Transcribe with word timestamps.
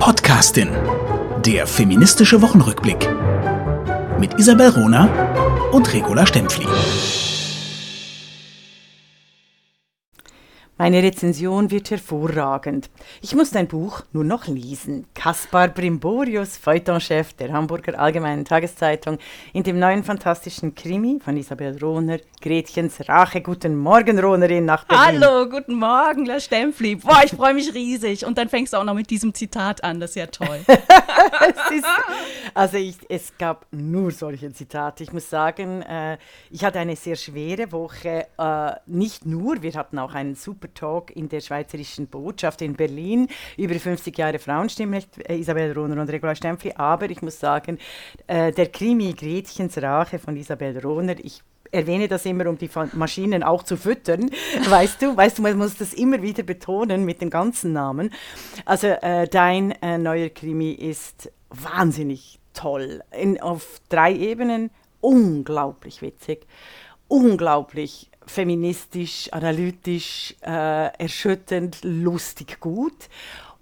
Podcastin. 0.00 0.70
Der 1.44 1.66
feministische 1.66 2.40
Wochenrückblick. 2.40 3.06
Mit 4.18 4.38
Isabel 4.38 4.70
Rona 4.70 5.10
und 5.72 5.92
Regula 5.92 6.24
Stempfli. 6.24 6.66
Meine 10.80 11.02
Rezension 11.02 11.70
wird 11.70 11.90
hervorragend. 11.90 12.88
Ich 13.20 13.34
muss 13.34 13.50
dein 13.50 13.68
Buch 13.68 14.00
nur 14.14 14.24
noch 14.24 14.46
lesen. 14.46 15.06
Kaspar 15.12 15.68
Brimborius, 15.68 16.56
Feuilletonchef 16.56 17.34
der 17.34 17.52
Hamburger 17.52 18.00
Allgemeinen 18.00 18.46
Tageszeitung, 18.46 19.18
in 19.52 19.62
dem 19.62 19.78
neuen 19.78 20.02
fantastischen 20.02 20.74
Krimi 20.74 21.18
von 21.22 21.36
Isabel 21.36 21.76
Rohner, 21.78 22.16
Gretchens 22.40 23.06
Rache. 23.06 23.42
Guten 23.42 23.76
Morgen, 23.76 24.18
Rohnerin 24.18 24.64
nach 24.64 24.84
Berlin. 24.84 25.22
Hallo, 25.22 25.50
guten 25.50 25.74
Morgen, 25.74 26.24
La 26.24 26.40
Stempfli. 26.40 26.96
Boah, 26.96 27.20
ich 27.26 27.32
freue 27.32 27.52
mich 27.52 27.74
riesig. 27.74 28.24
Und 28.24 28.38
dann 28.38 28.48
fängst 28.48 28.72
du 28.72 28.78
auch 28.78 28.84
noch 28.84 28.94
mit 28.94 29.10
diesem 29.10 29.34
Zitat 29.34 29.84
an, 29.84 30.00
das 30.00 30.12
ist 30.12 30.16
ja 30.16 30.28
toll. 30.28 30.60
ist, 30.66 31.84
also 32.54 32.78
ich, 32.78 32.96
es 33.10 33.36
gab 33.36 33.66
nur 33.70 34.12
solche 34.12 34.50
Zitate. 34.54 35.02
Ich 35.02 35.12
muss 35.12 35.28
sagen, 35.28 35.82
äh, 35.82 36.16
ich 36.50 36.64
hatte 36.64 36.78
eine 36.78 36.96
sehr 36.96 37.16
schwere 37.16 37.70
Woche. 37.70 38.28
Äh, 38.38 38.72
nicht 38.86 39.26
nur, 39.26 39.60
wir 39.60 39.74
hatten 39.74 39.98
auch 39.98 40.14
einen 40.14 40.34
super 40.34 40.69
Talk 40.74 41.14
in 41.14 41.28
der 41.28 41.40
Schweizerischen 41.40 42.06
Botschaft 42.06 42.62
in 42.62 42.74
Berlin 42.74 43.28
über 43.56 43.74
50 43.74 44.16
Jahre 44.16 44.38
Frauenstimmrecht, 44.38 45.18
Isabel 45.28 45.72
Rohner 45.72 46.00
und 46.00 46.10
Regula 46.10 46.34
Stempfli. 46.34 46.72
Aber 46.76 47.10
ich 47.10 47.22
muss 47.22 47.38
sagen, 47.38 47.78
äh, 48.26 48.52
der 48.52 48.66
Krimi 48.66 49.12
Gretchens 49.12 49.78
Rache 49.78 50.18
von 50.18 50.36
Isabel 50.36 50.78
Rohner, 50.78 51.16
ich 51.22 51.42
erwähne 51.72 52.08
das 52.08 52.26
immer, 52.26 52.48
um 52.48 52.58
die 52.58 52.70
Maschinen 52.94 53.42
auch 53.42 53.62
zu 53.62 53.76
füttern. 53.76 54.30
Weißt 54.68 55.02
du, 55.02 55.16
weißt 55.16 55.38
du, 55.38 55.42
man 55.42 55.56
muss 55.56 55.76
das 55.76 55.94
immer 55.94 56.22
wieder 56.22 56.42
betonen 56.42 57.04
mit 57.04 57.20
dem 57.20 57.30
ganzen 57.30 57.72
Namen. 57.72 58.12
Also 58.64 58.88
äh, 58.88 59.28
dein 59.28 59.72
äh, 59.82 59.98
neuer 59.98 60.30
Krimi 60.30 60.72
ist 60.72 61.30
wahnsinnig 61.50 62.40
toll. 62.54 63.02
In, 63.12 63.40
auf 63.40 63.80
drei 63.88 64.12
Ebenen 64.14 64.70
unglaublich 65.00 66.02
witzig, 66.02 66.46
unglaublich 67.08 68.09
feministisch, 68.30 69.28
analytisch, 69.32 70.34
äh, 70.42 70.96
erschütternd, 70.96 71.78
lustig, 71.82 72.60
gut. 72.60 73.08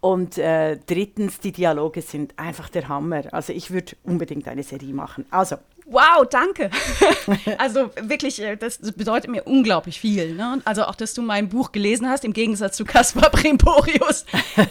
Und 0.00 0.38
äh, 0.38 0.78
drittens, 0.86 1.40
die 1.40 1.52
Dialoge 1.52 2.02
sind 2.02 2.38
einfach 2.38 2.68
der 2.68 2.88
Hammer. 2.88 3.22
Also 3.32 3.52
ich 3.52 3.70
würde 3.70 3.96
unbedingt 4.04 4.46
eine 4.46 4.62
Serie 4.62 4.94
machen. 4.94 5.26
Also 5.30 5.56
Wow, 5.90 6.26
danke. 6.28 6.70
also 7.58 7.90
wirklich, 8.02 8.42
äh, 8.42 8.56
das 8.56 8.78
bedeutet 8.78 9.30
mir 9.30 9.44
unglaublich 9.44 9.98
viel. 9.98 10.34
Ne? 10.34 10.60
Also 10.64 10.84
auch, 10.84 10.94
dass 10.94 11.14
du 11.14 11.22
mein 11.22 11.48
Buch 11.48 11.72
gelesen 11.72 12.08
hast, 12.08 12.24
im 12.26 12.34
Gegensatz 12.34 12.76
zu 12.76 12.84
Caspar 12.84 13.30
Primporius, 13.32 14.26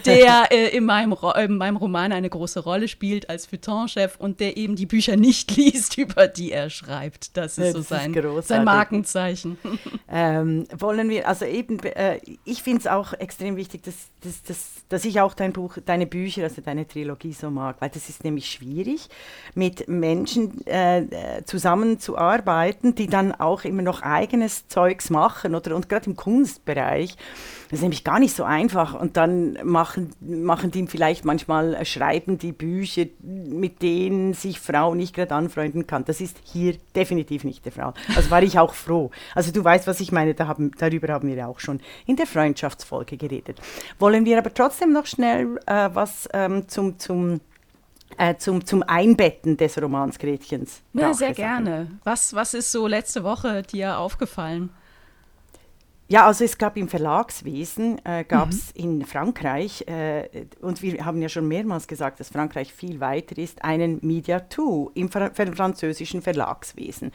der 0.06 0.52
äh, 0.52 0.76
in, 0.78 0.86
meinem 0.86 1.16
in 1.38 1.58
meinem 1.58 1.78
Roman 1.78 2.12
eine 2.12 2.30
große 2.30 2.60
Rolle 2.60 2.88
spielt 2.88 3.30
als 3.30 3.48
Feuilletonchef 3.48 4.18
und 4.20 4.40
der 4.40 4.58
eben 4.58 4.76
die 4.76 4.86
Bücher 4.86 5.16
nicht 5.16 5.56
liest, 5.56 5.98
über 5.98 6.28
die 6.28 6.52
er 6.52 6.70
schreibt. 6.70 7.36
Das 7.36 7.58
ist 7.58 7.66
ja, 7.66 7.72
so 7.72 7.82
sein, 7.82 8.14
ist 8.14 8.48
sein 8.48 8.64
Markenzeichen. 8.64 9.58
Ähm, 10.10 10.68
wollen 10.78 11.10
wir, 11.10 11.28
also 11.28 11.46
eben, 11.46 11.80
äh, 11.80 12.20
ich 12.46 12.62
finde 12.62 12.80
es 12.80 12.88
auch 12.88 13.14
extrem 13.14 13.56
wichtig, 13.56 13.84
dass, 13.84 13.96
dass, 14.22 14.44
dass, 14.44 14.70
dass 14.90 15.06
ich 15.06 15.20
auch 15.20 15.34
dein 15.34 15.52
Buch, 15.52 15.78
deine 15.84 16.06
Bücher, 16.06 16.44
also 16.44 16.62
deine 16.62 16.88
Trilogie 16.88 17.34
so 17.34 17.50
mag, 17.50 17.78
weil 17.80 17.90
das 17.90 18.08
ist 18.08 18.24
nämlich 18.24 18.50
schwierig, 18.52 19.10
mit 19.56 19.88
Menschen 19.88 20.66
äh, 20.68 21.07
äh, 21.12 21.44
zusammenzuarbeiten, 21.44 22.96
die 22.96 23.08
dann 23.08 23.34
auch 23.34 23.64
immer 23.64 23.82
noch 23.82 24.02
eigenes 24.02 24.68
Zeugs 24.68 25.10
machen 25.10 25.56
oder 25.56 25.76
und 25.76 25.90
gerade 25.90 26.08
im 26.10 26.16
Kunstbereich. 26.16 27.16
Das 27.70 27.80
ist 27.80 27.82
nämlich 27.82 28.04
gar 28.04 28.20
nicht 28.20 28.36
so 28.36 28.44
einfach. 28.44 29.00
Und 29.00 29.18
dann 29.18 29.58
machen, 29.64 30.12
machen 30.22 30.72
die 30.72 30.88
vielleicht 30.88 31.26
manchmal, 31.26 31.74
äh, 31.74 31.86
schreiben 31.86 32.38
die 32.38 32.52
Bücher, 32.52 33.06
mit 33.22 33.82
denen 33.82 34.34
sich 34.34 34.60
Frau 34.60 34.96
nicht 34.96 35.16
gerade 35.16 35.36
anfreunden 35.36 35.88
kann. 35.88 36.06
Das 36.06 36.22
ist 36.22 36.38
hier 36.44 36.78
definitiv 36.96 37.44
nicht 37.44 37.66
der 37.66 37.74
Fall. 37.74 37.94
Also 38.16 38.32
war 38.32 38.44
ich 38.44 38.58
auch 38.60 38.74
froh. 38.74 39.12
Also 39.36 39.52
du 39.52 39.64
weißt, 39.64 39.88
was 39.88 40.00
ich 40.00 40.12
meine, 40.12 40.34
da 40.34 40.48
haben, 40.48 40.72
darüber 40.78 41.14
haben 41.14 41.28
wir 41.28 41.48
auch 41.48 41.60
schon 41.60 41.82
in 42.06 42.16
der 42.16 42.28
Freundschaftsfolge 42.28 43.18
geredet. 43.18 43.60
Wollen 44.00 44.26
wir 44.26 44.38
aber 44.38 44.54
trotzdem 44.54 44.94
noch 44.94 45.06
schnell 45.06 45.60
äh, 45.66 45.90
was 45.94 46.30
ähm, 46.34 46.68
zum, 46.68 47.00
zum 47.00 47.42
äh, 48.18 48.36
zum, 48.38 48.66
zum 48.66 48.84
Einbetten 48.84 49.58
des 49.58 49.82
Romans 49.82 50.18
Gretchens. 50.20 50.82
Ja, 50.94 51.14
sehr 51.14 51.34
gerne. 51.34 51.92
Was, 52.04 52.34
was 52.34 52.54
ist 52.54 52.72
so 52.72 52.88
letzte 52.88 53.24
Woche 53.24 53.64
dir 53.64 53.98
aufgefallen? 53.98 54.70
Ja, 56.10 56.26
also 56.26 56.46
es 56.46 56.58
gab 56.58 56.78
im 56.78 56.88
Verlagswesen, 56.88 58.00
äh, 58.06 58.24
gab 58.24 58.50
es 58.50 58.74
mhm. 58.76 58.84
in 58.84 59.06
Frankreich, 59.06 59.86
äh, 59.88 60.46
und 60.62 60.82
wir 60.82 61.04
haben 61.04 61.22
ja 61.22 61.28
schon 61.28 61.50
mehrmals 61.50 61.86
gesagt, 61.86 62.22
dass 62.22 62.30
Frankreich 62.30 62.74
viel 62.74 63.02
weiter 63.02 63.38
ist, 63.38 63.64
einen 63.66 64.00
Mediatou 64.02 64.90
im 64.94 65.10
fr 65.10 65.32
französischen 65.34 66.22
Verlagswesen. 66.22 67.12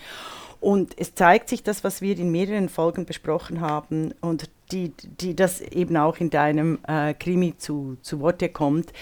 Und 0.60 0.94
es 0.98 1.14
zeigt 1.14 1.48
sich 1.48 1.62
das, 1.62 1.84
was 1.84 2.02
wir 2.02 2.18
in 2.18 2.30
mehreren 2.30 2.68
Folgen 2.68 3.06
besprochen 3.06 3.62
haben 3.62 4.12
und 4.20 4.50
die, 4.72 4.92
die 5.20 5.34
das 5.34 5.62
eben 5.62 5.96
auch 5.96 6.18
in 6.18 6.28
deinem 6.28 6.78
äh, 6.86 7.14
Krimi 7.14 7.56
zu, 7.56 7.96
zu 8.02 8.20
Worte 8.20 8.50
kommt, 8.50 8.92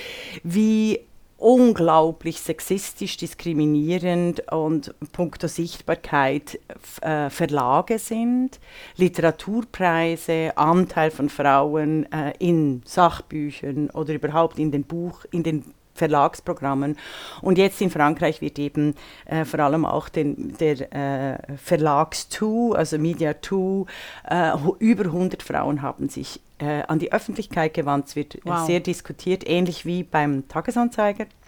wie 0.45 1.01
unglaublich 1.41 2.41
sexistisch, 2.41 3.17
diskriminierend 3.17 4.53
und 4.53 4.95
puncto 5.13 5.49
Sichtbarkeit 5.49 6.61
äh, 7.01 7.31
Verlage 7.31 7.99
sind, 7.99 8.61
Literaturpreise, 8.97 10.53
Anteil 10.57 11.11
von 11.11 11.29
Frauen 11.29 12.11
äh, 12.13 12.35
in 12.39 12.83
Sachbüchern 12.85 13.91
oder 13.91 14.15
überhaupt 14.15 14.59
in 14.59 14.71
den 14.71 14.85
Buch, 14.85 15.25
in 15.31 15.43
den 15.43 15.65
Verlagsprogrammen. 16.01 16.97
Und 17.43 17.59
jetzt 17.59 17.81
in 17.81 17.91
Frankreich 17.91 18.41
wird 18.41 18.59
eben 18.59 18.95
äh, 19.27 19.45
vor 19.45 19.61
allem 19.61 19.85
auch 19.85 20.09
den, 20.09 20.57
der 20.59 20.93
äh, 20.93 21.57
Verlags-2, 21.57 22.75
also 22.75 22.99
Media 22.99 23.35
2, 23.41 23.85
äh, 24.29 24.53
über 24.79 25.05
100 25.05 25.43
Frauen 25.43 25.83
haben 25.83 26.09
sich 26.09 26.41
äh, 26.59 26.83
an 26.89 26.99
die 26.99 27.13
Öffentlichkeit 27.13 27.75
gewandt. 27.75 28.09
Es 28.09 28.17
wird 28.17 28.39
wow. 28.45 28.67
sehr 28.67 28.81
diskutiert, 28.81 29.49
ähnlich 29.49 29.85
wie 29.85 30.03
beim 30.03 30.49
Tagesanzeiger 30.49 31.25
äh, 31.25 31.40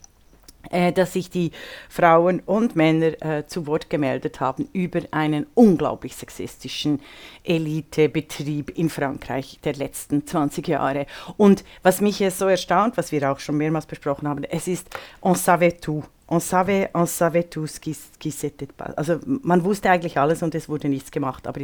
dass 0.71 1.13
sich 1.13 1.31
die 1.31 1.51
Frauen 1.89 2.41
und 2.41 2.77
Männer 2.77 3.21
äh, 3.23 3.47
zu 3.47 3.67
Wort 3.67 3.91
gemeldet 3.91 4.41
haben 4.41 4.69
über 4.73 5.01
einen 5.11 5.47
unglaublich 5.55 6.15
sexistischen 6.17 7.01
Elitebetrieb 7.45 8.71
in 8.79 8.89
Frankreich 8.89 9.59
der 9.65 9.75
letzten 9.75 10.27
20 10.27 10.69
Jahre. 10.69 11.07
Und 11.37 11.65
was 11.83 12.01
mich 12.01 12.21
jetzt 12.21 12.39
so 12.39 12.47
erstaunt, 12.47 12.97
was 12.97 13.13
wir 13.13 13.31
auch 13.31 13.41
schon 13.41 13.57
mehrmals 13.57 13.87
besprochen 13.87 14.29
haben, 14.29 14.45
es 14.45 14.69
ist 14.69 14.89
on 15.21 15.35
savait 15.35 15.81
tout. 15.81 16.05
On 16.29 16.41
savait, 16.41 16.89
on 16.95 17.05
savait 17.05 17.51
tout 17.51 17.67
ce 17.67 17.79
qui, 17.79 17.95
qui 18.19 18.31
s'était 18.31 18.69
Also 18.97 19.19
man 19.27 19.65
wusste 19.65 19.91
eigentlich 19.91 20.17
alles 20.17 20.43
und 20.43 20.55
es 20.55 20.67
wurde 20.67 20.89
nichts 20.89 21.11
gemacht, 21.11 21.47
aber 21.47 21.61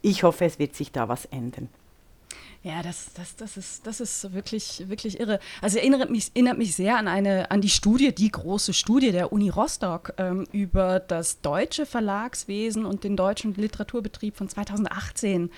ich 0.00 0.22
hoffe, 0.22 0.44
es 0.44 0.60
wird 0.60 0.76
sich 0.76 0.92
da 0.92 1.08
was 1.08 1.24
ändern. 1.24 1.68
Ja, 2.64 2.80
das, 2.80 3.12
das, 3.14 3.34
das, 3.34 3.56
ist, 3.56 3.86
das 3.88 4.00
ist 4.00 4.32
wirklich, 4.32 4.84
wirklich 4.86 5.18
irre. 5.18 5.40
Also 5.60 5.78
erinnert 5.78 6.10
mich, 6.10 6.30
erinnert 6.32 6.58
mich 6.58 6.76
sehr 6.76 6.96
an, 6.96 7.08
eine, 7.08 7.50
an 7.50 7.60
die 7.60 7.68
Studie, 7.68 8.14
die 8.14 8.30
große 8.30 8.72
Studie 8.72 9.10
der 9.10 9.32
Uni 9.32 9.48
Rostock 9.48 10.14
ähm, 10.16 10.46
über 10.52 11.00
das 11.00 11.40
deutsche 11.40 11.86
Verlagswesen 11.86 12.84
und 12.84 13.02
den 13.02 13.16
deutschen 13.16 13.54
Literaturbetrieb 13.54 14.36
von 14.36 14.48
2018. 14.48 15.50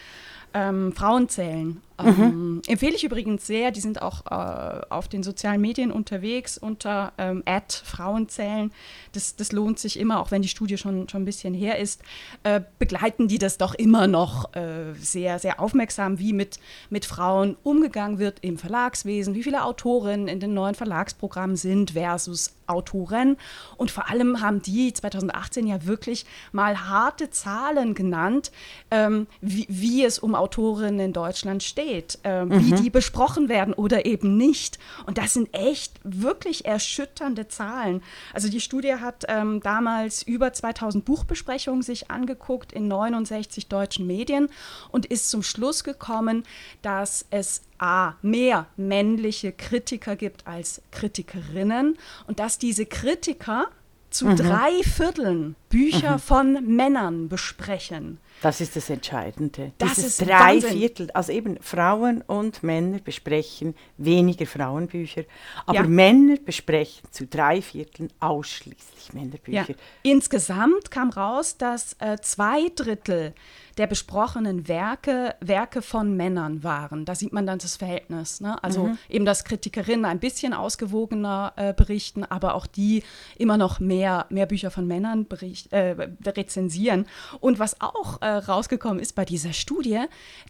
Ähm, 0.55 0.93
Frauenzählen. 0.93 1.83
Ähm, 2.03 2.61
empfehle 2.67 2.95
ich 2.95 3.05
übrigens 3.05 3.47
sehr, 3.47 3.71
die 3.71 3.81
sind 3.81 4.03
auch 4.03 4.27
äh, 4.27 4.81
auf 4.91 5.07
den 5.07 5.23
sozialen 5.23 5.61
Medien 5.61 5.93
unterwegs 5.93 6.59
unter 6.59 7.13
ähm, 7.19 7.45
Frauenzählen. 7.85 8.73
Das, 9.13 9.37
das 9.37 9.53
lohnt 9.53 9.79
sich 9.79 9.99
immer, 9.99 10.21
auch 10.21 10.31
wenn 10.31 10.43
die 10.43 10.49
Studie 10.49 10.77
schon, 10.77 11.09
schon 11.09 11.23
ein 11.23 11.25
bisschen 11.25 11.55
her 11.55 11.79
ist, 11.79 12.03
äh, 12.43 12.61
begleiten 12.79 13.29
die 13.29 13.39
das 13.39 13.59
doch 13.59 13.75
immer 13.75 14.09
noch 14.09 14.55
äh, 14.55 14.95
sehr, 14.99 15.39
sehr 15.39 15.61
aufmerksam, 15.61 16.19
wie 16.19 16.33
mit, 16.33 16.59
mit 16.91 17.05
Frauen 17.05 17.57
umgegangen 17.63 18.19
wird 18.19 18.39
im 18.41 18.59
Verlagswesen, 18.59 19.35
wie 19.35 19.45
viele 19.45 19.65
Autorinnen 19.65 20.27
in 20.27 20.41
den 20.41 20.53
neuen 20.53 20.75
Verlagsprogrammen 20.75 21.57
sind 21.57 21.93
versus 21.93 22.55
Autoren. 22.67 23.37
Und 23.77 23.91
vor 23.91 24.11
allem 24.11 24.41
haben 24.41 24.63
die 24.63 24.93
2018 24.93 25.67
ja 25.67 25.85
wirklich 25.85 26.27
mal 26.51 26.89
harte 26.89 27.31
Zahlen 27.31 27.95
genannt, 27.95 28.51
ähm, 28.91 29.27
wie, 29.41 29.67
wie 29.69 30.05
es 30.05 30.19
um 30.19 30.35
Autorinnen 30.35 30.99
in 30.99 31.13
Deutschland 31.13 31.63
steht 31.63 31.84
steht, 31.85 32.19
äh, 32.25 32.45
mhm. 32.45 32.61
wie 32.61 32.83
die 32.83 32.91
besprochen 32.91 33.49
werden 33.49 33.75
oder 33.75 34.07
eben 34.07 34.37
nicht. 34.37 34.79
Und 35.07 35.19
das 35.19 35.35
sind 35.35 35.49
echt 35.53 36.01
wirklich 36.03 36.65
erschütternde 36.65 37.49
Zahlen. 37.49 38.03
Also 38.33 38.49
die 38.49 38.61
Studie 38.61 38.95
hat 38.95 39.25
ähm, 39.29 39.61
damals 39.61 40.23
über 40.23 40.53
2000 40.53 41.05
Buchbesprechungen 41.05 41.83
sich 41.83 42.11
angeguckt 42.11 42.73
in 42.73 42.89
69 42.89 43.69
deutschen 43.69 44.07
Medien 44.07 44.49
und 44.91 45.07
ist 45.07 45.29
zum 45.31 45.43
Schluss 45.43 45.85
gekommen, 45.85 46.45
dass 46.83 47.27
es 47.31 47.63
A, 47.79 48.15
mehr 48.23 48.67
männliche 48.77 49.53
Kritiker 49.53 50.17
gibt 50.17 50.47
als 50.47 50.81
Kritikerinnen 50.91 51.99
und 52.27 52.39
dass 52.39 52.59
diese 52.59 52.87
Kritiker 52.87 53.69
zu 54.15 54.27
mhm. 54.27 54.37
drei 54.37 54.83
Vierteln 54.83 55.57
Bücher 55.69 56.15
mhm. 56.15 56.19
von 56.21 56.77
Männern 56.77 57.29
besprechen. 57.29 58.19
Das 58.43 58.61
ist 58.61 58.77
das 58.77 58.89
Entscheidende. 58.89 59.73
Das 59.79 59.95
Dieses 59.95 60.21
ist 60.21 60.29
drei 60.29 60.55
Wahnsinn. 60.55 60.79
Viertel, 60.79 61.11
also 61.13 61.33
eben 61.33 61.61
Frauen 61.61 62.23
und 62.23 62.63
Männer 62.63 62.99
besprechen 62.99 63.75
weniger 63.97 64.47
Frauenbücher, 64.47 65.25
aber 65.67 65.81
ja. 65.81 65.83
Männer 65.83 66.37
besprechen 66.37 67.09
zu 67.11 67.27
drei 67.27 67.61
Vierteln 67.61 68.13
ausschließlich 68.21 69.13
Männerbücher. 69.15 69.71
Ja. 69.71 69.75
Insgesamt 70.03 70.91
kam 70.91 71.11
raus, 71.11 71.57
dass 71.57 71.97
äh, 71.99 72.17
zwei 72.21 72.69
Drittel 72.75 73.35
der 73.75 73.87
besprochenen 73.87 74.69
Werke 74.69 75.35
Werke 75.41 75.83
von 75.83 76.17
Männern 76.17 76.63
waren. 76.63 77.05
Da 77.05 77.15
sieht 77.15 77.33
man 77.33 77.47
dann 77.47 77.59
das 77.59 77.77
Verhältnis. 77.77 78.41
Ne? 78.41 78.63
Also 78.63 78.87
mhm. 78.87 78.99
eben, 79.09 79.25
dass 79.25 79.45
Kritikerinnen 79.45 80.05
ein 80.05 80.21
bisschen 80.21 80.53
ausgewogener 80.53 81.53
äh, 81.57 81.73
berichten, 81.73 82.25
aber 82.25 82.55
auch 82.55 82.67
die 82.67 83.03
immer 83.37 83.57
noch 83.57 83.81
mehr, 83.81 84.27
mehr 84.31 84.47
Bücher 84.47 84.71
von 84.71 84.87
Männern 84.87 85.27
bericht, 85.27 85.73
äh, 85.73 85.97
rezensieren. 86.27 87.07
Und 87.41 87.59
was 87.59 87.81
auch 87.81 88.21
äh, 88.23 88.29
rausgekommen 88.29 89.01
ist 89.01 89.15
bei 89.15 89.25
dieser 89.25 89.53
Studie, 89.53 90.05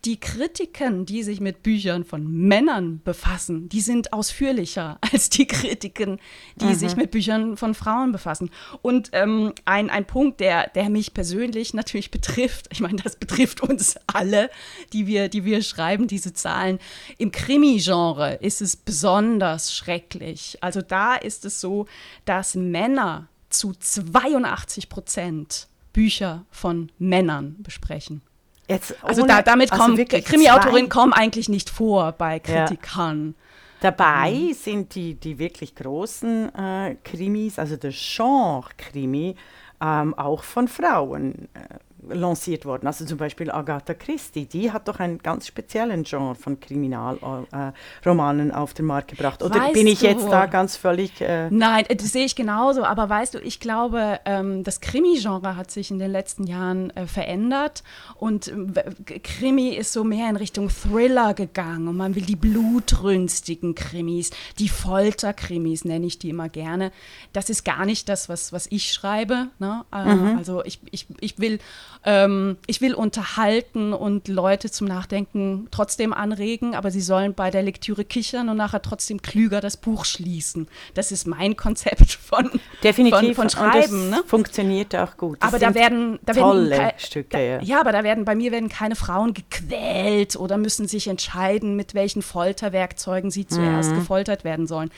die 0.05 0.19
Kritiken, 0.21 1.07
die 1.07 1.23
sich 1.23 1.41
mit 1.41 1.63
Büchern 1.63 2.05
von 2.05 2.31
Männern 2.31 3.01
befassen, 3.05 3.69
die 3.69 3.81
sind 3.81 4.13
ausführlicher 4.13 4.99
als 5.13 5.31
die 5.31 5.47
Kritiken, 5.47 6.21
die 6.57 6.67
mhm. 6.67 6.75
sich 6.75 6.97
mit 6.97 7.11
Büchern 7.11 7.57
von 7.57 7.75
Frauen 7.75 8.13
befassen. 8.13 8.51
Und 8.83 9.11
ähm, 9.13 9.53
ein, 9.65 9.91
ein 9.91 10.07
Punkt, 10.07 10.41
der, 10.41 10.69
der 10.71 10.91
mich 10.91 11.15
persönlich 11.15 11.75
natürlich 11.75 12.11
betrifft, 12.15 12.67
ich 12.71 12.81
meine, 12.81 12.97
das 12.97 13.14
das 13.15 13.29
betrifft 13.29 13.63
uns 13.63 13.97
alle, 14.07 14.51
die 14.93 15.07
wir, 15.07 15.29
die 15.29 15.45
wir 15.45 15.63
schreiben, 15.63 16.07
diese 16.07 16.33
Zahlen. 16.33 16.79
Im 17.19 17.31
Krimi-Genre 17.31 18.35
ist 18.35 18.61
es 18.61 18.77
besonders 18.77 19.75
schrecklich. 19.75 20.59
Also 20.61 20.83
da 20.83 21.15
ist 21.15 21.45
es 21.45 21.61
so, 21.61 21.87
dass 22.25 22.55
Männer 22.55 23.29
zu 23.49 23.73
82 23.73 24.89
Prozent 24.89 25.69
Bücher 25.93 26.45
von 26.51 26.91
Männern 26.99 27.57
besprechen. 27.61 28.23
Jetzt 28.69 28.97
also 29.03 29.27
da, 29.27 29.43
damit 29.43 29.71
also 29.73 29.85
kommen 29.85 30.09
Krimi-Autorinnen 30.09 30.89
kommen 30.89 31.13
eigentlich 31.13 31.49
nicht 31.49 31.71
vor 31.71 32.13
bei 32.13 32.39
Kritikern. 32.41 33.35
Ja. 33.37 33.91
Dabei 33.91 34.31
mhm. 34.33 34.55
sind 34.55 34.95
die, 34.95 35.15
die 35.15 35.39
wirklich 35.39 35.75
großen 35.75 36.55
äh, 36.55 36.97
Krimis, 37.05 37.59
also 37.59 37.77
der 37.77 37.93
Genre-Krimi, 37.93 39.37
ähm, 39.81 40.15
auch 40.15 40.43
von 40.43 40.69
Frauen 40.69 41.49
äh, 41.53 41.79
lanciert 42.09 42.65
worden. 42.65 42.87
Also 42.87 43.05
zum 43.05 43.19
Beispiel 43.19 43.51
Agatha 43.51 43.95
Christie, 43.95 44.47
die 44.47 44.73
hat 44.73 44.89
doch 44.89 45.01
einen 45.01 45.19
ganz 45.19 45.47
speziellen 45.47 46.05
Genre 46.05 46.35
von 46.35 46.61
Kriminalromanen 46.61 48.51
äh, 48.51 48.55
auf 48.55 48.75
den 48.75 48.87
Markt 48.87 49.09
gebracht. 49.09 49.43
Oder 49.43 49.61
weißt 49.61 49.75
bin 49.75 49.87
ich 49.87 50.01
du, 50.01 50.07
jetzt 50.07 50.27
da 50.29 50.47
ganz 50.47 50.77
völlig... 50.77 51.21
Äh 51.21 51.49
Nein, 51.51 51.85
das 51.89 52.13
sehe 52.13 52.25
ich 52.25 52.37
genauso. 52.37 52.85
Aber 52.85 53.09
weißt 53.09 53.35
du, 53.35 53.39
ich 53.39 53.61
glaube, 53.61 54.21
ähm, 54.25 54.65
das 54.65 54.81
Krimi-Genre 54.81 55.57
hat 55.57 55.71
sich 55.71 55.91
in 55.91 55.99
den 55.99 56.11
letzten 56.11 56.45
Jahren 56.47 56.91
äh, 56.91 57.07
verändert 57.07 57.83
und 58.17 58.49
äh, 58.49 59.19
Krimi 59.21 59.71
ist 59.71 59.93
so 59.93 60.05
mehr 60.05 60.29
in 60.29 60.37
Richtung 60.37 60.69
Thriller 60.69 61.35
gegangen 61.35 61.89
und 61.89 61.97
man 61.97 62.15
will 62.15 62.25
die 62.25 62.37
blutrünstigen 62.37 63.75
Krimis, 63.75 64.31
die 64.59 64.69
Folterkrimis 64.69 65.85
nenne 65.85 66.07
ich 66.07 66.19
die 66.19 66.31
immer 66.31 66.49
gerne. 66.49 66.93
Das 67.33 67.51
ist 67.51 67.65
gar 67.65 67.87
nicht 67.87 68.09
das, 68.09 68.29
was, 68.29 68.53
was 68.53 68.67
ich 68.71 68.93
schreibe. 68.93 69.49
Ne? 69.59 69.85
Äh, 69.93 70.15
mhm. 70.15 70.39
Also 70.39 70.65
ich, 70.65 70.81
ich, 70.91 71.07
ich 71.21 71.39
will 71.39 71.59
ähm, 72.05 72.59
ich 72.67 72.81
will 72.81 72.95
unterhalten 72.95 73.93
und 73.93 74.29
Leute 74.29 74.71
zum 74.71 74.87
Nachdenken 74.87 75.69
trotzdem 75.71 76.13
anregen, 76.13 76.75
aber 76.75 76.91
sie 76.91 77.01
sollen 77.01 77.35
bei 77.35 77.51
der 77.51 77.63
Lektüre 77.63 78.05
kichern 78.05 78.49
und 78.49 78.59
nachher 78.59 78.83
trotzdem 78.83 79.23
klüger 79.23 79.61
das 79.61 79.77
Buch 79.77 80.05
schließen. 80.05 80.69
Das 80.93 81.13
ist 81.13 81.27
mein 81.27 81.57
Konzept 81.57 82.13
von, 82.13 82.51
Definitiv. 82.83 83.37
von, 83.37 83.49
von 83.49 83.51
Schreiben. 83.51 84.11
Ne? 84.11 84.23
Funktioniert 84.27 84.95
auch 84.95 85.17
gut. 85.17 85.39
Das 85.41 85.49
aber 85.49 85.59
da 85.59 85.75
werden, 85.75 86.19
da 86.25 86.35
tolle 86.35 86.71
werden 86.71 86.93
Stücke. 86.99 87.29
Da, 87.31 87.39
ja. 87.39 87.63
ja, 87.63 87.81
aber 87.81 87.93
da 87.93 88.05
werden 88.05 88.25
bei 88.25 88.35
mir 88.35 88.53
werden 88.53 88.69
keine 88.69 88.97
Frauen 88.97 89.33
gequält 89.33 90.37
oder 90.37 90.59
müssen 90.59 90.87
sich 90.87 91.09
entscheiden, 91.09 91.75
mit 91.75 91.95
welchen 91.95 92.21
Folterwerkzeugen 92.21 93.31
sie 93.31 93.47
zuerst 93.47 93.93
mhm. 93.93 93.97
gefoltert 93.97 94.45
werden 94.45 94.67
sollen. 94.67 94.91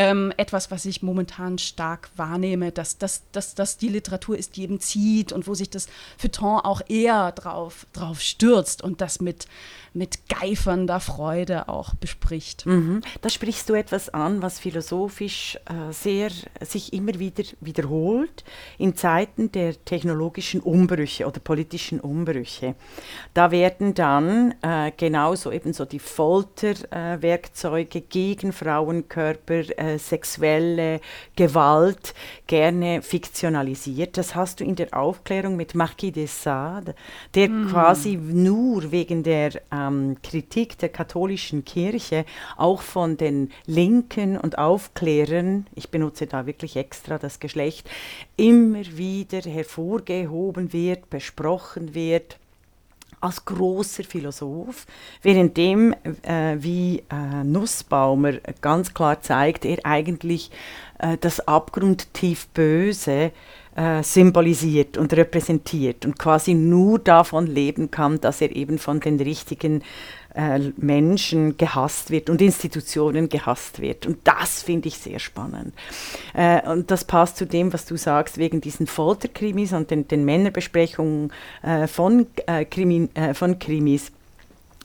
Ähm, 0.00 0.32
etwas, 0.36 0.70
was 0.70 0.84
ich 0.84 1.02
momentan 1.02 1.58
stark 1.58 2.08
wahrnehme, 2.14 2.70
dass, 2.70 2.98
dass, 2.98 3.22
dass, 3.32 3.56
dass 3.56 3.78
die 3.78 3.88
Literatur 3.88 4.38
ist, 4.38 4.54
die 4.54 4.62
eben 4.62 4.78
zieht 4.78 5.32
und 5.32 5.48
wo 5.48 5.54
sich 5.54 5.70
das 5.70 5.88
Feuilleton 6.16 6.60
auch 6.60 6.82
eher 6.88 7.32
drauf, 7.32 7.84
drauf 7.92 8.20
stürzt 8.20 8.80
und 8.80 9.00
das 9.00 9.20
mit, 9.20 9.48
mit 9.98 10.28
geifernder 10.28 11.00
Freude 11.00 11.68
auch 11.68 11.94
bespricht. 11.94 12.64
Mhm. 12.66 13.00
Da 13.20 13.28
sprichst 13.28 13.68
du 13.68 13.74
etwas 13.74 14.08
an, 14.08 14.42
was 14.42 14.60
philosophisch 14.60 15.58
äh, 15.66 15.92
sehr 15.92 16.30
sich 16.60 16.92
immer 16.92 17.18
wieder 17.18 17.44
wiederholt 17.60 18.44
in 18.78 18.94
Zeiten 18.94 19.50
der 19.52 19.84
technologischen 19.84 20.60
Umbrüche 20.60 21.26
oder 21.26 21.40
politischen 21.40 22.00
Umbrüche. 22.00 22.76
Da 23.34 23.50
werden 23.50 23.94
dann 23.94 24.54
äh, 24.62 24.92
genauso 24.96 25.50
ebenso 25.50 25.84
die 25.84 25.98
Folterwerkzeuge 25.98 27.98
äh, 27.98 28.04
gegen 28.08 28.52
Frauenkörper, 28.52 29.78
äh, 29.78 29.98
sexuelle 29.98 31.00
Gewalt 31.34 32.14
gerne 32.46 33.02
fiktionalisiert. 33.02 34.16
Das 34.16 34.34
hast 34.34 34.60
du 34.60 34.64
in 34.64 34.76
der 34.76 34.94
Aufklärung 34.94 35.56
mit 35.56 35.74
Marquis 35.74 36.12
de 36.12 36.26
Sade, 36.26 36.94
der 37.34 37.48
mhm. 37.48 37.68
quasi 37.68 38.16
nur 38.16 38.92
wegen 38.92 39.22
der 39.22 39.52
ähm, 39.88 40.16
Kritik 40.22 40.78
der 40.78 40.88
katholischen 40.88 41.64
Kirche 41.64 42.24
auch 42.56 42.82
von 42.82 43.16
den 43.16 43.50
Linken 43.66 44.38
und 44.38 44.58
Aufklärern, 44.58 45.66
ich 45.74 45.90
benutze 45.90 46.26
da 46.26 46.46
wirklich 46.46 46.76
extra 46.76 47.18
das 47.18 47.40
Geschlecht, 47.40 47.88
immer 48.36 48.84
wieder 48.96 49.40
hervorgehoben 49.40 50.72
wird, 50.72 51.10
besprochen 51.10 51.94
wird 51.94 52.38
als 53.20 53.44
großer 53.44 54.04
Philosoph, 54.04 54.86
währenddem, 55.22 55.94
äh, 56.22 56.56
wie 56.58 57.02
äh, 57.10 57.44
Nussbaumer 57.44 58.34
ganz 58.60 58.94
klar 58.94 59.20
zeigt, 59.20 59.64
er 59.64 59.84
eigentlich 59.84 60.50
äh, 60.98 61.16
das 61.20 61.40
abgrundtief 61.40 62.46
Böse 62.48 63.32
äh, 63.78 64.02
symbolisiert 64.02 64.98
und 64.98 65.12
repräsentiert 65.12 66.04
und 66.04 66.18
quasi 66.18 66.52
nur 66.54 66.98
davon 66.98 67.46
leben 67.46 67.92
kann, 67.92 68.20
dass 68.20 68.40
er 68.40 68.54
eben 68.56 68.78
von 68.78 68.98
den 68.98 69.20
richtigen 69.20 69.84
äh, 70.34 70.72
Menschen 70.76 71.56
gehasst 71.56 72.10
wird 72.10 72.28
und 72.28 72.42
Institutionen 72.42 73.28
gehasst 73.28 73.80
wird. 73.80 74.04
Und 74.04 74.18
das 74.24 74.62
finde 74.62 74.88
ich 74.88 74.98
sehr 74.98 75.20
spannend. 75.20 75.74
Äh, 76.34 76.68
und 76.68 76.90
das 76.90 77.04
passt 77.04 77.36
zu 77.36 77.46
dem, 77.46 77.72
was 77.72 77.84
du 77.86 77.96
sagst, 77.96 78.36
wegen 78.36 78.60
diesen 78.60 78.88
Folterkrimis 78.88 79.72
und 79.72 79.92
den, 79.92 80.08
den 80.08 80.24
Männerbesprechungen 80.24 81.32
äh, 81.62 81.86
von, 81.86 82.26
äh, 82.46 82.64
Krimi, 82.64 83.08
von 83.34 83.60
Krimis. 83.60 84.10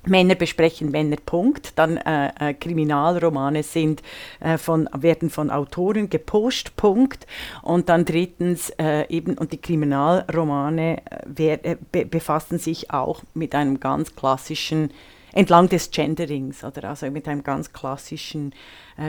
Männer 0.05 0.35
besprechen 0.35 0.91
Männer, 0.91 1.17
Punkt. 1.25 1.77
Dann 1.77 1.97
äh, 1.97 2.31
äh, 2.39 2.53
Kriminalromane 2.53 3.63
sind, 3.63 4.01
äh, 4.39 4.57
von, 4.57 4.89
werden 4.95 5.29
von 5.29 5.49
Autoren 5.49 6.09
geposcht, 6.09 6.75
Punkt. 6.75 7.25
Und 7.61 7.89
dann 7.89 8.05
drittens 8.05 8.69
äh, 8.71 9.07
eben, 9.09 9.37
und 9.37 9.51
die 9.51 9.61
Kriminalromane 9.61 10.97
äh, 10.97 11.17
wer, 11.25 11.65
äh, 11.65 11.77
be 11.91 12.05
befassen 12.05 12.59
sich 12.59 12.91
auch 12.91 13.23
mit 13.33 13.55
einem 13.55 13.79
ganz 13.79 14.15
klassischen, 14.15 14.91
entlang 15.31 15.69
des 15.69 15.89
Genderings, 15.89 16.63
oder 16.63 16.89
also 16.89 17.09
mit 17.09 17.27
einem 17.27 17.43
ganz 17.43 17.73
klassischen 17.73 18.53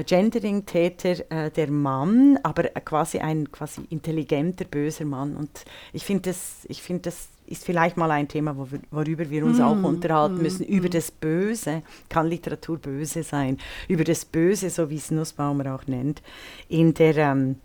Gendering-Täter, 0.06 1.50
der 1.50 1.70
Mann, 1.70 2.38
aber 2.42 2.62
quasi 2.62 3.18
ein 3.18 3.52
quasi 3.52 3.82
intelligenter, 3.90 4.64
böser 4.64 5.04
Mann. 5.04 5.36
Und 5.36 5.66
ich 5.92 6.04
finde 6.04 6.30
das, 6.30 6.64
ich 6.70 6.80
find 6.80 7.04
das 7.04 7.28
ist 7.46 7.64
vielleicht 7.64 7.96
mal 7.96 8.10
ein 8.10 8.28
Thema, 8.28 8.56
worüber 8.90 9.28
wir 9.30 9.44
uns 9.44 9.58
mm, 9.58 9.62
auch 9.62 9.82
unterhalten 9.82 10.36
mm, 10.36 10.42
müssen. 10.42 10.64
Über 10.66 10.88
mm. 10.88 10.92
das 10.92 11.10
Böse, 11.10 11.82
kann 12.08 12.28
Literatur 12.28 12.78
böse 12.78 13.22
sein? 13.22 13.58
Über 13.88 14.04
das 14.04 14.24
Böse, 14.24 14.70
so 14.70 14.90
wie 14.90 14.96
es 14.96 15.10
Nussbaumer 15.10 15.74
auch 15.74 15.86
nennt, 15.86 16.22
in 16.68 16.94
der, 16.94 17.16
ähm, 17.16 17.56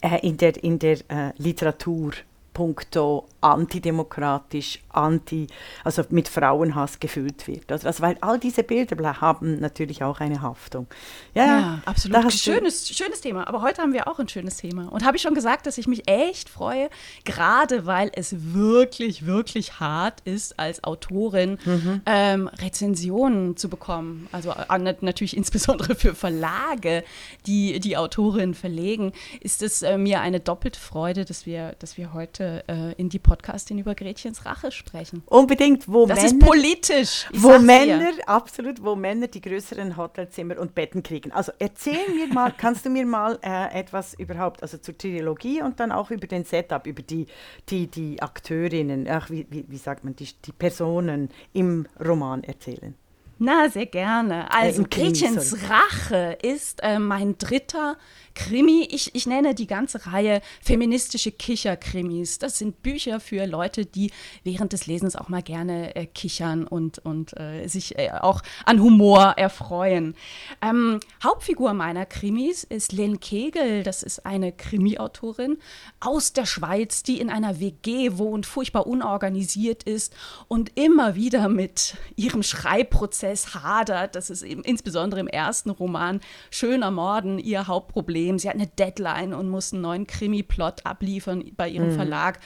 äh, 0.00 0.26
in 0.26 0.36
der, 0.36 0.62
in 0.62 0.78
der 0.78 0.98
äh, 1.08 1.32
Literatur 1.38 2.12
puncto 2.54 3.26
antidemokratisch, 3.40 4.80
anti, 4.88 5.48
also 5.82 6.02
mit 6.08 6.28
Frauenhass 6.28 6.98
gefüllt 6.98 7.46
wird. 7.46 7.70
Also, 7.70 7.88
also 7.88 8.02
weil 8.02 8.16
all 8.22 8.38
diese 8.38 8.62
Bilder 8.62 9.20
haben 9.20 9.60
natürlich 9.60 10.02
auch 10.02 10.20
eine 10.20 10.40
Haftung. 10.40 10.86
Ja, 11.34 11.44
ja 11.44 11.82
absolut. 11.84 12.32
Schönes, 12.32 12.88
schönes 12.88 13.20
Thema. 13.20 13.46
Aber 13.46 13.60
heute 13.60 13.82
haben 13.82 13.92
wir 13.92 14.08
auch 14.08 14.18
ein 14.18 14.28
schönes 14.28 14.56
Thema. 14.56 14.90
Und 14.90 15.04
habe 15.04 15.16
ich 15.16 15.22
schon 15.22 15.34
gesagt, 15.34 15.66
dass 15.66 15.76
ich 15.76 15.86
mich 15.86 16.08
echt 16.08 16.48
freue, 16.48 16.88
gerade 17.24 17.84
weil 17.84 18.10
es 18.14 18.54
wirklich, 18.54 19.26
wirklich 19.26 19.80
hart 19.80 20.20
ist, 20.24 20.58
als 20.58 20.82
Autorin 20.84 21.58
mhm. 21.64 22.00
ähm, 22.06 22.48
Rezensionen 22.48 23.56
zu 23.56 23.68
bekommen. 23.68 24.28
Also 24.32 24.52
äh, 24.52 24.94
natürlich 25.00 25.36
insbesondere 25.36 25.94
für 25.96 26.14
Verlage, 26.14 27.04
die 27.46 27.80
die 27.80 27.96
Autorin 27.96 28.54
verlegen, 28.54 29.12
ist 29.40 29.62
es 29.62 29.82
äh, 29.82 29.98
mir 29.98 30.20
eine 30.20 30.40
doppelte 30.40 30.80
Freude, 30.80 31.24
dass 31.24 31.46
wir, 31.46 31.74
dass 31.80 31.98
wir 31.98 32.14
heute 32.14 32.43
heute 32.44 32.64
äh, 32.68 32.92
in 33.00 33.08
die 33.08 33.18
Podcastin 33.18 33.78
über 33.78 33.94
Gretchens 33.94 34.44
Rache 34.44 34.70
sprechen. 34.70 35.22
Unbedingt, 35.26 35.88
wo 35.88 36.06
das 36.06 36.18
Männer, 36.22 36.28
ist 36.28 36.38
politisch. 36.40 37.26
wo 37.32 37.58
Männer, 37.58 38.12
dir. 38.12 38.28
absolut, 38.28 38.82
wo 38.82 38.94
Männer 38.94 39.28
die 39.28 39.40
größeren 39.40 39.96
Hotelzimmer 39.96 40.58
und 40.58 40.74
Betten 40.74 41.02
kriegen. 41.02 41.32
Also 41.32 41.52
erzähl 41.58 42.08
mir 42.14 42.32
mal, 42.32 42.52
kannst 42.56 42.84
du 42.84 42.90
mir 42.90 43.06
mal 43.06 43.38
äh, 43.42 43.78
etwas 43.78 44.14
überhaupt, 44.14 44.62
also 44.62 44.78
zur 44.78 44.96
Trilogie 44.96 45.62
und 45.62 45.80
dann 45.80 45.92
auch 45.92 46.10
über 46.10 46.26
den 46.26 46.44
Setup, 46.44 46.86
über 46.86 47.02
die, 47.02 47.26
die, 47.68 47.86
die 47.86 48.20
Akteurinnen, 48.22 49.08
ach, 49.08 49.30
wie, 49.30 49.46
wie, 49.50 49.64
wie 49.68 49.78
sagt 49.78 50.04
man, 50.04 50.14
die, 50.16 50.28
die 50.44 50.52
Personen 50.52 51.30
im 51.52 51.86
Roman 52.04 52.44
erzählen? 52.44 52.94
Na, 53.38 53.68
sehr 53.68 53.86
gerne. 53.86 54.50
Also, 54.52 54.82
äh, 54.82 54.86
Gretchens 54.88 55.56
Rache 55.68 56.38
ist 56.42 56.82
äh, 56.82 56.98
mein 56.98 57.36
dritter 57.36 57.96
Krimi. 58.34 58.86
Ich, 58.90 59.14
ich 59.14 59.26
nenne 59.26 59.54
die 59.54 59.66
ganze 59.66 60.06
Reihe 60.06 60.40
feministische 60.60 61.32
Kicherkrimis. 61.32 62.38
Das 62.38 62.58
sind 62.58 62.82
Bücher 62.82 63.20
für 63.20 63.46
Leute, 63.46 63.86
die 63.86 64.10
während 64.42 64.72
des 64.72 64.86
Lesens 64.86 65.16
auch 65.16 65.28
mal 65.28 65.42
gerne 65.42 65.96
äh, 65.96 66.06
kichern 66.06 66.66
und, 66.66 66.98
und 66.98 67.38
äh, 67.38 67.66
sich 67.66 67.98
äh, 67.98 68.10
auch 68.10 68.42
an 68.64 68.80
Humor 68.80 69.34
erfreuen. 69.36 70.14
Ähm, 70.62 71.00
Hauptfigur 71.22 71.74
meiner 71.74 72.06
Krimis 72.06 72.64
ist 72.64 72.92
Lynn 72.92 73.20
Kegel. 73.20 73.82
Das 73.82 74.02
ist 74.02 74.26
eine 74.26 74.52
Krimiautorin 74.52 75.58
aus 76.00 76.32
der 76.32 76.46
Schweiz, 76.46 77.02
die 77.02 77.20
in 77.20 77.30
einer 77.30 77.60
WG 77.60 78.18
wohnt, 78.18 78.46
furchtbar 78.46 78.86
unorganisiert 78.86 79.84
ist 79.84 80.14
und 80.48 80.72
immer 80.76 81.14
wieder 81.14 81.48
mit 81.48 81.96
ihrem 82.16 82.42
Schreibprozess 82.42 83.33
hadert. 83.54 84.14
Das 84.14 84.30
ist 84.30 84.42
eben 84.42 84.62
insbesondere 84.62 85.20
im 85.20 85.28
ersten 85.28 85.70
Roman 85.70 86.20
Schöner 86.50 86.90
Morden 86.90 87.38
ihr 87.38 87.66
Hauptproblem 87.66 88.04
Problem. 88.04 88.38
Sie 88.38 88.48
hat 88.48 88.56
eine 88.56 88.66
Deadline 88.66 89.34
und 89.34 89.48
muss 89.48 89.72
einen 89.72 89.82
neuen 89.82 90.06
Krimi-Plot 90.06 90.84
abliefern 90.84 91.44
bei 91.56 91.68
ihrem 91.68 91.90
mhm. 91.90 91.96
Verlag 91.96 92.38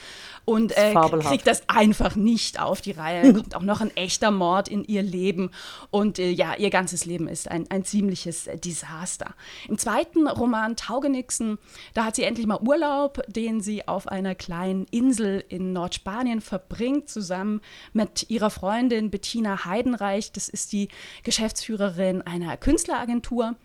und 0.45 0.75
äh, 0.77 0.93
kriegt 1.21 1.47
das 1.47 1.63
einfach 1.67 2.15
nicht 2.15 2.61
auf 2.61 2.81
die 2.81 2.91
Reihe. 2.91 3.33
Kommt 3.39 3.55
auch 3.55 3.61
noch 3.61 3.81
ein 3.81 3.95
echter 3.97 4.31
Mord 4.31 4.67
in 4.67 4.83
ihr 4.83 5.03
Leben 5.03 5.51
und 5.91 6.17
äh, 6.17 6.29
ja, 6.29 6.55
ihr 6.55 6.69
ganzes 6.69 7.05
Leben 7.05 7.27
ist 7.27 7.51
ein, 7.51 7.69
ein 7.69 7.83
ziemliches 7.83 8.47
äh, 8.47 8.57
Desaster. 8.57 9.33
Im 9.67 9.77
zweiten 9.77 10.27
Roman 10.27 10.75
Taugenixen, 10.75 11.57
da 11.93 12.05
hat 12.05 12.15
sie 12.15 12.23
endlich 12.23 12.47
mal 12.47 12.59
Urlaub, 12.61 13.21
den 13.27 13.61
sie 13.61 13.87
auf 13.87 14.07
einer 14.07 14.35
kleinen 14.35 14.85
Insel 14.91 15.43
in 15.49 15.73
Nordspanien 15.73 16.41
verbringt, 16.41 17.09
zusammen 17.09 17.61
mit 17.91 18.29
ihrer 18.29 18.49
Freundin 18.49 19.09
Bettina 19.09 19.65
Heidenreich. 19.65 20.31
Das 20.31 20.47
ist 20.47 20.68
die 20.69 20.89
Geschäftsführerin 21.23 22.21
einer 22.21 22.57
Künstleragentur 22.57 23.55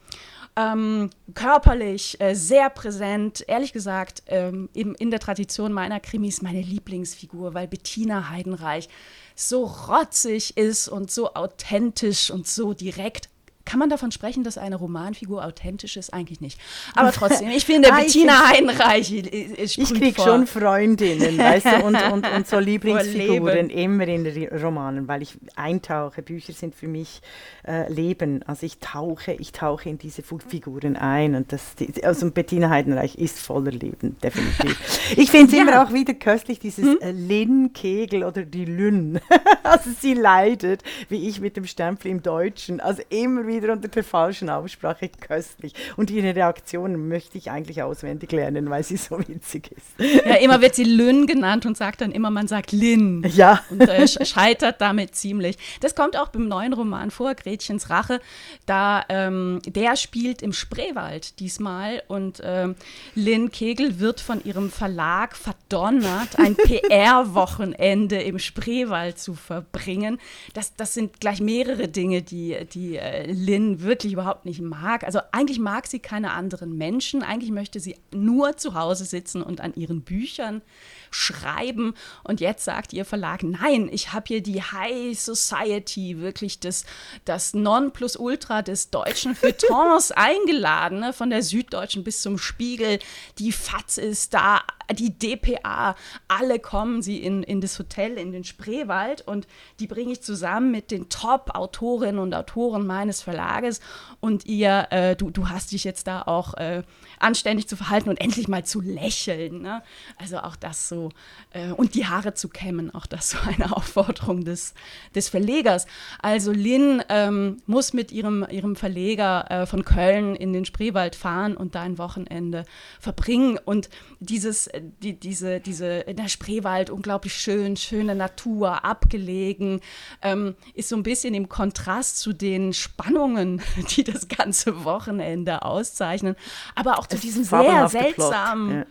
ähm, 0.57 1.11
körperlich 1.35 2.21
äh, 2.21 2.35
sehr 2.35 2.71
präsent. 2.71 3.45
Ehrlich 3.49 3.73
gesagt, 3.73 4.23
ähm, 4.27 4.69
eben 4.75 4.95
in 4.95 5.11
der 5.11 5.21
Tradition 5.21 5.73
meiner 5.73 6.01
Krimis 6.01 6.43
meine 6.43 6.61
Lieblingsfigur, 6.61 7.55
weil 7.55 7.67
Bettina 7.67 8.31
Heidenreich 8.31 8.89
so 9.35 9.65
rotzig 9.65 10.57
ist 10.57 10.89
und 10.89 11.11
so 11.11 11.35
authentisch 11.35 12.31
und 12.31 12.47
so 12.47 12.73
direkt 12.73 13.29
kann 13.65 13.79
man 13.79 13.89
davon 13.89 14.13
sprechen, 14.13 14.45
dass 14.45 14.59
eine 14.59 14.77
Romanfigur 14.77 15.45
authentisch 15.45 15.97
ist? 15.97 16.13
Eigentlich 16.13 16.41
nicht. 16.41 16.61
Aber 16.95 17.13
trotzdem, 17.13 17.49
ich 17.49 17.65
finde, 17.65 17.91
ah, 17.93 18.01
Bettina 18.01 18.49
Heinreich 18.51 19.13
ist 19.13 19.79
Ich 19.79 19.95
kriege 19.95 20.21
schon 20.21 20.47
Freundinnen, 20.47 21.39
weißt 21.39 21.67
du, 21.67 21.85
und, 21.85 21.97
und, 22.13 22.31
und 22.31 22.47
so 22.47 22.59
Lieblingsfiguren 22.65 23.71
immer 23.71 24.07
in 24.07 24.49
Romanen, 24.63 25.09
weil 25.09 25.23
ich 25.23 25.37
eintauche. 25.57 26.23
Bücher 26.23 26.53
sind 26.53 26.75
für 26.75 26.89
mich 26.89 27.21
äh, 27.67 27.91
Leben. 27.93 28.43
Also 28.47 28.67
ich 28.67 28.79
tauche, 28.79 29.33
ich 29.33 29.53
tauche 29.53 29.89
in 29.89 29.99
diese 29.99 30.23
Figuren 30.23 30.97
ein. 30.97 31.35
Und 31.35 31.53
das, 31.53 31.75
die, 31.77 32.05
also 32.05 32.31
Bettina 32.31 32.69
Heidenreich 32.69 33.15
ist 33.17 33.39
voller 33.39 33.73
Leben, 33.73 34.17
definitiv. 34.23 34.79
Ich 35.17 35.31
finde 35.31 35.47
es 35.47 35.53
ja. 35.53 35.63
immer 35.63 35.85
auch 35.85 35.93
wieder 35.93 36.15
köstlich, 36.15 36.59
dieses 36.59 36.85
hm? 36.85 36.99
Äh, 37.01 37.13
Lynn-Kegel 37.13 38.25
oder 38.25 38.43
die 38.43 38.65
Lynn. 38.65 39.21
also 39.63 39.91
sie 40.01 40.15
leidet, 40.15 40.83
wie 41.09 41.29
ich 41.29 41.41
mit 41.41 41.57
dem 41.57 41.67
Stempel 41.67 42.11
im 42.11 42.23
Deutschen. 42.23 42.81
Also 42.81 43.03
immer 43.11 43.47
wieder 43.47 43.54
wieder 43.63 43.73
unter 43.73 43.89
der 43.89 44.05
falschen 44.05 44.51
Aussprache 44.51 45.09
köstlich. 45.09 45.75
Und 45.97 46.11
ihre 46.11 46.35
Reaktionen 46.35 47.09
möchte 47.09 47.39
ich 47.39 47.51
eigentlich 47.51 47.83
auswendig 47.83 48.33
lernen, 48.33 48.71
weil 48.71 48.83
sie 48.83 48.97
so 48.97 49.19
witzig 49.19 49.71
ist. 49.73 50.25
Ja, 50.25 50.37
immer 50.37 50.61
wird 50.61 50.75
sie 50.75 50.85
Lynn 50.85 51.27
genannt 51.27 51.67
und 51.67 51.77
sagt 51.77 52.01
dann 52.01 52.13
immer, 52.13 52.31
man 52.31 52.49
sagt 52.49 52.73
Lynn. 52.73 53.25
Ja. 53.35 53.63
Und 53.71 53.83
äh, 53.83 54.07
scheitert 54.07 54.81
damit 54.81 55.15
ziemlich. 55.15 55.57
Das 55.81 55.95
kommt 55.95 56.17
auch 56.17 56.29
beim 56.29 56.49
neuen 56.49 56.73
Roman 56.73 57.11
vor, 57.11 57.35
Gretchens 57.35 57.91
Rache. 57.91 58.21
Da, 58.67 59.05
ähm, 59.09 59.61
der 59.67 59.97
spielt 59.97 60.43
im 60.43 60.53
Spreewald 60.53 61.41
diesmal 61.41 62.03
und 62.09 62.41
ähm, 62.45 62.77
Lynn 63.15 63.51
Kegel 63.51 63.99
wird 64.01 64.21
von 64.21 64.45
ihrem 64.45 64.71
Verlag 64.71 65.37
verdonnert, 65.37 66.39
ein 66.39 66.57
PR-Wochenende 66.57 68.21
im 68.23 68.39
Spreewald 68.39 69.19
zu 69.19 69.35
verbringen. 69.35 70.19
Das, 70.53 70.75
das 70.77 70.95
sind 70.95 71.21
gleich 71.21 71.41
mehrere 71.41 71.89
Dinge, 71.89 72.23
die, 72.23 72.57
die 72.73 72.97
äh, 72.97 73.31
Lynn 73.45 73.83
wirklich 73.83 74.13
überhaupt 74.13 74.45
nicht 74.45 74.61
mag. 74.61 75.05
Also 75.05 75.21
eigentlich 75.33 75.59
mag 75.59 75.87
sie 75.87 75.99
keine 75.99 76.33
anderen 76.33 76.77
Menschen. 76.77 77.23
Eigentlich 77.23 77.51
möchte 77.51 77.81
sie 77.81 77.97
nur 78.13 78.57
zu 78.57 78.75
Hause 78.75 79.05
sitzen 79.05 79.43
und 79.43 79.61
an 79.61 79.75
ihren 79.75 80.03
Büchern 80.03 80.63
schreiben. 81.11 81.95
Und 82.25 82.41
jetzt 82.41 82.65
sagt 82.65 82.93
ihr 82.93 83.05
Verlag, 83.05 83.43
nein, 83.43 83.89
ich 83.93 84.13
habe 84.13 84.27
hier 84.29 84.43
die 84.43 84.63
High 84.63 85.19
Society, 85.19 86.21
wirklich 86.21 86.61
das, 86.61 86.85
das 87.25 87.55
Nonplusultra 87.55 88.63
des 88.63 88.91
deutschen 88.91 89.35
Feuilletons 89.35 90.13
eingeladen, 90.13 91.01
ne? 91.01 91.13
von 91.13 91.31
der 91.31 91.43
Süddeutschen 91.43 92.05
bis 92.05 92.23
zum 92.23 92.39
Spiegel. 92.39 92.99
Die 93.39 93.53
FAZ 93.53 93.99
ist 93.99 94.35
da, 94.35 94.63
die 94.93 95.17
DPA, 95.17 95.95
alle 96.29 96.59
kommen 96.59 97.03
sie 97.03 97.23
in, 97.23 97.43
in 97.43 97.61
das 97.61 97.79
Hotel, 97.79 98.19
in 98.19 98.33
den 98.33 98.45
Spreewald 98.45 99.27
und 99.27 99.47
die 99.81 99.87
bringe 99.87 100.13
ich 100.13 100.23
zusammen 100.23 100.71
mit 100.71 100.91
den 100.91 101.09
Top-Autorinnen 101.09 102.19
und 102.19 102.35
Autoren 102.35 102.87
meines 102.87 103.23
Verlages 103.35 103.81
und 104.21 104.47
ihr, 104.47 104.87
äh, 104.91 105.17
du, 105.17 105.31
du 105.31 105.49
hast 105.49 105.73
dich 105.73 105.85
jetzt 105.85 106.07
da 106.07 106.23
auch 106.23 106.55
äh, 106.55 106.83
anständig 107.19 107.69
zu 107.69 107.77
verhalten 107.77 108.09
und 108.09 108.21
endlich 108.21 108.49
mal 108.49 108.65
zu 108.65 108.81
lächeln. 108.81 109.63
Ne? 109.63 109.83
Also 110.19 110.39
auch 110.39 110.57
das 110.57 110.89
so 110.89 111.11
äh, 111.51 111.71
und 111.71 111.95
die 111.95 112.07
Haare 112.07 112.35
zu 112.35 112.49
kämmen, 112.49 112.95
auch 112.95 113.07
das 113.07 113.31
so 113.35 113.39
eine 113.45 113.77
Aufforderung 113.77 114.45
des, 114.45 114.75
des 115.15 115.29
Verlegers. 115.29 115.87
Also 116.21 116.53
Lynn 116.53 117.03
ähm, 117.09 117.63
muss 117.67 117.93
mit 117.93 118.13
ihrem, 118.13 118.47
ihrem 118.51 118.77
Verleger 118.77 119.51
äh, 119.51 119.67
von 119.67 119.85
Köln 119.85 120.37
in 120.37 120.53
den 120.53 120.65
Spreewald 120.65 121.17
fahren 121.17 121.57
und 121.57 121.75
da 121.75 121.83
ein 121.83 121.99
Wochenende 121.99 122.65
verbringen 123.01 123.59
und 123.65 123.89
dieses, 124.21 124.71
die, 125.03 125.19
diese, 125.19 125.61
diese, 125.61 125.87
in 125.87 126.17
der 126.17 126.29
Spreewald 126.29 126.91
unglaublich 126.91 127.35
schön, 127.35 127.77
schöne 127.77 128.15
Natur, 128.15 128.85
abgelegen, 128.85 129.81
ähm, 130.23 130.55
ist 130.75 130.89
so 130.89 130.97
ein 130.97 131.03
bisschen 131.03 131.35
im 131.35 131.49
Kontrast 131.49 132.19
zu 132.19 132.33
den 132.33 132.73
Spannungen, 132.73 133.24
die 133.97 134.05
das 134.05 134.29
ganze 134.29 134.85
Wochenende 134.85 135.63
auszeichnen, 135.63 136.37
aber 136.75 136.99
auch 136.99 137.07
zu 137.07 137.19
diesem 137.19 137.45
sehr 137.45 137.89
seltsamen. 137.89 138.79
Ja 138.79 138.85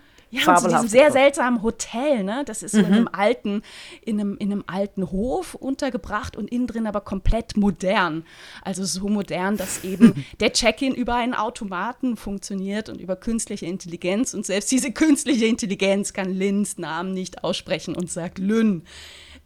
zu 0.58 0.68
diesem 0.68 0.88
sehr 0.88 1.12
seltsamen 1.12 1.62
Hotel, 1.62 2.24
ne? 2.24 2.42
Das 2.44 2.64
ist 2.64 2.72
so 2.72 2.80
mhm. 2.80 2.86
in 2.86 2.94
einem 2.94 3.10
alten, 3.12 3.62
in 4.04 4.20
einem, 4.20 4.36
in 4.38 4.52
einem 4.52 4.64
alten 4.66 5.12
Hof 5.12 5.54
untergebracht 5.54 6.36
und 6.36 6.52
innen 6.52 6.66
drin 6.66 6.88
aber 6.88 7.02
komplett 7.02 7.56
modern. 7.56 8.26
Also 8.64 8.84
so 8.84 9.10
modern, 9.10 9.58
dass 9.58 9.84
eben 9.84 10.26
der 10.40 10.52
Check-in 10.52 10.96
über 10.96 11.14
einen 11.14 11.36
Automaten 11.36 12.18
funktioniert 12.18 12.90
und 12.90 13.00
über 13.00 13.16
künstliche 13.16 13.68
Intelligenz. 13.68 14.34
Und 14.34 14.44
selbst 14.44 14.72
diese 14.72 14.92
künstliche 14.92 15.46
Intelligenz 15.46 16.14
kann 16.14 16.32
Lins 16.34 16.80
Namen 16.80 17.14
nicht 17.14 17.44
aussprechen 17.44 17.96
und 17.96 18.10
sagt 18.10 18.40
Lynn. 18.40 18.86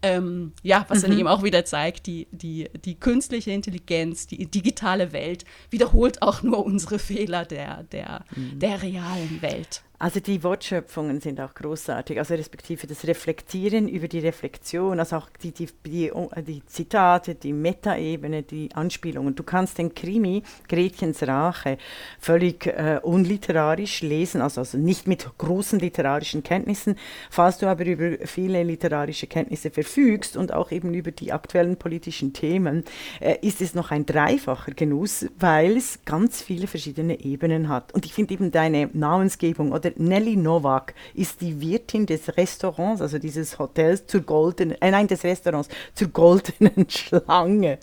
Ähm, 0.03 0.53
ja, 0.61 0.85
was 0.89 1.01
dann 1.01 1.11
mhm. 1.11 1.19
eben 1.19 1.27
auch 1.27 1.43
wieder 1.43 1.65
zeigt, 1.65 2.05
die, 2.05 2.27
die, 2.31 2.69
die 2.85 2.95
künstliche 2.95 3.51
Intelligenz, 3.51 4.27
die 4.27 4.45
digitale 4.45 5.11
Welt 5.11 5.43
wiederholt 5.71 6.21
auch 6.21 6.43
nur 6.43 6.63
unsere 6.63 6.99
Fehler 6.99 7.45
der, 7.45 7.83
der, 7.83 8.23
mhm. 8.35 8.59
der 8.59 8.83
realen 8.83 9.41
Welt. 9.41 9.81
Also 9.99 10.19
die 10.19 10.43
Wortschöpfungen 10.43 11.21
sind 11.21 11.41
auch 11.41 11.55
großartig, 11.55 12.19
also 12.19 12.35
respektive 12.35 12.85
das 12.85 13.07
Reflektieren 13.07 13.87
über 13.87 14.07
die 14.07 14.19
Reflexion, 14.19 14.99
also 14.99 15.15
auch 15.15 15.29
die, 15.41 15.51
die, 15.51 15.67
die, 15.87 16.11
die 16.45 16.63
Zitate, 16.67 17.33
die 17.33 17.51
Metaebene, 17.51 18.43
die 18.43 18.69
Anspielungen. 18.75 19.33
Du 19.33 19.41
kannst 19.41 19.79
den 19.79 19.95
Krimi 19.95 20.43
Gretchens 20.69 21.23
Rache 21.27 21.79
völlig 22.19 22.67
äh, 22.67 22.99
unliterarisch 23.01 24.03
lesen, 24.03 24.41
also, 24.41 24.61
also 24.61 24.77
nicht 24.77 25.07
mit 25.07 25.27
großen 25.39 25.79
literarischen 25.79 26.43
Kenntnissen. 26.43 26.95
Falls 27.31 27.57
du 27.57 27.65
aber 27.65 27.83
über 27.85 28.23
viele 28.27 28.61
literarische 28.61 29.25
Kenntnisse 29.25 29.71
verfügst 29.71 30.37
und 30.37 30.53
auch 30.53 30.69
eben 30.69 30.93
über 30.93 31.09
die 31.09 31.33
aktuellen 31.33 31.75
politischen 31.75 32.33
Themen, 32.33 32.83
äh, 33.19 33.37
ist 33.41 33.61
es 33.61 33.73
noch 33.73 33.89
ein 33.89 34.05
dreifacher 34.05 34.73
Genuss, 34.73 35.25
weil 35.39 35.75
es 35.75 36.05
ganz 36.05 36.43
viele 36.43 36.67
verschiedene 36.67 37.19
Ebenen 37.19 37.67
hat. 37.67 37.95
Und 37.95 38.05
ich 38.05 38.13
finde 38.13 38.35
eben 38.35 38.51
deine 38.51 38.91
Namensgebung 38.93 39.71
oder 39.71 39.86
oder 39.87 40.03
Nelly 40.03 40.35
Novak 40.35 40.93
ist 41.13 41.41
die 41.41 41.59
Wirtin 41.61 42.05
des 42.05 42.37
Restaurants, 42.37 43.01
also 43.01 43.19
dieses 43.19 43.59
Hotels 43.59 44.07
zur 44.07 44.21
goldenen, 44.21 44.81
äh, 44.81 44.91
nein, 44.91 45.07
des 45.07 45.23
Restaurants 45.23 45.69
zur 45.93 46.09
goldenen 46.09 46.85
Schlange, 46.89 47.79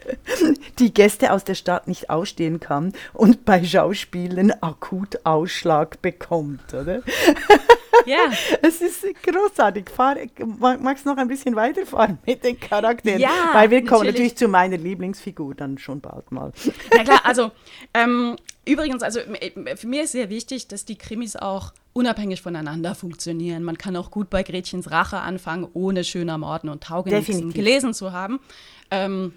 die 0.78 0.92
Gäste 0.92 1.32
aus 1.32 1.44
der 1.44 1.54
Stadt 1.54 1.88
nicht 1.88 2.10
ausstehen 2.10 2.60
kann 2.60 2.92
und 3.12 3.44
bei 3.44 3.64
Schauspielen 3.64 4.52
akut 4.62 5.18
Ausschlag 5.24 6.00
bekommt, 6.02 6.74
oder? 6.74 7.02
Ja. 8.06 8.30
Es 8.60 8.80
ist 8.80 9.06
großartig. 9.22 9.88
Fahr, 9.88 10.16
magst 10.58 11.06
du 11.06 11.10
noch 11.10 11.16
ein 11.16 11.28
bisschen 11.28 11.56
weiterfahren 11.56 12.18
mit 12.26 12.44
den 12.44 12.58
Charakteren? 12.58 13.20
Ja, 13.20 13.30
Weil 13.52 13.70
wir 13.70 13.78
kommen 13.78 13.90
natürlich. 13.90 14.14
natürlich 14.14 14.36
zu 14.36 14.48
meiner 14.48 14.76
Lieblingsfigur 14.76 15.54
dann 15.54 15.78
schon 15.78 16.00
bald 16.00 16.30
mal. 16.32 16.52
Na 16.90 17.04
klar, 17.04 17.20
also 17.22 17.52
ähm, 17.94 18.36
übrigens, 18.66 19.02
also 19.02 19.20
für 19.76 19.86
mich 19.86 20.00
ist 20.00 20.12
sehr 20.12 20.30
wichtig, 20.30 20.68
dass 20.68 20.84
die 20.84 20.96
Krimis 20.96 21.36
auch 21.36 21.72
unabhängig 21.92 22.42
voneinander 22.42 22.94
funktionieren. 22.94 23.62
Man 23.62 23.78
kann 23.78 23.96
auch 23.96 24.10
gut 24.10 24.30
bei 24.30 24.42
Gretchens 24.42 24.90
Rache 24.90 25.18
anfangen, 25.18 25.68
ohne 25.74 26.04
schöner 26.04 26.38
Morden 26.38 26.68
und 26.68 26.82
Taugenichtsen 26.82 27.52
gelesen 27.52 27.94
zu 27.94 28.12
haben. 28.12 28.40
Ähm, 28.90 29.32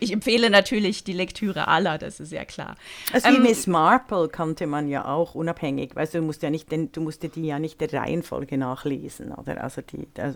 ich 0.00 0.12
empfehle 0.12 0.50
natürlich 0.50 1.04
die 1.04 1.12
Lektüre 1.12 1.68
aller, 1.68 1.98
das 1.98 2.20
ist 2.20 2.32
ja 2.32 2.44
klar. 2.44 2.76
Also 3.12 3.28
ähm, 3.28 3.42
Miss 3.42 3.66
Marple 3.66 4.28
kannte 4.28 4.66
man 4.66 4.88
ja 4.88 5.06
auch 5.06 5.34
unabhängig, 5.34 5.96
weißt 5.96 6.14
du, 6.14 6.22
musst 6.22 6.42
ja 6.42 6.50
nicht, 6.50 6.70
den, 6.70 6.92
du 6.92 7.00
musst 7.00 7.22
die 7.22 7.42
ja 7.42 7.58
nicht 7.58 7.80
der 7.80 7.92
Reihenfolge 7.92 8.56
nachlesen, 8.56 9.32
oder? 9.32 9.62
Also 9.62 9.82
die, 9.82 10.06
äh, 10.14 10.34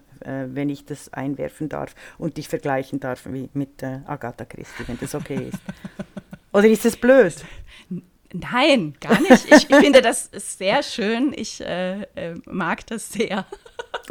wenn 0.48 0.68
ich 0.68 0.84
das 0.84 1.12
einwerfen 1.12 1.68
darf 1.68 1.94
und 2.18 2.36
dich 2.36 2.48
vergleichen 2.48 3.00
darf 3.00 3.26
wie 3.26 3.48
mit 3.52 3.82
äh, 3.82 4.00
Agatha 4.06 4.44
Christie, 4.44 4.84
wenn 4.86 4.98
das 4.98 5.14
okay 5.14 5.50
ist. 5.52 5.58
oder 6.52 6.68
ist 6.68 6.84
das 6.84 6.96
blöd? 6.96 7.34
Nein, 8.32 8.94
gar 9.00 9.18
nicht. 9.20 9.46
Ich, 9.46 9.70
ich 9.70 9.76
finde 9.76 10.02
das 10.02 10.30
sehr 10.32 10.82
schön. 10.82 11.32
Ich 11.34 11.62
äh, 11.62 12.02
äh, 12.14 12.34
mag 12.44 12.86
das 12.86 13.10
sehr. 13.10 13.46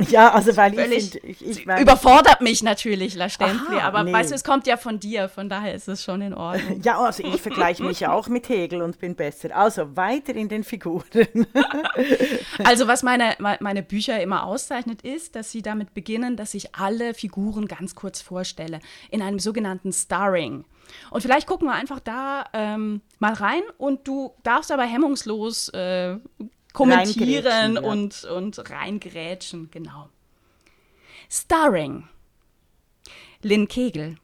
Ja, 0.10 0.32
also 0.32 0.56
weil 0.58 0.74
Völlig 0.74 1.16
ich, 1.16 1.24
ich, 1.24 1.46
ich 1.46 1.66
mein, 1.66 1.82
Überfordert 1.82 2.42
mich 2.42 2.64
natürlich, 2.64 3.14
La 3.16 3.30
Stempli, 3.30 3.78
aber 3.78 4.04
nee. 4.04 4.14
weißt 4.14 4.32
du, 4.32 4.36
es 4.36 4.44
kommt 4.44 4.66
ja 4.66 4.78
von 4.78 5.00
dir, 5.00 5.30
von 5.30 5.50
daher 5.50 5.74
ist 5.74 5.88
es 5.88 6.04
schon 6.04 6.22
in 6.22 6.34
Ordnung. 6.34 6.82
Ja, 6.82 7.00
also 7.00 7.24
ich 7.24 7.42
vergleiche 7.42 7.84
mich 7.84 8.00
ja 8.00 8.12
auch 8.12 8.28
mit 8.28 8.50
Hegel 8.50 8.82
und 8.82 9.00
bin 9.00 9.16
besser. 9.16 9.56
Also 9.56 9.96
weiter 9.96 10.36
in 10.36 10.50
den 10.50 10.64
Figuren. 10.64 11.04
Also 12.64 12.88
was 12.88 13.04
meine, 13.04 13.36
meine 13.60 13.84
Bücher 13.84 14.22
immer 14.22 14.44
auszeichnet, 14.44 15.02
ist, 15.02 15.36
dass 15.36 15.52
sie 15.52 15.62
damit 15.62 15.94
beginnen, 15.94 16.38
dass 16.38 16.54
ich 16.54 16.76
alle 16.76 17.14
Figuren 17.14 17.68
ganz 17.68 17.96
kurz 17.96 18.22
vorstelle, 18.22 18.80
in 19.10 19.22
einem 19.22 19.40
sogenannten 19.40 19.94
Starring. 19.94 20.66
Und 21.10 21.22
vielleicht 21.22 21.48
gucken 21.48 21.68
wir 21.68 21.74
einfach 21.74 22.00
da 22.00 22.46
ähm, 22.54 23.02
mal 23.20 23.34
rein 23.34 23.62
und 23.78 24.08
du 24.08 24.34
darfst 24.44 24.72
aber 24.72 24.84
hemmungslos 24.84 25.70
äh, 25.70 26.18
kommentieren 26.74 27.76
ja. 27.76 27.82
und, 27.82 28.24
und 28.26 28.70
reingrätschen, 28.70 29.70
genau. 29.72 30.10
Starring. 31.30 32.08
Lynn 33.42 33.68
Kegel. 33.68 34.18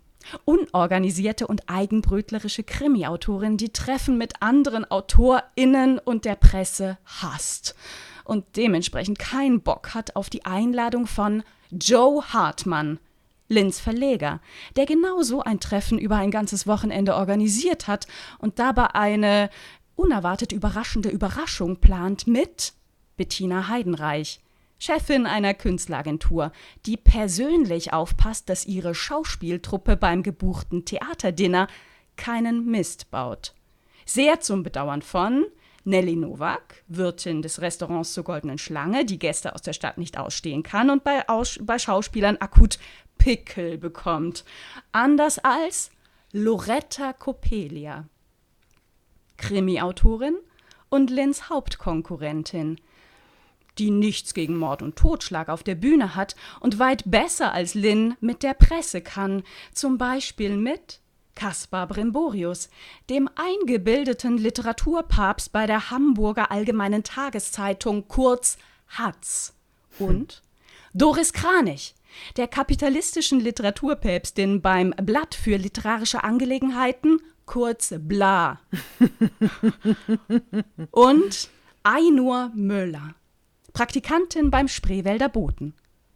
Unorganisierte 0.46 1.48
und 1.48 1.70
eigenbrötlerische 1.70 2.64
Krimi-Autorin, 2.64 3.58
die 3.58 3.74
Treffen 3.74 4.18
mit 4.18 4.42
anderen 4.42 4.90
AutorInnen 4.90 6.00
und 6.00 6.24
der 6.24 6.36
Presse 6.36 6.98
hasst 7.04 7.76
und 8.24 8.56
dementsprechend 8.56 9.20
keinen 9.20 9.62
Bock 9.62 9.94
hat 9.94 10.16
auf 10.16 10.30
die 10.30 10.46
Einladung 10.46 11.08
von 11.08 11.44
Joe 11.72 12.24
Hartmann, 12.24 13.00
Lins 13.48 13.80
Verleger, 13.80 14.40
der 14.76 14.86
genauso 14.86 15.42
ein 15.42 15.60
Treffen 15.60 16.00
über 16.00 16.16
ein 16.16 16.32
ganzes 16.32 16.66
Wochenende 16.66 17.16
organisiert 17.16 17.88
hat 17.88 18.08
und 18.40 18.60
dabei 18.60 18.96
eine 18.96 19.50
unerwartet 19.96 20.52
überraschende 20.52 21.10
Überraschung 21.10 21.78
plant 21.78 22.26
mit 22.26 22.74
Bettina 23.16 23.68
Heidenreich, 23.68 24.42
Chefin 24.80 25.26
einer 25.26 25.54
Künstleragentur, 25.54 26.52
die 26.86 26.98
persönlich 26.98 27.94
aufpasst, 27.94 28.50
dass 28.50 28.66
ihre 28.66 28.96
Schauspieltruppe 28.96 29.96
beim 29.96 30.24
gebuchten 30.24 30.84
Theaterdinner 30.84 31.68
keinen 32.16 32.66
Mist 32.66 33.12
baut. 33.12 33.54
Sehr 34.06 34.42
zum 34.42 34.64
Bedauern 34.64 35.02
von 35.02 35.46
Nelly 35.86 36.16
Nowak, 36.16 36.84
Wirtin 36.88 37.42
des 37.42 37.62
Restaurants 37.62 38.14
zur 38.14 38.24
Goldenen 38.24 38.58
Schlange, 38.58 39.06
die 39.06 39.20
Gäste 39.20 39.54
aus 39.54 39.62
der 39.62 39.74
Stadt 39.74 39.98
nicht 39.98 40.18
ausstehen 40.18 40.64
kann 40.64 40.90
und 40.90 41.04
bei, 41.04 41.28
aus 41.28 41.60
bei 41.62 41.78
Schauspielern 41.78 42.38
akut 42.38 42.80
Pickel 43.24 43.78
bekommt. 43.78 44.44
Anders 44.92 45.40
als 45.40 45.92
Loretta 46.34 47.14
Coppelia, 47.14 48.04
Krimi-Autorin 49.38 50.36
und 50.90 51.10
Lins 51.10 51.48
Hauptkonkurrentin, 51.48 52.82
die 53.78 53.92
nichts 53.92 54.34
gegen 54.34 54.58
Mord 54.58 54.82
und 54.82 54.98
Totschlag 54.98 55.48
auf 55.48 55.64
der 55.64 55.76
Bühne 55.76 56.18
hat 56.18 56.36
und 56.60 56.80
weit 56.80 57.04
besser 57.06 57.54
als 57.54 57.76
Lin 57.76 58.16
mit 58.20 58.44
der 58.44 58.56
Presse 58.56 59.00
kann, 59.00 59.44
zum 59.74 59.98
Beispiel 59.98 60.58
mit 60.58 61.00
Kaspar 61.34 61.88
Brimborius, 61.88 62.70
dem 63.10 63.30
eingebildeten 63.36 64.38
Literaturpapst 64.38 65.54
bei 65.54 65.66
der 65.66 65.92
Hamburger 65.92 66.52
Allgemeinen 66.52 67.06
Tageszeitung, 67.06 68.10
kurz 68.10 68.58
Hatz, 68.90 69.54
und 69.98 70.42
Doris 70.94 71.32
Kranich, 71.32 71.96
der 72.38 72.48
kapitalistischen 72.48 73.40
Literaturpäpstin 73.40 74.62
beim 74.62 74.92
Blatt 74.92 75.36
für 75.36 75.58
literarische 75.58 76.24
Angelegenheiten, 76.24 77.20
kurz 77.46 77.94
Bla. 78.00 78.60
Und 80.92 81.50
Ainur 81.84 82.52
Möller, 82.56 83.16
Praktikantin 83.74 84.52
beim 84.52 84.68
Spreewälder 84.68 85.30
Boten. 85.30 85.74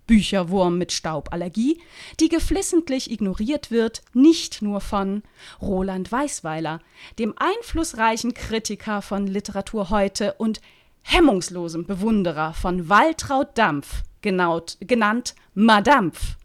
Bücherwurm 0.08 0.78
mit 0.78 0.94
Stauballergie, 0.94 1.82
die 2.20 2.30
geflissentlich 2.30 3.12
ignoriert 3.12 3.70
wird, 3.70 4.02
nicht 4.14 4.62
nur 4.62 4.80
von 4.80 5.22
Roland 5.62 6.12
Weisweiler, 6.12 6.80
dem 7.20 7.36
einflussreichen 7.38 8.34
Kritiker 8.34 9.02
von 9.02 9.28
Literatur 9.28 9.90
heute 9.90 10.34
und 10.34 10.62
hemmungslosem 11.04 11.86
Bewunderer 11.86 12.54
von 12.54 12.90
Waltraud 12.90 13.58
Dampf, 13.58 14.04
genaut, 14.28 14.78
genannt 14.82 15.34
Madampf 15.56 16.38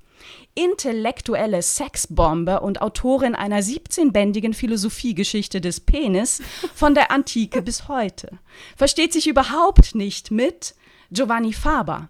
intellektuelle 0.54 1.62
Sexbombe 1.62 2.60
und 2.60 2.82
Autorin 2.82 3.34
einer 3.34 3.60
17-bändigen 3.60 4.52
Philosophiegeschichte 4.52 5.60
des 5.60 5.80
Penis 5.80 6.42
von 6.74 6.94
der 6.94 7.10
Antike 7.10 7.62
bis 7.62 7.88
heute. 7.88 8.38
Versteht 8.76 9.12
sich 9.12 9.26
überhaupt 9.26 9.94
nicht 9.94 10.30
mit 10.30 10.74
Giovanni 11.10 11.52
Faber. 11.52 12.08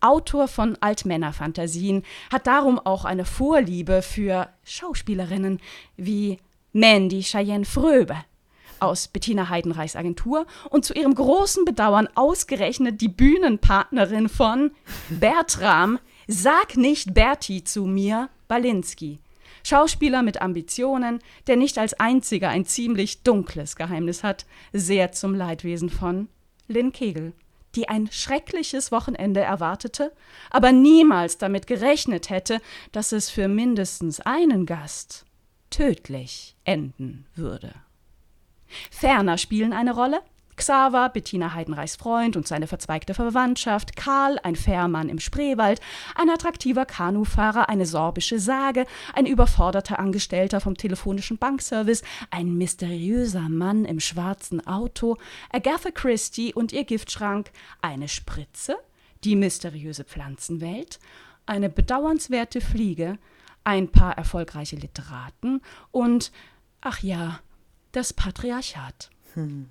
Autor 0.00 0.48
von 0.48 0.76
Altmännerfantasien, 0.80 2.02
hat 2.32 2.46
darum 2.46 2.78
auch 2.78 3.04
eine 3.04 3.24
Vorliebe 3.24 4.02
für 4.02 4.48
Schauspielerinnen 4.64 5.60
wie 5.96 6.38
Mandy 6.72 7.20
Cheyenne 7.20 7.64
Fröbe 7.64 8.16
aus 8.82 9.08
Bettina 9.08 9.48
Heidenreichs 9.48 9.96
Agentur 9.96 10.46
und 10.70 10.84
zu 10.84 10.94
ihrem 10.94 11.14
großen 11.14 11.64
Bedauern 11.64 12.08
ausgerechnet 12.14 13.00
die 13.00 13.08
Bühnenpartnerin 13.08 14.28
von 14.28 14.72
Bertram 15.08 15.98
Sag 16.28 16.76
nicht 16.76 17.14
Berti 17.14 17.64
zu 17.64 17.84
mir, 17.84 18.28
Balinski. 18.48 19.18
Schauspieler 19.64 20.22
mit 20.22 20.40
Ambitionen, 20.40 21.20
der 21.46 21.56
nicht 21.56 21.78
als 21.78 21.94
einziger 21.94 22.48
ein 22.48 22.64
ziemlich 22.64 23.22
dunkles 23.22 23.76
Geheimnis 23.76 24.24
hat, 24.24 24.46
sehr 24.72 25.12
zum 25.12 25.34
Leidwesen 25.34 25.90
von 25.90 26.28
Lynn 26.68 26.92
Kegel, 26.92 27.32
die 27.74 27.88
ein 27.88 28.08
schreckliches 28.10 28.92
Wochenende 28.92 29.40
erwartete, 29.40 30.12
aber 30.50 30.72
niemals 30.72 31.38
damit 31.38 31.66
gerechnet 31.66 32.30
hätte, 32.30 32.60
dass 32.92 33.12
es 33.12 33.30
für 33.30 33.48
mindestens 33.48 34.20
einen 34.20 34.66
Gast 34.66 35.24
tödlich 35.70 36.56
enden 36.64 37.26
würde. 37.34 37.74
Ferner 38.90 39.38
spielen 39.38 39.72
eine 39.72 39.94
Rolle. 39.94 40.22
Xaver, 40.56 41.08
Bettina 41.08 41.54
Heidenreichs 41.54 41.96
Freund 41.96 42.36
und 42.36 42.46
seine 42.46 42.66
verzweigte 42.66 43.14
Verwandtschaft, 43.14 43.96
Karl, 43.96 44.38
ein 44.42 44.54
Fährmann 44.54 45.08
im 45.08 45.18
Spreewald, 45.18 45.80
ein 46.14 46.30
attraktiver 46.30 46.84
Kanufahrer, 46.84 47.68
eine 47.68 47.86
sorbische 47.86 48.38
Sage, 48.38 48.86
ein 49.14 49.26
überforderter 49.26 49.98
Angestellter 49.98 50.60
vom 50.60 50.76
telefonischen 50.76 51.38
Bankservice, 51.38 52.02
ein 52.30 52.54
mysteriöser 52.54 53.48
Mann 53.48 53.84
im 53.84 53.98
schwarzen 53.98 54.64
Auto, 54.66 55.16
Agatha 55.50 55.90
Christie 55.90 56.52
und 56.54 56.72
ihr 56.72 56.84
Giftschrank, 56.84 57.50
eine 57.80 58.08
Spritze, 58.08 58.76
die 59.24 59.36
mysteriöse 59.36 60.04
Pflanzenwelt, 60.04 61.00
eine 61.46 61.70
bedauernswerte 61.70 62.60
Fliege, 62.60 63.18
ein 63.64 63.88
paar 63.88 64.16
erfolgreiche 64.18 64.76
Literaten 64.76 65.62
und, 65.90 66.30
ach 66.80 67.02
ja, 67.02 67.40
das 67.92 68.12
Patriarchat. 68.12 69.10
Hm. 69.34 69.68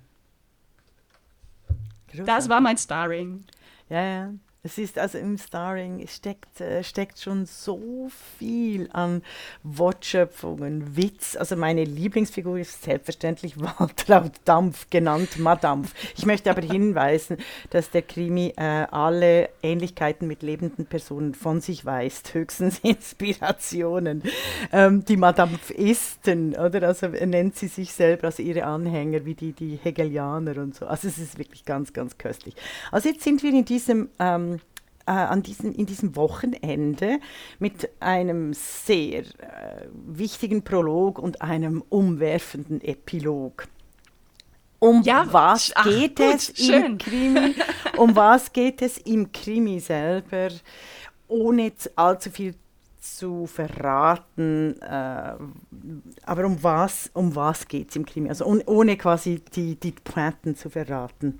Das 2.24 2.48
war 2.48 2.60
mein 2.60 2.78
Starring. 2.78 3.44
Ja, 3.88 4.02
ja. 4.02 4.34
Es 4.64 4.78
ist 4.78 4.96
also 4.96 5.18
im 5.18 5.38
Starring 5.38 6.06
steckt, 6.06 6.60
äh, 6.60 6.84
steckt 6.84 7.18
schon 7.18 7.46
so 7.46 8.08
viel 8.38 8.88
an 8.92 9.22
Wortschöpfungen, 9.64 10.96
Witz. 10.96 11.34
Also 11.34 11.56
meine 11.56 11.82
Lieblingsfigur 11.82 12.60
ist 12.60 12.80
selbstverständlich 12.84 13.60
Waltraud 13.60 14.30
Dampf, 14.44 14.88
genannt 14.88 15.36
Madampf. 15.40 15.92
Ich 16.16 16.26
möchte 16.26 16.48
aber 16.48 16.62
hinweisen, 16.62 17.38
dass 17.70 17.90
der 17.90 18.02
Krimi 18.02 18.54
äh, 18.56 18.86
alle 18.88 19.48
Ähnlichkeiten 19.64 20.28
mit 20.28 20.44
lebenden 20.44 20.86
Personen 20.86 21.34
von 21.34 21.60
sich 21.60 21.84
weist, 21.84 22.32
höchstens 22.32 22.78
Inspirationen. 22.84 24.22
Ähm, 24.70 25.04
die 25.04 25.16
Madampf 25.16 25.70
Isten, 25.70 26.54
oder? 26.54 26.86
Also 26.86 27.08
nennt 27.08 27.56
sie 27.56 27.66
sich 27.66 27.92
selber 27.92 28.28
als 28.28 28.38
ihre 28.38 28.62
Anhänger, 28.62 29.24
wie 29.24 29.34
die, 29.34 29.54
die 29.54 29.80
Hegelianer 29.82 30.58
und 30.58 30.76
so. 30.76 30.86
Also 30.86 31.08
es 31.08 31.18
ist 31.18 31.36
wirklich 31.36 31.64
ganz, 31.64 31.92
ganz 31.92 32.16
köstlich. 32.16 32.54
Also 32.92 33.08
jetzt 33.08 33.24
sind 33.24 33.42
wir 33.42 33.50
in 33.50 33.64
diesem 33.64 34.08
ähm, 34.20 34.51
äh, 34.51 34.51
an 35.10 35.42
diesem, 35.42 35.72
in 35.72 35.86
diesem 35.86 36.16
Wochenende 36.16 37.18
mit 37.58 37.88
einem 38.00 38.52
sehr 38.54 39.20
äh, 39.20 39.88
wichtigen 39.92 40.62
Prolog 40.62 41.18
und 41.18 41.42
einem 41.42 41.82
umwerfenden 41.88 42.80
Epilog. 42.80 43.66
Um 44.78 45.02
ja, 45.02 45.26
was 45.32 45.70
ach, 45.74 45.84
geht 45.84 46.16
gut, 46.16 46.34
es 46.34 46.52
schön. 46.56 46.84
im 46.84 46.98
Krimi? 46.98 47.54
Um 47.96 48.16
was 48.16 48.52
geht 48.52 48.80
es 48.80 48.98
im 48.98 49.30
Krimi 49.30 49.78
selber, 49.78 50.48
ohne 51.28 51.72
allzu 51.94 52.30
viel 52.30 52.54
zu 52.98 53.46
verraten, 53.46 54.80
äh, 54.80 55.34
aber 56.24 56.46
um 56.46 56.62
was, 56.62 57.10
um 57.14 57.36
was 57.36 57.68
geht 57.68 57.90
es 57.90 57.96
im 57.96 58.06
Krimi? 58.06 58.28
Also 58.28 58.46
un, 58.46 58.62
ohne 58.66 58.96
quasi 58.96 59.42
die, 59.54 59.76
die 59.76 59.92
Pointen 59.92 60.56
zu 60.56 60.70
verraten. 60.70 61.38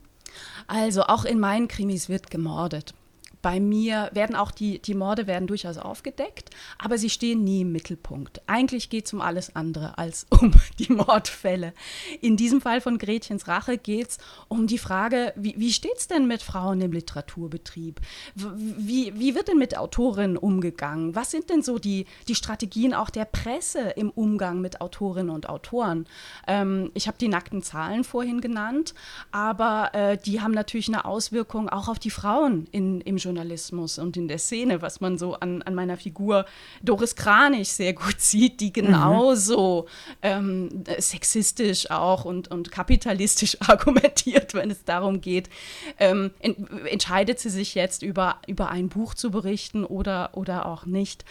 Also 0.67 1.03
auch 1.05 1.25
in 1.25 1.41
meinen 1.41 1.69
Krimis 1.69 2.09
wird 2.09 2.31
gemordet 2.31 2.95
bei 3.43 3.59
mir 3.59 4.09
werden 4.13 4.37
auch 4.37 4.53
die, 4.53 4.81
die 4.81 4.95
Morde 4.95 5.27
werden 5.27 5.49
durchaus 5.49 5.77
aufgedeckt, 5.77 6.51
aber 6.79 6.97
sie 6.97 7.11
stehen 7.11 7.43
nie 7.43 7.63
im 7.63 7.73
Mittelpunkt. 7.73 8.41
Eigentlich 8.47 8.89
geht 8.89 9.07
es 9.07 9.13
um 9.13 9.21
alles 9.21 9.57
andere 9.57 9.99
als 9.99 10.27
um 10.31 10.53
die 10.79 10.93
Mordfälle. 10.93 11.75
In 12.21 12.37
diesem 12.37 12.61
Fall 12.61 12.81
von 12.81 12.99
Gretchens 12.99 13.49
Rache 13.49 13.79
geht 13.79 14.11
es 14.11 14.19
um 14.47 14.69
die 14.69 14.79
Frage, 14.79 15.33
wie, 15.37 15.55
wie 15.59 15.73
steht 15.73 15.99
es 15.99 16.07
denn 16.07 16.29
mit 16.29 16.43
Frauen 16.43 16.81
im 16.81 16.93
Literaturbetrieb? 16.93 18.01
Wie, 18.37 19.13
wie 19.19 19.35
wird 19.35 19.49
denn 19.49 19.59
mit 19.59 19.77
Autorinnen 19.77 20.37
umgegangen? 20.37 21.17
Was 21.17 21.33
sind 21.33 21.51
denn 21.51 21.63
so 21.63 21.81
die, 21.81 22.07
die 22.29 22.37
Strategien 22.37 22.95
auch 22.95 23.11
der 23.11 23.25
Presse 23.25 23.91
im 23.97 24.11
Umgang 24.11 24.61
mit 24.61 24.81
Autorinnen 24.81 25.35
und 25.35 25.49
Autoren? 25.49 26.07
Ähm, 26.47 26.93
ich 26.95 27.09
habe 27.09 27.19
die 27.19 27.29
nackten 27.29 27.65
Zahlen 27.65 28.05
vorhin 28.05 28.41
genannt, 28.41 28.95
aber 29.33 29.91
äh, 29.95 30.17
die 30.17 30.41
haben 30.41 30.53
natürlich 30.53 30.87
eine 30.87 31.05
Auswirkung 31.05 31.69
auch 31.69 31.89
auf 31.89 31.99
die 31.99 32.11
Frauen 32.11 32.69
in, 32.71 33.01
im 33.01 33.17
Journalismus. 33.17 33.32
Journalismus 33.33 33.99
und 33.99 34.17
in 34.17 34.29
der 34.29 34.39
Szene, 34.39 34.83
was 34.83 35.01
man 35.01 35.17
so 35.17 35.35
an, 35.35 35.63
an 35.63 35.75
meiner 35.75 35.97
Figur 35.97 36.45
Doris 36.83 37.17
Kranich 37.17 37.73
sehr 37.73 37.95
gut 37.95 38.17
sieht, 38.21 38.61
die 38.61 38.73
genauso 38.73 39.87
mhm. 39.87 40.19
ähm, 40.23 40.85
sexistisch 40.99 41.91
auch 41.91 42.25
und, 42.25 42.51
und 42.51 42.71
kapitalistisch 42.71 43.57
argumentiert, 43.67 44.55
wenn 44.55 44.71
es 44.71 44.85
darum 44.85 45.21
geht, 45.21 45.49
ähm, 45.99 46.31
en 46.41 46.53
entscheidet 46.87 47.39
sie 47.39 47.51
sich 47.51 47.75
jetzt 47.75 48.03
über, 48.03 48.37
über 48.47 48.69
ein 48.69 48.89
Buch 48.89 49.15
zu 49.15 49.31
berichten 49.31 49.85
oder, 49.85 50.31
oder 50.35 50.67
auch 50.67 50.85
nicht. 50.87 51.25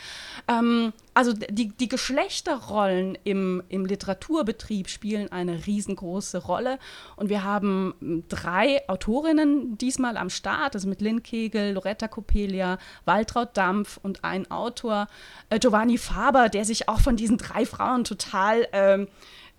Ähm, 0.47 0.93
also 1.13 1.33
die, 1.33 1.69
die 1.69 1.89
Geschlechterrollen 1.89 3.17
im, 3.23 3.61
im 3.69 3.85
Literaturbetrieb 3.85 4.89
spielen 4.89 5.31
eine 5.31 5.65
riesengroße 5.65 6.37
Rolle. 6.37 6.79
Und 7.17 7.29
wir 7.29 7.43
haben 7.43 8.23
drei 8.29 8.87
Autorinnen 8.87 9.77
diesmal 9.77 10.15
am 10.15 10.29
Start, 10.29 10.75
also 10.75 10.87
mit 10.87 11.01
Lynn 11.01 11.21
Kegel, 11.21 11.73
Loretta 11.73 12.07
Coppelia, 12.07 12.77
Waltraud 13.05 13.57
Dampf 13.57 13.99
und 14.01 14.23
ein 14.23 14.49
Autor, 14.49 15.07
äh, 15.49 15.59
Giovanni 15.59 15.97
Faber, 15.97 16.47
der 16.47 16.63
sich 16.63 16.87
auch 16.87 17.01
von 17.01 17.15
diesen 17.15 17.37
drei 17.37 17.65
Frauen 17.65 18.03
total... 18.03 18.67
Ähm, 18.71 19.07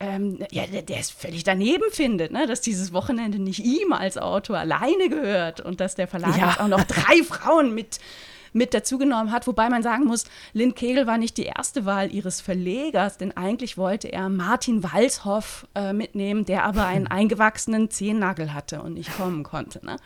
ähm, 0.00 0.44
ja, 0.50 0.66
der, 0.66 0.82
der, 0.82 0.98
es 0.98 1.10
völlig 1.10 1.44
daneben 1.44 1.84
findet, 1.92 2.32
ne? 2.32 2.48
dass 2.48 2.60
dieses 2.60 2.92
Wochenende 2.92 3.38
nicht 3.38 3.64
ihm 3.64 3.92
als 3.92 4.18
Autor 4.18 4.58
alleine 4.58 5.08
gehört 5.08 5.60
und 5.60 5.80
dass 5.80 5.94
der 5.94 6.08
Verlag 6.08 6.36
ja. 6.36 6.56
auch 6.58 6.66
noch 6.66 6.82
drei 6.82 7.22
Frauen 7.22 7.72
mit 7.72 8.00
mit 8.52 8.74
dazugenommen 8.74 9.32
hat. 9.32 9.46
Wobei 9.46 9.68
man 9.68 9.82
sagen 9.82 10.04
muss, 10.04 10.24
Lynn 10.52 10.74
Kegel 10.74 11.06
war 11.06 11.18
nicht 11.18 11.36
die 11.36 11.44
erste 11.44 11.84
Wahl 11.84 12.12
ihres 12.12 12.40
Verlegers, 12.40 13.18
denn 13.18 13.36
eigentlich 13.36 13.76
wollte 13.76 14.08
er 14.08 14.28
Martin 14.28 14.82
Walshoff 14.82 15.66
äh, 15.74 15.92
mitnehmen, 15.92 16.44
der 16.44 16.64
aber 16.64 16.86
einen 16.86 17.06
eingewachsenen 17.08 17.90
Zehennagel 17.90 18.54
hatte 18.54 18.82
und 18.82 18.94
nicht 18.94 19.16
kommen 19.16 19.42
konnte. 19.42 19.84
Ne? 19.84 19.96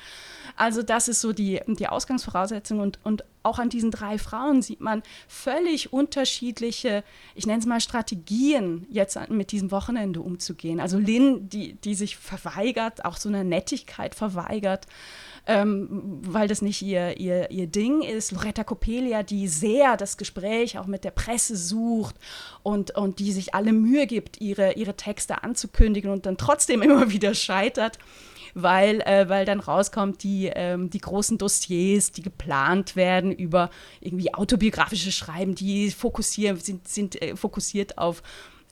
Also 0.57 0.83
das 0.83 1.09
ist 1.09 1.21
so 1.21 1.33
die, 1.33 1.61
die 1.67 1.89
Ausgangsvoraussetzung 1.89 2.81
und, 2.81 2.99
und 3.05 3.25
auch 3.43 3.59
an 3.59 3.69
diesen 3.69 3.91
drei 3.91 4.19
Frauen 4.19 4.63
sieht 4.63 4.81
man 4.81 5.03
völlig 5.29 5.93
unterschiedliche, 5.93 7.05
ich 7.35 7.47
nenne 7.47 7.61
es 7.61 7.67
mal 7.67 7.81
Strategien, 7.81 8.87
jetzt 8.91 9.19
mit 9.29 9.53
diesem 9.53 9.71
Wochenende 9.71 10.21
umzugehen. 10.21 10.81
Also 10.81 10.99
Lynn, 10.99 11.49
die, 11.49 11.75
die 11.75 11.95
sich 11.95 12.17
verweigert, 12.17 13.05
auch 13.05 13.17
so 13.17 13.29
eine 13.29 13.45
Nettigkeit 13.45 14.15
verweigert 14.15 14.87
ähm, 15.47 16.21
weil 16.23 16.49
das 16.49 16.63
nicht 16.63 16.83
ihr, 16.83 17.19
ihr, 17.19 17.51
ihr 17.51 17.67
Ding 17.67 18.03
ist. 18.03 18.33
Loretta 18.33 18.65
Coppelia, 18.65 19.23
die 19.23 19.49
sehr 19.49 19.97
das 19.97 20.17
Gespräch 20.17 20.79
auch 20.79 20.87
mit 20.87 21.05
der 21.05 21.11
Presse 21.13 21.57
sucht 21.57 22.17
und, 22.63 22.97
und 22.97 23.19
die 23.19 23.33
sich 23.33 23.55
alle 23.55 23.73
Mühe 23.73 24.07
gibt, 24.07 24.41
ihre, 24.41 24.73
ihre 24.73 24.97
Texte 24.97 25.43
anzukündigen 25.43 26.11
und 26.11 26.27
dann 26.27 26.37
trotzdem 26.37 26.83
immer 26.87 27.11
wieder 27.11 27.35
scheitert 27.35 27.99
weil, 28.59 29.03
äh, 29.03 29.29
weil 29.29 29.45
dann 29.45 29.61
rauskommt, 29.61 30.23
die, 30.23 30.47
ähm, 30.47 30.89
die 30.89 30.99
großen 30.99 31.37
Dossiers, 31.37 32.11
die 32.11 32.23
geplant 32.23 32.97
werden 32.97 33.31
über 33.31 33.69
irgendwie 34.01 34.33
autobiografische 34.33 35.13
Schreiben, 35.13 35.55
die 35.55 35.91
fokussieren, 35.91 36.59
sind, 36.59 36.89
sind 36.89 37.21
äh, 37.21 37.37
fokussiert 37.37 37.99
auf 37.99 38.23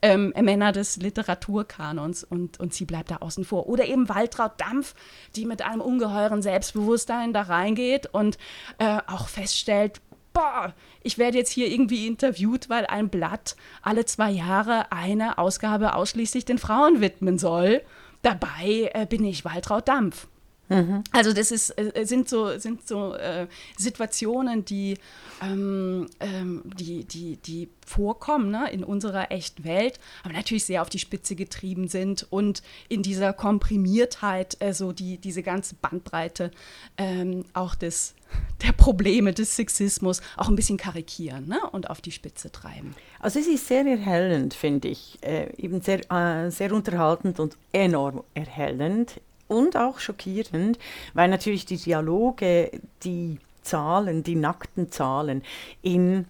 ähm, 0.01 0.33
Männer 0.39 0.71
des 0.71 0.97
Literaturkanons 0.97 2.23
und, 2.23 2.59
und 2.59 2.73
sie 2.73 2.85
bleibt 2.85 3.11
da 3.11 3.17
außen 3.17 3.45
vor. 3.45 3.67
Oder 3.67 3.85
eben 3.85 4.09
Waltraud 4.09 4.53
Dampf, 4.57 4.93
die 5.35 5.45
mit 5.45 5.61
einem 5.61 5.81
ungeheuren 5.81 6.41
Selbstbewusstsein 6.41 7.33
da 7.33 7.43
reingeht 7.43 8.07
und 8.07 8.37
äh, 8.77 8.99
auch 9.07 9.27
feststellt, 9.27 10.01
boah, 10.33 10.73
ich 11.01 11.17
werde 11.17 11.37
jetzt 11.37 11.51
hier 11.51 11.67
irgendwie 11.67 12.07
interviewt, 12.07 12.69
weil 12.69 12.85
ein 12.85 13.09
Blatt 13.09 13.55
alle 13.81 14.05
zwei 14.05 14.31
Jahre 14.31 14.91
eine 14.91 15.37
Ausgabe 15.37 15.95
ausschließlich 15.95 16.45
den 16.45 16.57
Frauen 16.57 17.01
widmen 17.01 17.39
soll. 17.39 17.81
Dabei 18.21 18.91
äh, 18.93 19.05
bin 19.05 19.23
ich 19.23 19.45
Waltraud 19.45 19.87
Dampf. 19.87 20.27
Mhm. 20.69 21.03
Also 21.11 21.33
das 21.33 21.51
ist, 21.51 21.71
äh, 21.71 22.05
sind 22.05 22.27
so, 22.27 22.57
sind 22.57 22.87
so 22.87 23.13
äh, 23.13 23.47
Situationen, 23.77 24.65
die, 24.65 24.97
ähm, 25.41 26.07
ähm, 26.19 26.63
die, 26.65 27.03
die, 27.05 27.37
die 27.37 27.69
vorkommen 27.85 28.49
ne, 28.49 28.71
in 28.71 28.83
unserer 28.83 29.31
echten 29.31 29.63
Welt, 29.63 29.99
aber 30.23 30.33
natürlich 30.33 30.65
sehr 30.65 30.81
auf 30.81 30.89
die 30.89 30.99
Spitze 30.99 31.35
getrieben 31.35 31.87
sind 31.87 32.25
und 32.31 32.63
in 32.89 33.03
dieser 33.03 33.31
Komprimiertheit, 33.33 34.57
also 34.59 34.91
die, 34.91 35.17
diese 35.17 35.43
ganze 35.43 35.75
Bandbreite 35.75 36.49
ähm, 36.97 37.45
auch 37.53 37.75
des, 37.75 38.15
der 38.63 38.71
Probleme 38.71 39.33
des 39.33 39.55
Sexismus 39.55 40.21
auch 40.35 40.49
ein 40.49 40.55
bisschen 40.55 40.77
karikieren 40.77 41.47
ne, 41.47 41.59
und 41.71 41.91
auf 41.91 42.01
die 42.01 42.11
Spitze 42.11 42.51
treiben. 42.51 42.95
Also 43.19 43.39
es 43.39 43.47
ist 43.47 43.67
sehr 43.67 43.85
erhellend, 43.85 44.55
finde 44.55 44.87
ich, 44.87 45.19
äh, 45.21 45.53
eben 45.57 45.81
sehr, 45.81 46.11
äh, 46.11 46.49
sehr 46.49 46.73
unterhaltend 46.73 47.39
und 47.39 47.55
enorm 47.71 48.23
erhellend 48.33 49.21
und 49.47 49.77
auch 49.77 49.99
schockierend, 49.99 50.79
weil 51.13 51.29
natürlich 51.29 51.65
die 51.65 51.77
Dialoge, 51.77 52.71
die 53.03 53.39
Zahlen, 53.61 54.23
die 54.23 54.35
nackten 54.35 54.91
Zahlen 54.91 55.43
in 55.81 56.25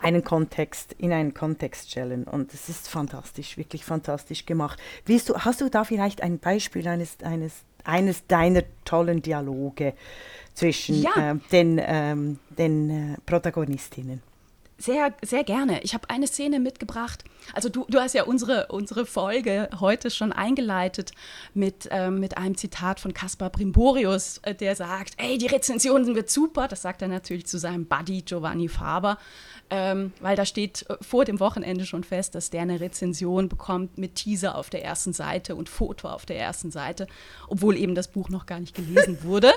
einen 0.00 0.24
Kontext, 0.24 0.94
in 0.98 1.12
einen 1.12 1.34
Kontext 1.34 1.90
stellen. 1.90 2.24
Und 2.24 2.54
es 2.54 2.68
ist 2.68 2.88
fantastisch, 2.88 3.56
wirklich 3.56 3.84
fantastisch 3.84 4.46
gemacht. 4.46 4.78
Willst 5.04 5.28
du, 5.28 5.34
hast 5.36 5.60
du 5.60 5.68
da 5.68 5.84
vielleicht 5.84 6.22
ein 6.22 6.38
Beispiel 6.38 6.86
eines, 6.86 7.16
eines, 7.22 7.52
eines 7.84 8.26
deiner 8.26 8.62
tollen 8.84 9.22
Dialoge 9.22 9.94
zwischen 10.54 11.02
ja. 11.02 11.32
äh, 11.32 11.36
den, 11.52 11.80
ähm, 11.82 12.38
den 12.50 12.90
äh, 12.90 13.16
Protagonistinnen? 13.26 14.22
Sehr, 14.80 15.12
sehr 15.24 15.42
gerne. 15.42 15.82
Ich 15.82 15.92
habe 15.92 16.08
eine 16.08 16.28
Szene 16.28 16.60
mitgebracht. 16.60 17.24
Also 17.52 17.68
du, 17.68 17.84
du 17.88 17.98
hast 17.98 18.14
ja 18.14 18.22
unsere, 18.24 18.68
unsere 18.68 19.06
Folge 19.06 19.68
heute 19.80 20.08
schon 20.08 20.32
eingeleitet 20.32 21.10
mit, 21.52 21.88
ähm, 21.90 22.20
mit 22.20 22.38
einem 22.38 22.56
Zitat 22.56 23.00
von 23.00 23.12
Caspar 23.12 23.50
Brimborius, 23.50 24.38
äh, 24.42 24.54
der 24.54 24.76
sagt, 24.76 25.14
ey, 25.16 25.36
die 25.36 25.48
Rezensionen 25.48 26.14
wird 26.14 26.30
super. 26.30 26.68
Das 26.68 26.82
sagt 26.82 27.02
er 27.02 27.08
natürlich 27.08 27.46
zu 27.46 27.58
seinem 27.58 27.86
Buddy 27.86 28.22
Giovanni 28.22 28.68
Faber 28.68 29.18
ähm, 29.70 30.12
weil 30.20 30.36
da 30.36 30.44
steht 30.44 30.88
äh, 30.88 30.96
vor 31.00 31.24
dem 31.24 31.40
Wochenende 31.40 31.84
schon 31.84 32.04
fest, 32.04 32.34
dass 32.34 32.50
der 32.50 32.62
eine 32.62 32.80
Rezension 32.80 33.48
bekommt 33.48 33.98
mit 33.98 34.14
Teaser 34.14 34.56
auf 34.56 34.70
der 34.70 34.84
ersten 34.84 35.12
Seite 35.12 35.54
und 35.54 35.68
Foto 35.68 36.08
auf 36.08 36.24
der 36.24 36.38
ersten 36.38 36.70
Seite, 36.70 37.06
obwohl 37.48 37.76
eben 37.76 37.94
das 37.94 38.08
Buch 38.08 38.30
noch 38.30 38.46
gar 38.46 38.60
nicht 38.60 38.74
gelesen 38.74 39.18
wurde. 39.22 39.52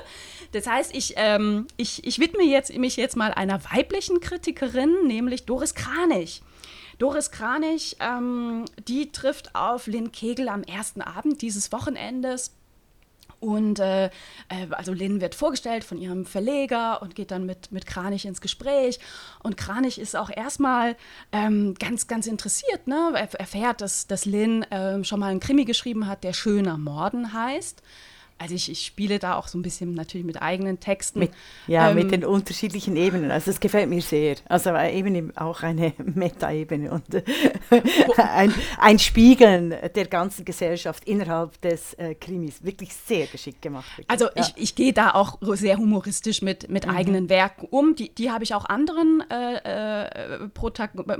Das 0.51 0.67
heißt, 0.67 0.95
ich, 0.95 1.13
ähm, 1.17 1.67
ich, 1.77 2.05
ich 2.05 2.19
widme 2.19 2.43
jetzt, 2.43 2.75
mich 2.77 2.97
jetzt 2.97 3.15
mal 3.15 3.33
einer 3.33 3.63
weiblichen 3.71 4.19
Kritikerin, 4.19 5.09
nämlich 5.11 5.45
Doris 5.45 5.75
Kranich. 5.75 6.41
Doris 6.97 7.31
Kranich, 7.31 7.97
ähm, 7.99 8.65
die 8.87 9.11
trifft 9.11 9.55
auf 9.55 9.87
Lynn 9.87 10.11
Kegel 10.11 10.49
am 10.49 10.63
ersten 10.63 11.01
Abend 11.01 11.41
dieses 11.41 11.71
Wochenendes 11.71 12.51
Und 13.39 13.79
äh, 13.79 14.05
äh, 14.05 14.09
also 14.69 14.93
Lynn 14.93 15.19
wird 15.19 15.33
vorgestellt 15.33 15.83
von 15.83 15.97
ihrem 15.97 16.25
Verleger 16.25 17.01
und 17.01 17.15
geht 17.15 17.31
dann 17.31 17.45
mit, 17.47 17.71
mit 17.71 17.87
Kranich 17.87 18.25
ins 18.25 18.39
Gespräch. 18.39 18.99
Und 19.41 19.57
Kranich 19.57 19.99
ist 19.99 20.15
auch 20.15 20.29
erstmal 20.29 20.95
ähm, 21.31 21.73
ganz, 21.73 22.05
ganz 22.07 22.27
interessiert. 22.27 22.87
Ne? 22.87 23.11
Er 23.15 23.33
erfährt, 23.33 23.81
dass, 23.81 24.05
dass 24.05 24.25
Lynn 24.25 24.61
äh, 24.63 25.03
schon 25.03 25.19
mal 25.19 25.31
einen 25.31 25.39
Krimi 25.39 25.65
geschrieben 25.65 26.05
hat, 26.05 26.23
der 26.23 26.33
Schöner 26.33 26.77
Morden 26.77 27.33
heißt 27.33 27.81
also 28.41 28.55
ich, 28.55 28.71
ich, 28.71 28.85
spiele 28.85 29.19
da 29.19 29.35
auch 29.35 29.47
so 29.47 29.57
ein 29.57 29.61
bisschen 29.61 29.93
natürlich 29.93 30.25
mit 30.25 30.41
eigenen 30.41 30.79
Texten. 30.79 31.19
Mit, 31.19 31.31
ja, 31.67 31.89
ähm, 31.89 31.95
mit 31.95 32.11
den 32.11 32.25
unterschiedlichen 32.25 32.95
Ebenen. 32.95 33.29
Also 33.29 33.51
es 33.51 33.59
gefällt 33.59 33.89
mir 33.89 34.01
sehr. 34.01 34.37
Also 34.49 34.75
eben 34.75 35.37
auch 35.37 35.61
eine 35.61 35.93
Meta-Ebene 36.03 36.91
und 36.91 37.13
äh, 37.13 37.23
ein, 38.17 38.53
ein, 38.79 38.97
Spiegeln 38.97 39.75
der 39.95 40.07
ganzen 40.07 40.43
Gesellschaft 40.43 41.05
innerhalb 41.05 41.61
des 41.61 41.93
äh, 41.95 42.15
Krimis. 42.15 42.63
Wirklich 42.63 42.93
sehr 42.93 43.27
geschickt 43.27 43.61
gemacht. 43.61 43.85
Wirklich. 43.97 44.09
Also 44.09 44.25
ja. 44.25 44.31
ich, 44.41 44.53
ich 44.55 44.75
gehe 44.75 44.93
da 44.93 45.11
auch 45.11 45.37
sehr 45.41 45.77
humoristisch 45.77 46.41
mit, 46.41 46.69
mit 46.69 46.87
mhm. 46.87 46.95
eigenen 46.95 47.29
Werken 47.29 47.67
um. 47.69 47.95
Die, 47.95 48.09
die 48.09 48.31
habe 48.31 48.43
ich 48.43 48.55
auch 48.55 48.65
anderen, 48.65 49.23
äh, 49.29 50.05
äh, 50.05 50.49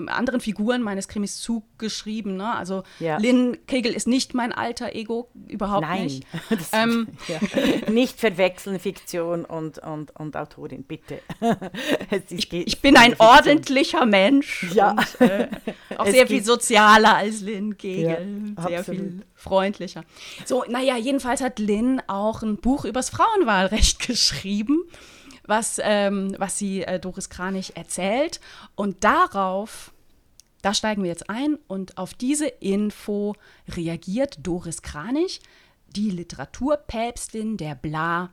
anderen 0.07 0.41
Figuren 0.41 0.81
meines 0.81 1.07
Krimis 1.07 1.39
zugeschrieben. 1.39 2.35
Ne? 2.35 2.55
Also 2.55 2.81
ja. 2.99 3.17
Lynn 3.17 3.57
Kegel 3.67 3.93
ist 3.93 4.07
nicht 4.07 4.33
mein 4.33 4.51
alter 4.51 4.95
Ego, 4.95 5.29
überhaupt 5.47 5.81
Nein. 5.81 6.03
nicht. 6.05 6.25
Ähm, 6.73 7.07
ja. 7.27 7.89
Nicht 7.89 8.19
verwechseln 8.19 8.79
Fiktion 8.79 9.45
und, 9.45 9.79
und, 9.79 10.15
und 10.19 10.37
Autorin, 10.37 10.83
bitte. 10.83 11.19
ich, 12.29 12.51
ich, 12.51 12.81
bin 12.81 12.97
ein 12.97 13.19
ordentlicher 13.19 14.05
Mensch. 14.05 14.67
Ja. 14.73 14.91
Und, 14.91 15.21
äh, 15.21 15.47
auch 15.97 16.07
sehr 16.07 16.27
viel 16.27 16.43
sozialer 16.43 17.17
als 17.17 17.41
Lynn 17.41 17.77
Kegel. 17.77 18.53
Ja, 18.57 18.67
sehr 18.67 18.79
absolut. 18.79 19.01
viel 19.01 19.25
freundlicher. 19.35 20.03
So, 20.45 20.63
naja, 20.67 20.97
jedenfalls 20.97 21.41
hat 21.41 21.59
Lynn 21.59 22.01
auch 22.07 22.41
ein 22.41 22.57
Buch 22.57 22.85
übers 22.85 23.09
Frauenwahlrecht 23.09 23.99
geschrieben, 24.07 24.83
was, 25.45 25.79
ähm, 25.83 26.35
was 26.37 26.57
sie 26.57 26.83
äh, 26.83 26.99
Doris 26.99 27.29
Kranich 27.29 27.75
erzählt. 27.75 28.39
Und 28.75 29.03
darauf 29.03 29.91
da 30.61 30.73
steigen 30.73 31.03
wir 31.03 31.09
jetzt 31.09 31.29
ein 31.29 31.57
und 31.67 31.97
auf 31.97 32.13
diese 32.13 32.47
Info 32.47 33.35
reagiert 33.75 34.37
Doris 34.41 34.81
Kranich 34.81 35.41
die 35.95 36.09
Literaturpäpstin 36.09 37.57
der 37.57 37.75
Bla 37.75 38.31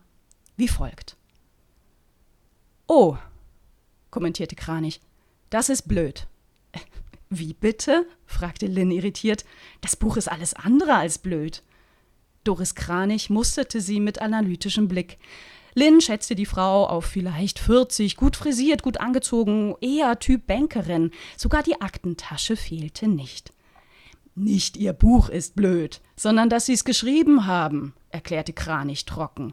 wie 0.58 0.68
folgt. 0.68 1.16
Oh, 2.88 3.16
kommentierte 4.10 4.56
Kranich, 4.56 5.00
das 5.50 5.68
ist 5.68 5.82
blöd. 5.82 6.26
Wie 7.30 7.54
bitte? 7.54 8.06
fragte 8.26 8.66
Lynn 8.66 8.90
irritiert. 8.90 9.44
Das 9.82 9.94
Buch 9.94 10.16
ist 10.16 10.28
alles 10.28 10.54
andere 10.54 10.94
als 10.96 11.18
blöd. 11.18 11.62
Doris 12.42 12.74
Kranich 12.74 13.30
musterte 13.30 13.80
sie 13.80 14.00
mit 14.00 14.20
analytischem 14.20 14.88
Blick. 14.88 15.18
Lynn 15.74 16.00
schätzte 16.00 16.34
die 16.34 16.46
Frau 16.46 16.86
auf 16.86 17.04
vielleicht 17.04 17.58
40, 17.58 18.16
gut 18.16 18.34
frisiert, 18.34 18.82
gut 18.82 18.98
angezogen, 18.98 19.76
eher 19.80 20.18
Typ 20.18 20.46
Bankerin. 20.46 21.12
Sogar 21.36 21.62
die 21.62 21.80
Aktentasche 21.80 22.56
fehlte 22.56 23.06
nicht. 23.06 23.52
Nicht 24.40 24.76
Ihr 24.76 24.92
Buch 24.92 25.28
ist 25.30 25.56
blöd, 25.56 26.00
sondern 26.14 26.48
dass 26.48 26.66
Sie 26.66 26.72
es 26.72 26.84
geschrieben 26.84 27.46
haben, 27.46 27.92
erklärte 28.10 28.52
Kranich 28.52 29.04
trocken. 29.04 29.52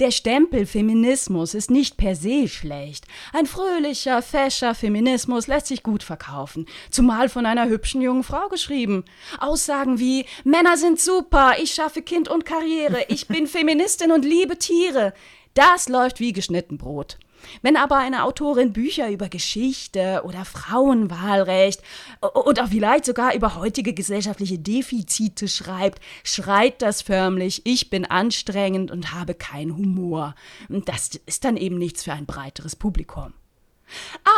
Der 0.00 0.10
Stempel 0.10 0.66
Feminismus 0.66 1.54
ist 1.54 1.70
nicht 1.70 1.96
per 1.96 2.16
se 2.16 2.48
schlecht. 2.48 3.06
Ein 3.32 3.46
fröhlicher, 3.46 4.22
fescher 4.22 4.74
Feminismus 4.74 5.46
lässt 5.46 5.68
sich 5.68 5.84
gut 5.84 6.02
verkaufen, 6.02 6.66
zumal 6.90 7.28
von 7.28 7.46
einer 7.46 7.68
hübschen 7.68 8.02
jungen 8.02 8.24
Frau 8.24 8.48
geschrieben. 8.48 9.04
Aussagen 9.38 10.00
wie 10.00 10.26
Männer 10.42 10.76
sind 10.76 11.00
super, 11.00 11.52
ich 11.62 11.72
schaffe 11.72 12.02
Kind 12.02 12.28
und 12.28 12.44
Karriere, 12.44 13.04
ich 13.08 13.28
bin 13.28 13.46
Feministin 13.46 14.10
und 14.10 14.24
liebe 14.24 14.58
Tiere. 14.58 15.14
Das 15.54 15.88
läuft 15.88 16.18
wie 16.18 16.32
geschnitten 16.32 16.76
Brot. 16.76 17.18
Wenn 17.62 17.76
aber 17.76 17.98
eine 17.98 18.24
Autorin 18.24 18.72
Bücher 18.72 19.10
über 19.10 19.28
Geschichte 19.28 20.22
oder 20.24 20.44
Frauenwahlrecht 20.44 21.82
oder 22.20 22.68
vielleicht 22.68 23.04
sogar 23.04 23.34
über 23.34 23.56
heutige 23.56 23.94
gesellschaftliche 23.94 24.58
Defizite 24.58 25.48
schreibt, 25.48 26.00
schreit 26.22 26.82
das 26.82 27.02
förmlich, 27.02 27.62
ich 27.64 27.90
bin 27.90 28.04
anstrengend 28.04 28.90
und 28.90 29.12
habe 29.12 29.34
keinen 29.34 29.76
Humor. 29.76 30.34
Das 30.68 31.10
ist 31.26 31.44
dann 31.44 31.56
eben 31.56 31.78
nichts 31.78 32.02
für 32.04 32.12
ein 32.12 32.26
breiteres 32.26 32.76
Publikum. 32.76 33.32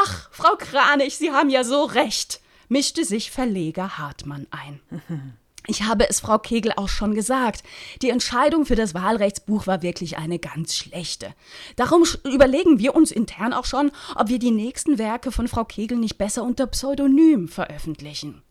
Ach, 0.05 0.29
Frau 0.33 0.57
Kranich, 0.57 1.17
Sie 1.17 1.31
haben 1.31 1.51
ja 1.51 1.65
so 1.65 1.85
recht, 1.85 2.41
mischte 2.69 3.05
sich 3.05 3.31
Verleger 3.31 3.99
Hartmann 3.99 4.47
ein. 4.51 4.81
Ich 5.67 5.83
habe 5.83 6.09
es 6.09 6.21
Frau 6.21 6.39
Kegel 6.39 6.73
auch 6.77 6.89
schon 6.89 7.15
gesagt. 7.15 7.63
Die 8.03 8.11
Entscheidung 8.11 8.67
für 8.67 8.77
das 8.77 8.95
Wahlrechtsbuch 8.95 9.67
war 9.67 9.83
wirklich 9.83 10.17
eine 10.19 10.39
ganz 10.39 10.77
schlechte. 10.77 11.35
Darum 11.77 12.05
überlegen 12.25 12.79
wir 12.79 12.95
uns 12.95 13.11
intern 13.11 13.53
auch 13.53 13.65
schon, 13.65 13.91
ob 14.15 14.29
wir 14.29 14.39
die 14.39 14.51
nächsten 14.51 14.99
Werke 14.99 15.33
von 15.33 15.49
Frau 15.49 15.65
Kegel 15.65 15.99
nicht 15.99 16.19
besser 16.19 16.45
unter 16.45 16.67
Pseudonym 16.67 17.49
veröffentlichen. 17.49 18.43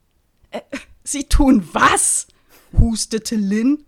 Äh, 0.52 0.62
Sie 1.04 1.26
tun 1.26 1.68
was? 1.72 2.28
hustete 2.74 3.36
Lynn. 3.36 3.86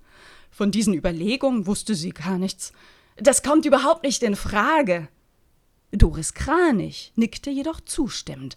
Von 0.52 0.72
diesen 0.72 0.94
Überlegungen 0.94 1.68
wusste 1.68 1.96
sie 1.96 2.12
gar 2.12 2.38
nichts. 2.38 2.72
Das 3.18 3.44
kommt 3.44 3.66
überhaupt 3.66 4.04
nicht 4.04 4.24
in 4.24 4.36
Frage. 4.36 5.08
Doris 5.92 6.34
Kranich 6.34 7.12
nickte 7.16 7.50
jedoch 7.50 7.82
zustimmend. 7.82 8.56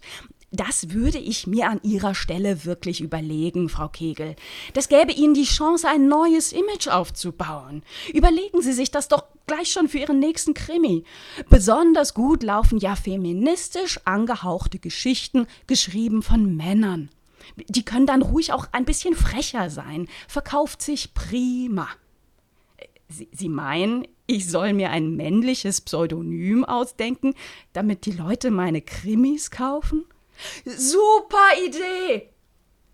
Das 0.53 0.89
würde 0.89 1.17
ich 1.17 1.47
mir 1.47 1.69
an 1.69 1.79
Ihrer 1.81 2.13
Stelle 2.13 2.65
wirklich 2.65 2.99
überlegen, 2.99 3.69
Frau 3.69 3.87
Kegel. 3.87 4.35
Das 4.73 4.89
gäbe 4.89 5.13
Ihnen 5.13 5.33
die 5.33 5.45
Chance, 5.45 5.87
ein 5.87 6.09
neues 6.09 6.51
Image 6.51 6.89
aufzubauen. 6.89 7.83
Überlegen 8.13 8.61
Sie 8.61 8.73
sich 8.73 8.91
das 8.91 9.07
doch 9.07 9.23
gleich 9.47 9.71
schon 9.71 9.87
für 9.87 9.99
Ihren 9.99 10.19
nächsten 10.19 10.53
Krimi. 10.53 11.05
Besonders 11.49 12.13
gut 12.13 12.43
laufen 12.43 12.79
ja 12.79 12.97
feministisch 12.97 14.01
angehauchte 14.03 14.77
Geschichten, 14.77 15.47
geschrieben 15.67 16.21
von 16.21 16.57
Männern. 16.57 17.09
Die 17.69 17.85
können 17.85 18.05
dann 18.05 18.21
ruhig 18.21 18.51
auch 18.51 18.67
ein 18.73 18.83
bisschen 18.83 19.15
frecher 19.15 19.69
sein. 19.69 20.09
Verkauft 20.27 20.81
sich 20.81 21.13
prima. 21.13 21.87
Sie, 23.07 23.29
Sie 23.31 23.49
meinen, 23.49 24.05
ich 24.27 24.49
soll 24.49 24.73
mir 24.73 24.89
ein 24.89 25.15
männliches 25.15 25.79
Pseudonym 25.79 26.65
ausdenken, 26.65 27.35
damit 27.71 28.05
die 28.05 28.11
Leute 28.11 28.51
meine 28.51 28.81
Krimis 28.81 29.49
kaufen? 29.49 30.03
Super 30.65 31.49
Idee! 31.65 32.29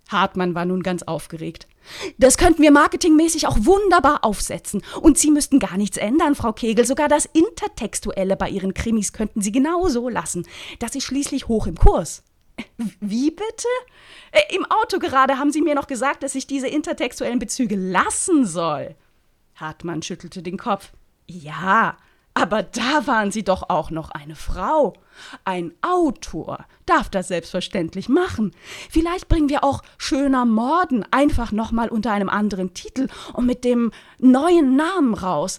Hartmann 0.10 0.56
war 0.56 0.66
nun 0.66 0.84
ganz 0.84 1.04
aufgeregt. 1.04 1.68
Das 2.18 2.38
könnten 2.38 2.62
wir 2.62 2.72
marketingmäßig 2.72 3.48
auch 3.48 3.58
wunderbar 3.60 4.24
aufsetzen. 4.24 4.82
Und 5.02 5.18
Sie 5.18 5.32
müssten 5.32 5.60
gar 5.60 5.78
nichts 5.78 5.98
ändern, 5.98 6.36
Frau 6.36 6.54
Kegel. 6.54 6.86
Sogar 6.86 7.08
das 7.08 7.26
Intertextuelle 7.26 8.36
bei 8.36 8.50
Ihren 8.50 8.74
Krimis 8.74 9.14
könnten 9.14 9.42
Sie 9.42 9.52
genau 9.52 9.88
so 9.88 10.10
lassen. 10.10 10.48
Das 10.80 10.96
ist 10.96 11.04
schließlich 11.04 11.48
hoch 11.48 11.68
im 11.68 11.76
Kurs. 11.76 12.24
Wie 13.00 13.32
bitte? 13.32 13.68
Äh, 14.32 14.56
Im 14.56 14.66
Auto 14.66 15.00
gerade 15.00 15.38
haben 15.38 15.52
Sie 15.52 15.62
mir 15.62 15.76
noch 15.76 15.88
gesagt, 15.88 16.24
dass 16.24 16.36
ich 16.36 16.48
diese 16.48 16.68
intertextuellen 16.68 17.40
Bezüge 17.40 17.76
lassen 17.76 18.46
soll. 18.46 18.96
Hartmann 19.56 20.02
schüttelte 20.02 20.42
den 20.42 20.58
Kopf. 20.58 20.92
Ja, 21.28 21.98
aber 22.38 22.62
da 22.62 23.08
waren 23.08 23.32
Sie 23.32 23.44
doch 23.44 23.68
auch 23.70 23.90
noch 23.90 24.12
eine 24.12 24.36
Frau. 24.36 24.94
Ein 25.44 25.74
Autor 25.82 26.66
darf 26.86 27.10
das 27.10 27.30
selbstverständlich 27.30 28.10
machen. 28.10 28.52
Vielleicht 28.92 29.28
bringen 29.28 29.50
wir 29.50 29.64
auch 29.64 29.82
Schöner 29.98 30.46
Morden 30.46 31.04
einfach 31.10 31.52
nochmal 31.52 31.90
unter 31.90 32.12
einem 32.12 32.30
anderen 32.30 32.76
Titel 32.76 33.08
und 33.34 33.48
mit 33.48 33.64
dem 33.64 33.92
neuen 34.20 34.76
Namen 34.76 35.16
raus. 35.16 35.58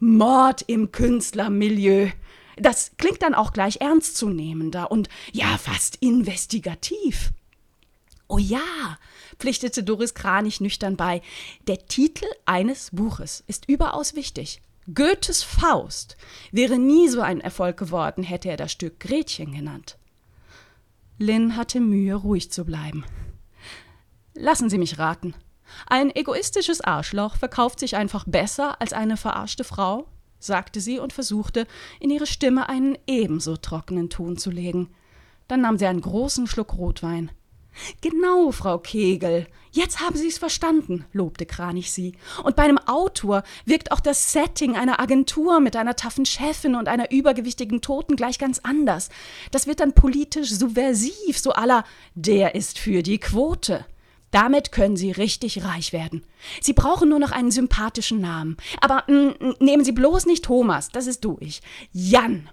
Mord 0.00 0.62
im 0.66 0.90
Künstlermilieu. 0.90 2.08
Das 2.56 2.90
klingt 2.96 3.22
dann 3.22 3.34
auch 3.34 3.52
gleich 3.52 3.80
ernstzunehmender 3.80 4.90
und 4.90 5.08
ja, 5.32 5.56
fast 5.58 5.96
investigativ. 6.00 7.30
Oh 8.26 8.38
ja, 8.38 8.98
pflichtete 9.38 9.84
Doris 9.84 10.14
Kranich 10.14 10.60
nüchtern 10.60 10.96
bei, 10.96 11.22
der 11.68 11.86
Titel 11.86 12.26
eines 12.46 12.90
Buches 12.90 13.44
ist 13.46 13.68
überaus 13.68 14.16
wichtig. 14.16 14.60
Goethes 14.94 15.42
Faust 15.42 16.16
wäre 16.52 16.78
nie 16.78 17.08
so 17.08 17.20
ein 17.20 17.40
Erfolg 17.40 17.76
geworden, 17.76 18.22
hätte 18.22 18.48
er 18.48 18.56
das 18.56 18.70
Stück 18.70 19.00
Gretchen 19.00 19.52
genannt. 19.52 19.98
Lynn 21.18 21.56
hatte 21.56 21.80
Mühe, 21.80 22.14
ruhig 22.14 22.52
zu 22.52 22.64
bleiben. 22.64 23.04
Lassen 24.34 24.70
Sie 24.70 24.78
mich 24.78 24.98
raten. 24.98 25.34
Ein 25.88 26.14
egoistisches 26.14 26.80
Arschloch 26.80 27.36
verkauft 27.36 27.80
sich 27.80 27.96
einfach 27.96 28.24
besser 28.26 28.80
als 28.80 28.92
eine 28.92 29.16
verarschte 29.16 29.64
Frau? 29.64 30.06
sagte 30.38 30.80
sie 30.80 31.00
und 31.00 31.12
versuchte, 31.12 31.66
in 31.98 32.10
ihre 32.10 32.26
Stimme 32.26 32.68
einen 32.68 32.96
ebenso 33.06 33.56
trockenen 33.56 34.10
Ton 34.10 34.36
zu 34.36 34.50
legen. 34.50 34.94
Dann 35.48 35.62
nahm 35.62 35.78
sie 35.78 35.86
einen 35.86 36.02
großen 36.02 36.46
Schluck 36.46 36.74
Rotwein. 36.74 37.32
Genau, 38.00 38.50
Frau 38.52 38.78
Kegel. 38.78 39.46
Jetzt 39.76 40.00
haben 40.00 40.16
Sie 40.16 40.28
es 40.28 40.38
verstanden, 40.38 41.04
lobte 41.12 41.44
Kranich 41.44 41.92
sie. 41.92 42.14
Und 42.42 42.56
bei 42.56 42.62
einem 42.62 42.78
Autor 42.78 43.42
wirkt 43.66 43.92
auch 43.92 44.00
das 44.00 44.32
Setting 44.32 44.74
einer 44.74 45.00
Agentur 45.00 45.60
mit 45.60 45.76
einer 45.76 45.96
taffen 45.96 46.24
Chefin 46.24 46.74
und 46.74 46.88
einer 46.88 47.10
übergewichtigen 47.10 47.82
Toten 47.82 48.16
gleich 48.16 48.38
ganz 48.38 48.58
anders. 48.62 49.10
Das 49.50 49.66
wird 49.66 49.80
dann 49.80 49.92
politisch 49.92 50.50
subversiv, 50.50 51.38
so 51.38 51.52
aller, 51.52 51.84
der 52.14 52.54
ist 52.54 52.78
für 52.78 53.02
die 53.02 53.18
Quote. 53.18 53.84
Damit 54.30 54.72
können 54.72 54.96
Sie 54.96 55.12
richtig 55.12 55.64
reich 55.64 55.92
werden. 55.92 56.24
Sie 56.62 56.72
brauchen 56.72 57.10
nur 57.10 57.18
noch 57.18 57.32
einen 57.32 57.50
sympathischen 57.50 58.20
Namen. 58.20 58.56
Aber 58.80 59.04
mh, 59.08 59.34
mm, 59.38 59.54
nehmen 59.60 59.84
Sie 59.84 59.92
bloß 59.92 60.24
nicht 60.26 60.44
Thomas, 60.44 60.88
das 60.88 61.06
ist 61.06 61.24
durch. 61.24 61.60
Jan. 61.92 62.48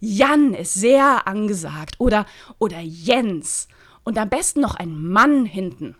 Jan 0.00 0.54
ist 0.54 0.74
sehr 0.74 1.26
angesagt. 1.26 1.94
Oder, 1.98 2.26
oder 2.58 2.80
Jens. 2.80 3.68
Und 4.04 4.18
am 4.18 4.28
besten 4.28 4.60
noch 4.60 4.74
ein 4.74 5.02
Mann 5.02 5.46
hinten. 5.46 5.96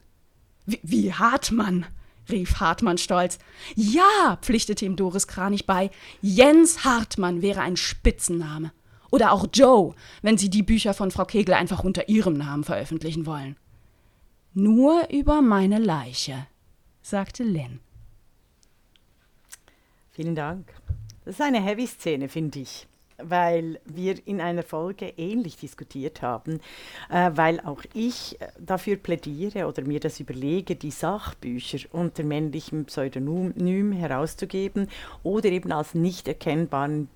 Wie, 0.66 0.80
wie 0.82 1.12
Hartmann, 1.12 1.86
rief 2.30 2.60
Hartmann 2.60 2.98
stolz. 2.98 3.38
Ja, 3.74 4.38
pflichtete 4.40 4.84
ihm 4.84 4.96
Doris 4.96 5.26
Kranich 5.26 5.66
bei. 5.66 5.90
Jens 6.20 6.84
Hartmann 6.84 7.42
wäre 7.42 7.60
ein 7.60 7.76
Spitzenname. 7.76 8.72
Oder 9.10 9.32
auch 9.32 9.46
Joe, 9.52 9.94
wenn 10.22 10.38
Sie 10.38 10.50
die 10.50 10.62
Bücher 10.62 10.92
von 10.92 11.10
Frau 11.10 11.24
Kegel 11.24 11.54
einfach 11.54 11.84
unter 11.84 12.08
Ihrem 12.08 12.34
Namen 12.34 12.64
veröffentlichen 12.64 13.26
wollen. 13.26 13.56
Nur 14.52 15.08
über 15.10 15.40
meine 15.40 15.78
Leiche, 15.78 16.46
sagte 17.02 17.42
Len. 17.42 17.80
Vielen 20.10 20.34
Dank. 20.34 20.72
Das 21.24 21.34
ist 21.34 21.40
eine 21.40 21.62
Heavy-Szene, 21.62 22.28
finde 22.28 22.60
ich 22.60 22.86
weil 23.18 23.80
wir 23.84 24.16
in 24.26 24.40
einer 24.40 24.62
Folge 24.62 25.12
ähnlich 25.16 25.56
diskutiert 25.56 26.22
haben, 26.22 26.60
äh, 27.10 27.30
weil 27.34 27.60
auch 27.60 27.82
ich 27.94 28.40
äh, 28.40 28.48
dafür 28.58 28.96
plädiere 28.96 29.66
oder 29.66 29.82
mir 29.82 30.00
das 30.00 30.20
überlege, 30.20 30.76
die 30.76 30.90
Sachbücher 30.90 31.78
unter 31.92 32.24
männlichem 32.24 32.86
Pseudonym 32.86 33.92
herauszugeben 33.92 34.88
oder 35.22 35.48
eben 35.50 35.72
als 35.72 35.94
nicht 35.94 36.28
erkennbaren 36.28 37.08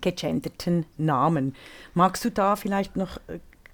gegenderten 0.00 0.86
Namen. 0.96 1.54
Magst 1.94 2.24
du 2.24 2.30
da 2.30 2.56
vielleicht 2.56 2.96
noch 2.96 3.20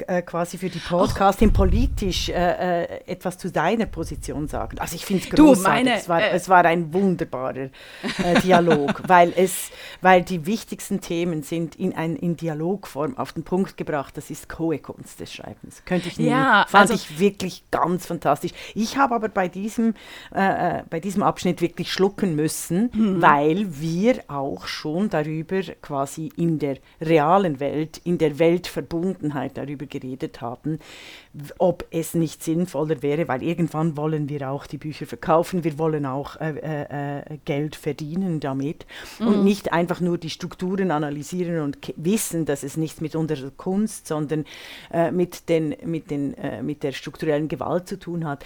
äh, 0.06 0.22
quasi 0.22 0.58
für 0.58 0.68
die 0.68 0.78
Podcastin 0.78 1.52
politisch 1.52 2.28
äh, 2.28 2.84
äh, 2.84 3.00
etwas 3.06 3.38
zu 3.38 3.50
deiner 3.50 3.86
Position 3.86 4.48
sagen. 4.48 4.78
Also 4.78 4.96
ich 4.96 5.04
finde 5.04 5.24
es 5.24 5.30
großartig. 5.30 5.84
Meine, 5.84 5.98
es, 5.98 6.08
war, 6.08 6.22
äh, 6.22 6.30
es 6.30 6.48
war 6.48 6.64
ein 6.64 6.92
wunderbarer 6.92 7.70
äh, 8.24 8.40
Dialog, 8.42 9.02
weil, 9.08 9.32
es, 9.36 9.70
weil 10.02 10.22
die 10.22 10.46
wichtigsten 10.46 11.00
Themen 11.00 11.42
sind 11.42 11.76
in, 11.76 11.94
ein, 11.94 12.16
in 12.16 12.36
Dialogform 12.36 13.16
auf 13.16 13.32
den 13.32 13.42
Punkt 13.42 13.76
gebracht. 13.76 14.16
Das 14.16 14.30
ist 14.30 14.58
hohe 14.58 14.78
Kunst 14.78 15.20
des 15.20 15.32
Schreibens. 15.32 15.82
Könnte 15.84 16.08
ich 16.08 16.18
nie. 16.18 16.28
Ja, 16.28 16.66
fand 16.68 16.90
also, 16.90 16.94
ich 16.94 17.18
wirklich 17.18 17.64
ganz 17.70 18.06
fantastisch. 18.06 18.52
Ich 18.74 18.96
habe 18.96 19.14
aber 19.14 19.28
bei 19.28 19.48
diesem, 19.48 19.94
bei 20.30 21.00
diesem 21.02 21.22
Abschnitt 21.22 21.60
wirklich 21.60 21.92
schlucken 21.92 22.34
müssen, 22.36 22.90
mhm. 22.92 23.22
weil 23.22 23.66
wir 23.80 24.20
auch 24.28 24.66
schon 24.66 25.08
darüber 25.08 25.62
quasi 25.80 26.30
in 26.36 26.58
der 26.58 26.78
realen 27.00 27.60
Welt, 27.60 28.00
in 28.04 28.18
der 28.18 28.38
Weltverbundenheit 28.38 29.56
darüber 29.56 29.85
darüber 29.86 29.96
geredet 29.96 30.40
haben, 30.40 30.78
ob 31.58 31.86
es 31.90 32.14
nicht 32.14 32.42
sinnvoller 32.42 33.02
wäre, 33.02 33.28
weil 33.28 33.42
irgendwann 33.42 33.96
wollen 33.96 34.28
wir 34.28 34.50
auch 34.50 34.66
die 34.66 34.78
Bücher 34.78 35.06
verkaufen, 35.06 35.64
wir 35.64 35.78
wollen 35.78 36.06
auch 36.06 36.36
äh, 36.36 36.50
äh, 36.58 37.20
äh 37.34 37.38
Geld 37.44 37.76
verdienen 37.76 38.40
damit 38.40 38.86
mhm. 39.18 39.26
und 39.28 39.44
nicht 39.44 39.72
einfach 39.72 40.00
nur 40.00 40.18
die 40.18 40.30
Strukturen 40.30 40.90
analysieren 40.90 41.60
und 41.60 41.78
wissen, 41.96 42.44
dass 42.44 42.62
es 42.62 42.76
nichts 42.76 43.00
mit 43.00 43.14
unserer 43.14 43.50
Kunst, 43.50 44.06
sondern 44.06 44.44
äh, 44.92 45.10
mit, 45.10 45.48
den, 45.48 45.76
mit, 45.84 46.10
den, 46.10 46.34
äh, 46.34 46.62
mit 46.62 46.82
der 46.82 46.92
strukturellen 46.92 47.48
Gewalt 47.48 47.88
zu 47.88 47.98
tun 47.98 48.26
hat. 48.26 48.44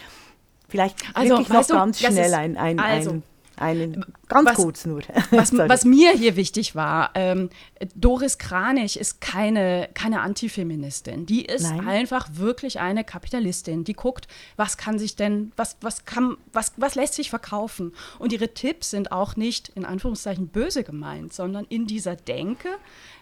Vielleicht 0.68 0.96
also, 1.14 1.38
wirklich 1.38 1.48
noch 1.48 1.68
ganz 1.68 2.00
schnell 2.00 2.33
ein, 2.35 2.57
ein, 2.57 2.79
also, 2.79 3.11
ein 3.11 3.22
einen 3.57 4.05
ganz 4.29 4.49
was, 4.49 4.57
kurz 4.57 4.87
nur. 4.87 5.03
was, 5.31 5.57
was, 5.57 5.85
mir 5.85 6.13
hier 6.13 6.37
wichtig 6.37 6.75
war, 6.75 7.11
ähm, 7.15 7.51
Doris 7.95 8.39
Kranich 8.39 8.99
ist 8.99 9.21
keine, 9.21 9.89
keine 9.95 10.21
Antifeministin. 10.21 11.27
Die 11.27 11.45
ist 11.45 11.65
Nein. 11.65 11.87
einfach 11.87 12.29
wirklich 12.33 12.81
eine 12.81 13.05
Kapitalistin, 13.05 13.85
die 13.85 13.95
guckt, 13.95 14.29
was 14.57 14.77
kann 14.77 14.99
sich 14.99 15.17
denn, 15.17 15.53
was, 15.57 15.77
was 15.81 16.05
kann, 16.05 16.37
was, 16.53 16.73
was 16.77 16.95
lässt 16.95 17.15
sich 17.15 17.31
verkaufen. 17.31 17.93
Und 18.19 18.33
ihre 18.33 18.55
Tipps 18.55 18.91
sind 18.91 19.13
auch 19.13 19.37
nicht 19.37 19.69
in 19.71 19.85
Anführungszeichen 19.85 20.49
böse 20.49 20.83
gemeint, 20.83 21.33
sondern 21.33 21.67
in 21.67 21.87
dieser 21.87 22.17
Denke, 22.17 22.69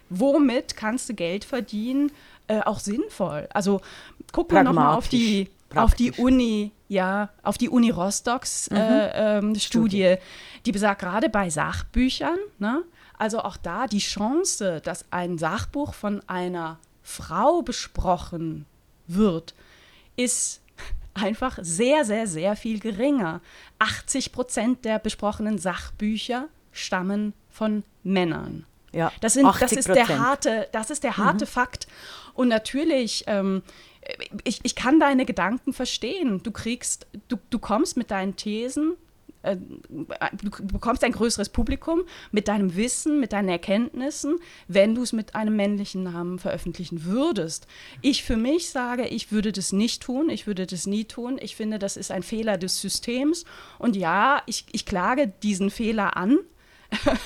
womit 0.09 0.77
kannst 0.77 1.09
du 1.09 1.15
Geld 1.15 1.45
verdienen, 1.45 2.13
äh, 2.47 2.61
auch 2.61 2.81
sinnvoll. 2.81 3.49
Also 3.53 3.81
gucken 4.33 4.57
wir 4.57 4.63
nochmal 4.63 4.97
auf 4.97 5.09
die 5.09 5.51
auf 5.75 5.95
die 5.95 6.13
Uni, 6.13 6.73
ja, 6.89 7.29
auf 7.43 7.59
die 7.59 7.69
Uni 7.69 7.91
Rostocks 7.91 8.71
mhm. 8.71 8.77
äh, 8.77 9.39
ähm, 9.39 9.55
Studie. 9.55 10.17
die 10.65 10.73
besagt 10.73 11.01
gerade 11.01 11.29
bei 11.29 11.51
Sachbüchern, 11.51 12.39
ne, 12.59 12.83
also 13.19 13.41
auch 13.41 13.57
da 13.57 13.87
die 13.87 13.99
Chance, 13.99 14.81
dass 14.83 15.05
ein 15.11 15.39
Sachbuch 15.39 15.93
von 15.93 16.23
einer 16.29 16.79
Frau 17.03 17.63
besprochen 17.63 18.65
wird, 19.07 19.55
ist 20.17 20.61
einfach 21.15 21.59
sehr, 21.61 22.05
sehr, 22.05 22.27
sehr 22.27 22.57
viel 22.57 22.79
geringer. 22.79 23.41
80 23.81 24.33
Prozent 24.33 24.85
der 24.85 24.99
besprochenen 24.99 25.59
Sachbücher 25.59 26.49
stammen 26.73 27.35
von 27.51 27.83
Männern. 28.05 28.65
Ja, 28.93 29.13
das, 29.21 29.35
sind, 29.35 29.47
das, 29.61 29.73
ist 29.73 29.89
der 29.89 30.09
harte, 30.09 30.69
das 30.73 30.91
ist 30.91 31.05
der 31.05 31.19
harte 31.19 31.45
mhm. 31.45 31.49
Fakt. 31.49 31.89
Und 32.35 32.49
natürlich 32.49 33.25
ähm, 33.27 33.63
ich, 34.45 34.61
ich 34.63 34.75
kann 34.75 35.01
deine 35.01 35.25
Gedanken 35.25 35.73
verstehen. 35.73 36.43
Du 36.43 36.51
kriegst, 36.51 37.07
du, 37.29 37.37
du 37.51 37.59
kommst 37.59 37.97
mit 37.97 38.11
deinen 38.11 38.37
Thesen, 38.37 38.97
äh, 39.43 39.57
du 39.57 40.51
bekommst 40.67 41.05
ein 41.05 41.13
größeres 41.13 41.51
Publikum 41.51 42.03
mit 42.33 42.49
deinem 42.49 42.75
Wissen, 42.77 43.21
mit 43.21 43.33
deinen 43.33 43.49
Erkenntnissen, 43.49 44.39
wenn 44.67 44.95
du 44.95 45.03
es 45.03 45.13
mit 45.13 45.35
einem 45.35 45.57
männlichen 45.57 46.03
Namen 46.03 46.39
veröffentlichen 46.39 47.05
würdest. 47.05 47.67
Ich 48.03 48.25
für 48.25 48.37
mich 48.37 48.71
sage, 48.71 49.07
ich 49.07 49.31
würde 49.31 49.53
das 49.53 49.73
nicht 49.73 50.03
tun, 50.03 50.29
ich 50.31 50.47
würde 50.47 50.67
das 50.67 50.87
nie 50.87 51.05
tun. 51.05 51.39
Ich 51.41 51.57
finde, 51.57 51.79
das 51.79 51.97
ist 51.97 52.11
ein 52.11 52.23
Fehler 52.23 52.59
des 52.59 52.81
Systems. 52.81 53.45
Und 53.79 53.97
ja, 53.97 54.43
ich, 54.47 54.67
ich 54.73 54.87
klage 54.87 55.33
diesen 55.43 55.71
Fehler 55.71 56.17
an. 56.17 56.39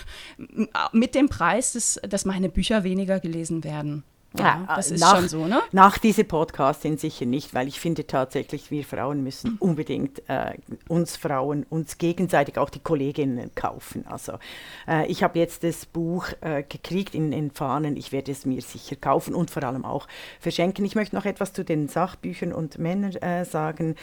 mit 0.92 1.14
dem 1.14 1.28
Preis, 1.28 1.74
dass, 1.74 2.00
dass 2.02 2.24
meine 2.24 2.48
Bücher 2.48 2.82
weniger 2.82 3.20
gelesen 3.20 3.62
werden. 3.62 4.02
Ja, 4.38 4.64
das 4.76 4.90
ist 4.90 5.00
nach, 5.00 5.16
schon 5.16 5.28
so, 5.28 5.46
ne? 5.46 5.60
Nach 5.72 5.98
diesem 5.98 6.26
Podcast 6.26 6.82
sind 6.82 7.00
sicher 7.00 7.26
nicht, 7.26 7.54
weil 7.54 7.68
ich 7.68 7.80
finde 7.80 8.06
tatsächlich, 8.06 8.70
wir 8.70 8.84
Frauen 8.84 9.22
müssen 9.22 9.56
unbedingt 9.58 10.22
äh, 10.28 10.54
uns 10.88 11.16
Frauen, 11.16 11.66
uns 11.68 11.98
gegenseitig 11.98 12.58
auch 12.58 12.70
die 12.70 12.80
Kolleginnen 12.80 13.50
kaufen. 13.54 14.06
Also 14.06 14.38
äh, 14.88 15.06
ich 15.06 15.22
habe 15.22 15.38
jetzt 15.38 15.64
das 15.64 15.86
Buch 15.86 16.26
äh, 16.40 16.62
gekriegt 16.62 17.14
in 17.14 17.30
den 17.30 17.50
Fahnen, 17.50 17.96
ich 17.96 18.12
werde 18.12 18.32
es 18.32 18.46
mir 18.46 18.62
sicher 18.62 18.96
kaufen 18.96 19.34
und 19.34 19.50
vor 19.50 19.64
allem 19.64 19.84
auch 19.84 20.08
verschenken. 20.40 20.84
Ich 20.84 20.94
möchte 20.94 21.14
noch 21.14 21.24
etwas 21.24 21.52
zu 21.52 21.64
den 21.64 21.88
Sachbüchern 21.88 22.52
und 22.52 22.78
Männern 22.78 23.14
äh, 23.16 23.44
sagen. 23.44 23.96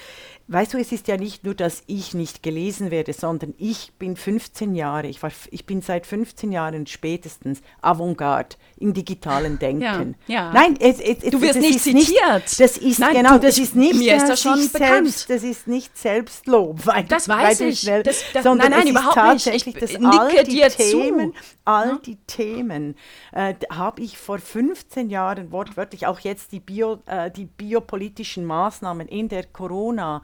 Weißt 0.52 0.74
du, 0.74 0.80
es 0.80 0.92
ist 0.92 1.08
ja 1.08 1.16
nicht 1.16 1.44
nur, 1.44 1.54
dass 1.54 1.84
ich 1.86 2.16
nicht 2.16 2.42
gelesen 2.42 2.90
werde, 2.90 3.14
sondern 3.14 3.54
ich 3.60 3.92
bin 4.00 4.16
15 4.16 4.74
Jahre, 4.74 5.06
ich, 5.06 5.22
war, 5.22 5.32
ich 5.52 5.68
bin 5.68 5.84
seit 5.84 6.08
15 6.08 6.52
Jahren 6.52 6.88
spätestens 6.88 7.62
Avantgarde 7.82 8.56
im 8.78 8.96
digitalen 8.96 9.60
Denken. 9.60 10.16
Ja. 10.26 10.50
Ja. 10.50 10.52
Nein, 10.52 10.76
es, 10.80 11.00
es, 11.00 11.20
du 11.20 11.40
wirst 11.40 11.60
nicht 11.60 11.80
zitiert. 11.80 11.94
Nicht, 11.94 12.60
das 12.60 12.78
ist 12.78 13.00
Nein, 13.00 13.18
genau, 13.18 13.34
du, 13.34 13.42
das 13.42 13.60
ist 13.60 13.76
nicht. 13.76 13.94
Mir 13.94 14.16
ist 14.16 14.28
das 14.28 14.42
schon 14.42 14.60
bekannt. 14.72 15.08
Selbst, 15.12 15.30
das 15.30 15.44
ist 15.44 15.68
nicht 15.68 15.96
Selbstlob. 15.96 16.84
Weil, 16.84 17.04
das 17.04 17.30
weiß 17.30 17.62
ich. 17.62 17.82
Schnell, 17.82 18.02
das, 18.02 18.24
das, 18.34 18.44
sondern 18.44 18.72
nein, 18.72 18.80
nein, 18.86 18.88
überhaupt 18.88 19.14
tatsächlich, 19.14 19.76
nicht. 19.76 19.92
Ich 19.92 20.04
all 20.04 20.44
dir 20.46 20.70
Themen, 20.70 21.34
zu. 21.34 21.40
All 21.66 21.90
ja. 21.90 22.00
die 22.04 22.16
Themen 22.26 22.96
äh, 23.34 23.54
habe 23.72 24.02
ich 24.02 24.18
vor 24.18 24.40
15 24.40 25.12
Jahren 25.12 25.52
wortwörtlich 25.52 26.08
auch 26.08 26.22
jetzt 26.22 26.52
die, 26.54 26.60
Bio, 26.60 26.98
äh, 27.06 27.30
die 27.30 27.46
biopolitischen 27.46 28.46
Maßnahmen 28.46 29.08
in 29.08 29.30
der 29.30 29.44
Corona, 29.44 30.24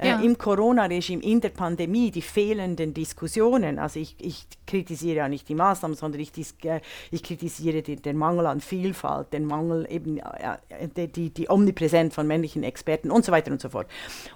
äh, 0.00 0.08
ja. 0.08 0.20
im 0.20 0.38
Corona-Regime, 0.38 1.22
in 1.22 1.40
der 1.40 1.50
Pandemie, 1.50 2.10
die 2.10 2.22
fehlenden 2.22 2.94
Diskussionen. 2.94 3.78
Also 3.78 4.00
ich, 4.00 4.16
ich 4.18 4.46
kritisiere 4.66 5.16
ja 5.16 5.28
nicht 5.28 5.48
die 5.48 5.54
Maßnahmen, 5.54 5.96
sondern 5.96 6.20
ich, 6.20 6.32
äh, 6.64 6.80
ich 7.10 7.22
kritisiere 7.22 7.82
den, 7.82 8.00
den 8.00 8.16
Mangel 8.16 8.46
an 8.46 8.60
Vielfalt, 8.60 9.32
den 9.32 9.44
Mangel 9.44 9.86
eben, 9.90 10.18
äh, 10.18 11.08
die, 11.08 11.30
die 11.30 11.50
Omnipräsenz 11.50 12.14
von 12.14 12.26
männlichen 12.26 12.62
Experten 12.62 13.10
und 13.10 13.24
so 13.24 13.32
weiter 13.32 13.52
und 13.52 13.60
so 13.60 13.68
fort. 13.68 13.88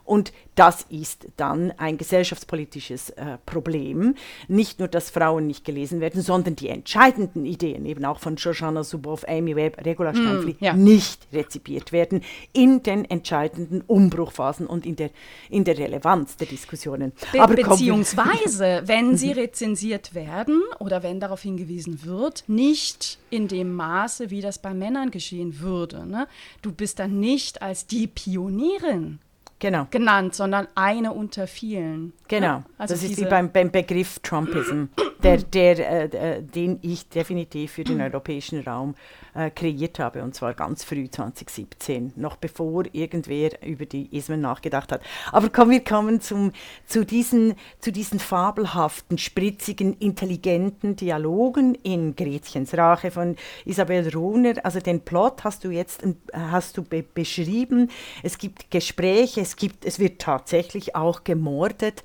Und 0.05 0.33
das 0.55 0.83
ist 0.90 1.29
dann 1.37 1.72
ein 1.79 1.96
gesellschaftspolitisches 1.96 3.11
äh, 3.11 3.38
Problem. 3.46 4.14
Nicht 4.48 4.79
nur, 4.79 4.88
dass 4.88 5.11
Frauen 5.11 5.46
nicht 5.46 5.64
gelesen 5.64 6.00
werden, 6.00 6.20
sondern 6.20 6.57
die 6.57 6.68
entscheidenden 6.68 7.46
Ideen, 7.46 7.87
eben 7.87 8.05
auch 8.05 8.18
von 8.18 8.37
Shoshana 8.37 8.83
Zuboff, 8.83 9.24
Amy 9.27 9.57
Webb, 9.57 9.85
Regula 9.85 10.12
mm, 10.12 10.16
Steinfli, 10.16 10.53
mm, 10.53 10.64
ja. 10.64 10.72
nicht 10.74 11.27
rezipiert 11.33 11.92
werden 11.92 12.22
in 12.53 12.83
den 12.83 13.05
entscheidenden 13.05 13.81
Umbruchphasen 13.83 14.66
und 14.66 14.85
in 14.85 14.96
der, 14.96 15.11
in 15.54 15.62
der 15.62 15.78
Relevanz 15.78 16.36
der 16.36 16.48
Diskussionen. 16.48 17.12
Be 17.30 17.40
Aber 17.40 17.54
beziehungsweise, 17.54 18.82
wenn 18.86 19.16
sie 19.16 19.30
rezensiert 19.30 20.12
werden 20.12 20.62
oder 20.80 21.04
wenn 21.04 21.20
darauf 21.20 21.42
hingewiesen 21.42 22.04
wird, 22.04 22.42
nicht 22.48 23.18
in 23.30 23.46
dem 23.46 23.72
Maße, 23.72 24.30
wie 24.30 24.40
das 24.40 24.58
bei 24.58 24.74
Männern 24.74 25.12
geschehen 25.12 25.60
würde. 25.60 26.06
Ne? 26.06 26.26
Du 26.60 26.72
bist 26.72 26.98
dann 26.98 27.20
nicht 27.20 27.62
als 27.62 27.86
die 27.86 28.08
Pionierin 28.08 29.20
genau. 29.64 29.87
genannt, 29.90 30.35
sondern 30.35 30.68
eine 30.74 31.12
unter 31.12 31.46
vielen. 31.46 32.12
Genau, 32.29 32.46
Ja, 32.46 32.64
also 32.79 32.94
das 32.94 33.03
ist 33.03 33.18
wie 33.20 33.24
beim, 33.24 33.50
beim 33.50 33.70
Begriff 33.70 34.18
Trumpism, 34.20 34.85
der, 35.22 35.38
der, 35.38 36.12
äh, 36.14 36.37
äh, 36.38 36.42
den 36.42 36.79
ich 36.83 37.09
definitiv 37.09 37.72
für 37.72 37.85
den 37.85 38.00
europäischen 38.00 38.61
Raum 38.62 38.94
äh, 39.35 39.50
kreiert 39.50 39.98
habe, 39.98 40.22
und 40.22 40.35
zwar 40.35 40.55
ganz 40.55 40.85
früh 40.85 41.09
2017, 41.11 42.12
noch 42.16 42.37
bevor 42.37 42.85
irgendwer 42.92 43.50
über 43.66 43.87
die 43.87 44.14
Ismen 44.16 44.40
nachgedacht 44.40 44.92
hat. 44.92 45.03
Aber 45.33 45.48
komm, 45.48 45.70
wir 45.70 45.83
kommen 45.83 46.20
zum, 46.20 46.53
zu, 46.87 47.05
diesen, 47.05 47.55
zu 47.81 47.90
diesen 47.92 48.18
fabelhaften, 48.20 49.18
spritzigen, 49.18 49.94
intelligenten 49.98 50.96
Dialogen 50.96 51.74
in 51.83 52.14
Gretchens 52.16 52.77
Rache 52.77 53.11
von 53.11 53.37
Isabel 53.64 54.09
Rohner. 54.14 54.55
Also 54.64 54.79
den 54.81 55.00
Plot 55.00 55.44
hast 55.44 55.64
du 55.64 55.70
jetzt 55.70 56.05
ein- 56.05 56.16
hast 56.33 56.77
du 56.77 56.83
be 56.83 57.02
beschrieben. 57.02 57.90
Es 58.23 58.38
gibt 58.38 58.71
Gespräche, 58.71 59.40
es, 59.40 59.54
gibt, 59.57 59.85
es 59.85 59.98
wird 59.98 60.21
tatsächlich 60.21 60.96
auch 60.96 61.25
gemordet. 61.25 62.02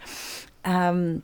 Ähm, 0.63 1.23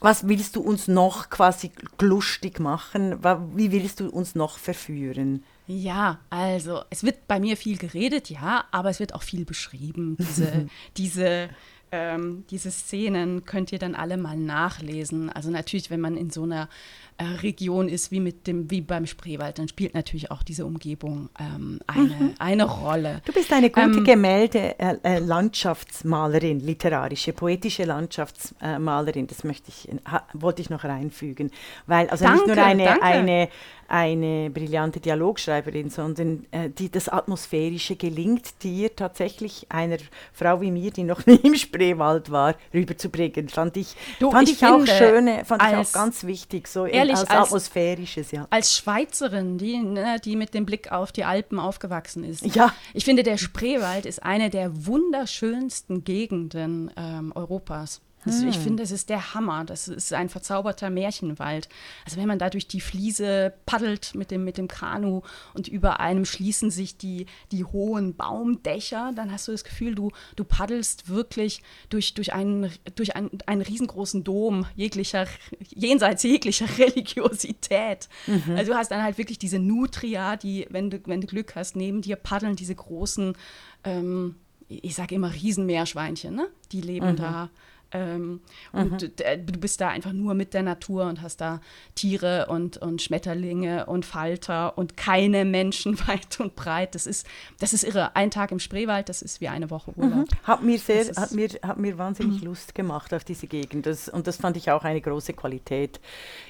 was 0.00 0.28
willst 0.28 0.56
du 0.56 0.60
uns 0.60 0.86
noch 0.86 1.30
quasi 1.30 1.70
lustig 1.98 2.60
machen? 2.60 3.24
Wie 3.54 3.72
willst 3.72 4.00
du 4.00 4.10
uns 4.10 4.34
noch 4.34 4.58
verführen? 4.58 5.42
Ja, 5.66 6.18
also 6.28 6.82
es 6.90 7.04
wird 7.04 7.26
bei 7.26 7.40
mir 7.40 7.56
viel 7.56 7.78
geredet, 7.78 8.28
ja, 8.28 8.64
aber 8.70 8.90
es 8.90 9.00
wird 9.00 9.14
auch 9.14 9.22
viel 9.22 9.46
beschrieben. 9.46 10.16
Diese, 10.18 10.68
diese, 10.98 11.48
ähm, 11.90 12.44
diese 12.50 12.70
Szenen 12.70 13.46
könnt 13.46 13.72
ihr 13.72 13.78
dann 13.78 13.94
alle 13.94 14.18
mal 14.18 14.36
nachlesen. 14.36 15.30
Also 15.30 15.50
natürlich, 15.50 15.88
wenn 15.90 16.00
man 16.00 16.18
in 16.18 16.28
so 16.28 16.42
einer 16.42 16.68
äh, 17.16 17.24
Region 17.42 17.88
ist 17.88 18.10
wie 18.10 18.20
mit 18.20 18.46
dem, 18.46 18.70
wie 18.70 18.80
beim 18.80 19.06
Spreewald, 19.06 19.58
dann 19.58 19.68
spielt 19.68 19.94
natürlich 19.94 20.30
auch 20.30 20.42
diese 20.42 20.66
Umgebung 20.66 21.28
ähm, 21.38 21.80
eine, 21.86 22.34
eine 22.38 22.64
Rolle. 22.64 23.22
Du 23.24 23.32
bist 23.32 23.52
eine 23.52 23.70
gute 23.70 23.98
Ähm, 23.98 24.04
Gemälde, 24.04 24.78
äh, 24.78 24.96
äh, 25.02 25.18
Landschaftsmalerin, 25.20 26.60
literarische, 26.60 27.32
poetische 27.32 27.84
Landschaftsmalerin. 27.84 29.26
Das 29.26 29.44
möchte 29.44 29.68
ich, 29.70 29.88
ha, 30.10 30.26
wollte 30.32 30.62
ich 30.62 30.70
noch 30.70 30.84
reinfügen, 30.84 31.50
weil 31.86 32.08
also 32.08 32.28
nicht 32.28 32.46
nur 32.46 32.56
Danke, 32.56 32.70
eine, 32.70 32.84
danke. 32.84 33.02
eine, 33.02 33.48
eine 33.86 34.50
brillante 34.50 34.98
Dialogschreiberin, 34.98 35.90
sondern 35.90 36.46
äh, 36.50 36.70
die, 36.70 36.90
das 36.90 37.08
Atmosphärische 37.08 37.96
gelingt 37.96 38.62
dir 38.62 38.94
tatsächlich 38.96 39.66
einer 39.68 39.98
Frau 40.32 40.60
wie 40.60 40.70
mir, 40.70 40.90
die 40.90 41.04
noch 41.04 41.26
nie 41.26 41.36
im 41.36 41.54
Spreewald 41.54 42.30
war, 42.30 42.54
rüberzubringen. 42.72 43.48
Fand 43.48 43.76
ich, 43.76 43.94
Du, 44.18 44.30
fand 44.30 44.48
ich 44.48 44.62
ich, 44.62 44.66
auch 44.66 44.84
schöne, 44.86 45.44
fand 45.44 45.62
ich 45.62 45.76
auch 45.76 45.92
ganz 45.92 46.24
wichtig, 46.24 46.66
so 46.66 46.86
ehrlich, 47.08 47.16
als, 47.16 47.30
als- 47.30 47.46
atmosphärisches, 47.48 48.30
ja. 48.30 48.46
Als 48.50 48.74
Schweizerin, 48.76 49.58
die, 49.58 49.78
ne, 49.78 50.20
die 50.24 50.36
mit 50.36 50.54
dem 50.54 50.66
Blick 50.66 50.90
auf 50.92 51.12
die 51.12 51.24
Alpen 51.24 51.58
aufgewachsen 51.58 52.24
ist. 52.24 52.44
Ja. 52.54 52.72
Ich 52.92 53.04
finde, 53.04 53.22
der 53.22 53.36
Spreewald 53.38 54.06
ist 54.06 54.22
eine 54.22 54.50
der 54.50 54.86
wunderschönsten 54.86 56.04
Gegenden 56.04 56.90
ähm, 56.96 57.32
Europas. 57.34 58.00
Das, 58.24 58.40
Hm. 58.40 58.48
Ich 58.48 58.58
finde, 58.58 58.82
es 58.82 58.90
ist 58.90 59.08
der 59.10 59.34
Hammer. 59.34 59.64
Das 59.64 59.88
ist 59.88 60.12
ein 60.12 60.28
verzauberter 60.28 60.90
Märchenwald. 60.90 61.68
Also 62.04 62.16
wenn 62.16 62.28
man 62.28 62.38
da 62.38 62.50
durch 62.50 62.66
die 62.66 62.80
Fliese 62.80 63.52
paddelt 63.66 64.14
mit 64.14 64.30
dem, 64.30 64.44
mit 64.44 64.58
dem 64.58 64.68
Kanu 64.68 65.22
und 65.54 65.68
über 65.68 66.00
einem 66.00 66.24
schließen 66.24 66.70
sich 66.70 66.96
die, 66.96 67.26
die 67.52 67.64
hohen 67.64 68.14
Baumdächer, 68.16 69.12
dann 69.14 69.32
hast 69.32 69.48
du 69.48 69.52
das 69.52 69.64
Gefühl, 69.64 69.94
du, 69.94 70.10
du 70.36 70.44
paddelst 70.44 71.08
wirklich 71.08 71.62
durch, 71.88 72.14
durch, 72.14 72.32
einen, 72.32 72.70
durch 72.94 73.16
einen, 73.16 73.30
einen 73.46 73.62
riesengroßen 73.62 74.24
Dom 74.24 74.66
jeglicher, 74.76 75.26
jenseits 75.68 76.22
jeglicher 76.22 76.66
Religiosität. 76.78 78.08
Also 78.56 78.72
du 78.72 78.78
hast 78.78 78.90
dann 78.90 79.02
halt 79.02 79.18
wirklich 79.18 79.38
diese 79.38 79.58
Nutria, 79.58 80.36
die, 80.36 80.66
wenn 80.70 80.90
du, 80.90 81.00
wenn 81.06 81.20
du 81.20 81.26
Glück 81.26 81.54
hast, 81.56 81.76
neben 81.76 82.02
dir 82.02 82.16
paddeln 82.16 82.56
diese 82.56 82.74
großen, 82.74 83.36
ähm, 83.84 84.36
ich 84.68 84.94
sage 84.94 85.14
immer 85.14 85.32
Riesenmeerschweinchen, 85.32 86.34
ne? 86.34 86.48
die 86.72 86.80
leben 86.80 87.06
da. 87.16 87.50
Ähm, 87.94 88.40
und 88.72 89.20
äh, 89.20 89.38
du 89.38 89.58
bist 89.58 89.80
da 89.80 89.88
einfach 89.88 90.12
nur 90.12 90.34
mit 90.34 90.52
der 90.52 90.64
Natur 90.64 91.04
und 91.04 91.22
hast 91.22 91.40
da 91.40 91.60
Tiere 91.94 92.46
und, 92.48 92.76
und 92.76 93.00
Schmetterlinge 93.00 93.86
und 93.86 94.04
Falter 94.04 94.76
und 94.76 94.96
keine 94.96 95.44
Menschen 95.44 95.96
weit 96.08 96.40
und 96.40 96.56
breit. 96.56 96.96
Das 96.96 97.06
ist, 97.06 97.24
das 97.60 97.72
ist 97.72 97.84
irre. 97.84 98.16
Ein 98.16 98.32
Tag 98.32 98.50
im 98.50 98.58
Spreewald, 98.58 99.08
das 99.08 99.22
ist 99.22 99.40
wie 99.40 99.46
eine 99.46 99.70
Woche 99.70 99.92
Urlaub. 99.96 100.28
Hat 100.42 100.64
mir 100.64 100.78
sehr, 100.78 101.06
hat 101.16 101.30
mir, 101.32 101.48
hat 101.62 101.78
mir 101.78 101.96
wahnsinnig 101.96 102.42
Lust 102.42 102.74
gemacht 102.74 103.14
auf 103.14 103.22
diese 103.22 103.46
Gegend. 103.46 103.86
Das, 103.86 104.08
und 104.08 104.26
das 104.26 104.38
fand 104.38 104.56
ich 104.56 104.72
auch 104.72 104.82
eine 104.82 105.00
große 105.00 105.32
Qualität 105.32 106.00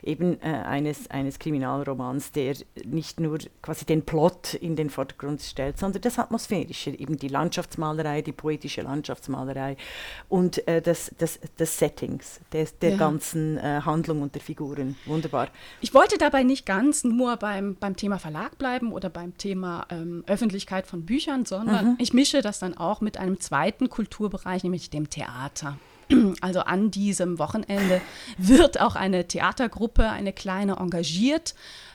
eben 0.02 0.40
äh, 0.40 0.46
eines, 0.46 1.10
eines 1.10 1.38
Kriminalromans, 1.38 2.32
der 2.32 2.56
nicht 2.86 3.20
nur 3.20 3.38
quasi 3.60 3.84
den 3.84 4.02
Plot 4.02 4.54
in 4.54 4.76
den 4.76 4.88
Vordergrund 4.88 5.42
stellt, 5.42 5.78
sondern 5.78 6.00
das 6.00 6.18
Atmosphärische, 6.18 6.90
eben 6.90 7.18
die 7.18 7.28
Landschaftsmalerei, 7.28 8.22
die 8.22 8.32
poetische 8.32 8.80
Landschaftsmalerei 8.80 9.76
und 10.30 10.66
äh, 10.66 10.80
das, 10.80 11.10
das, 11.18 11.33
das 11.56 11.78
Settings 11.78 12.40
des, 12.52 12.78
der 12.78 12.90
Ja. 12.90 12.96
ganzen 12.96 13.58
äh, 13.58 13.80
Handlung 13.84 14.22
und 14.22 14.34
der 14.34 14.42
Figuren. 14.42 14.96
Wunderbar. 15.06 15.48
Ich 15.80 15.94
wollte 15.94 16.18
dabei 16.18 16.42
nicht 16.42 16.66
ganz 16.66 17.04
nur 17.04 17.36
beim, 17.36 17.76
beim 17.76 17.96
Thema 17.96 18.18
Verlag 18.18 18.58
bleiben 18.58 18.92
oder 18.92 19.10
beim 19.10 19.36
Thema 19.38 19.86
ähm, 19.90 20.24
Öffentlichkeit 20.26 20.86
von 20.86 21.04
Büchern, 21.06 21.44
sondern 21.44 21.96
ich 21.98 22.12
mische 22.12 22.42
das 22.42 22.58
dann 22.58 22.76
auch 22.76 23.00
mit 23.00 23.16
einem 23.18 23.40
zweiten 23.40 23.88
Kulturbereich, 23.88 24.62
nämlich 24.62 24.90
dem 24.90 25.10
Theater. 25.10 25.78
Also 26.42 26.60
an 26.60 26.90
diesem 26.90 27.38
Wochenende 27.38 28.02
wird 28.36 28.78
auch 28.78 28.94
eine 28.94 29.26
Theatergruppe, 29.26 30.10
eine 30.10 30.34
kleine, 30.34 30.76
engagiert 30.76 31.54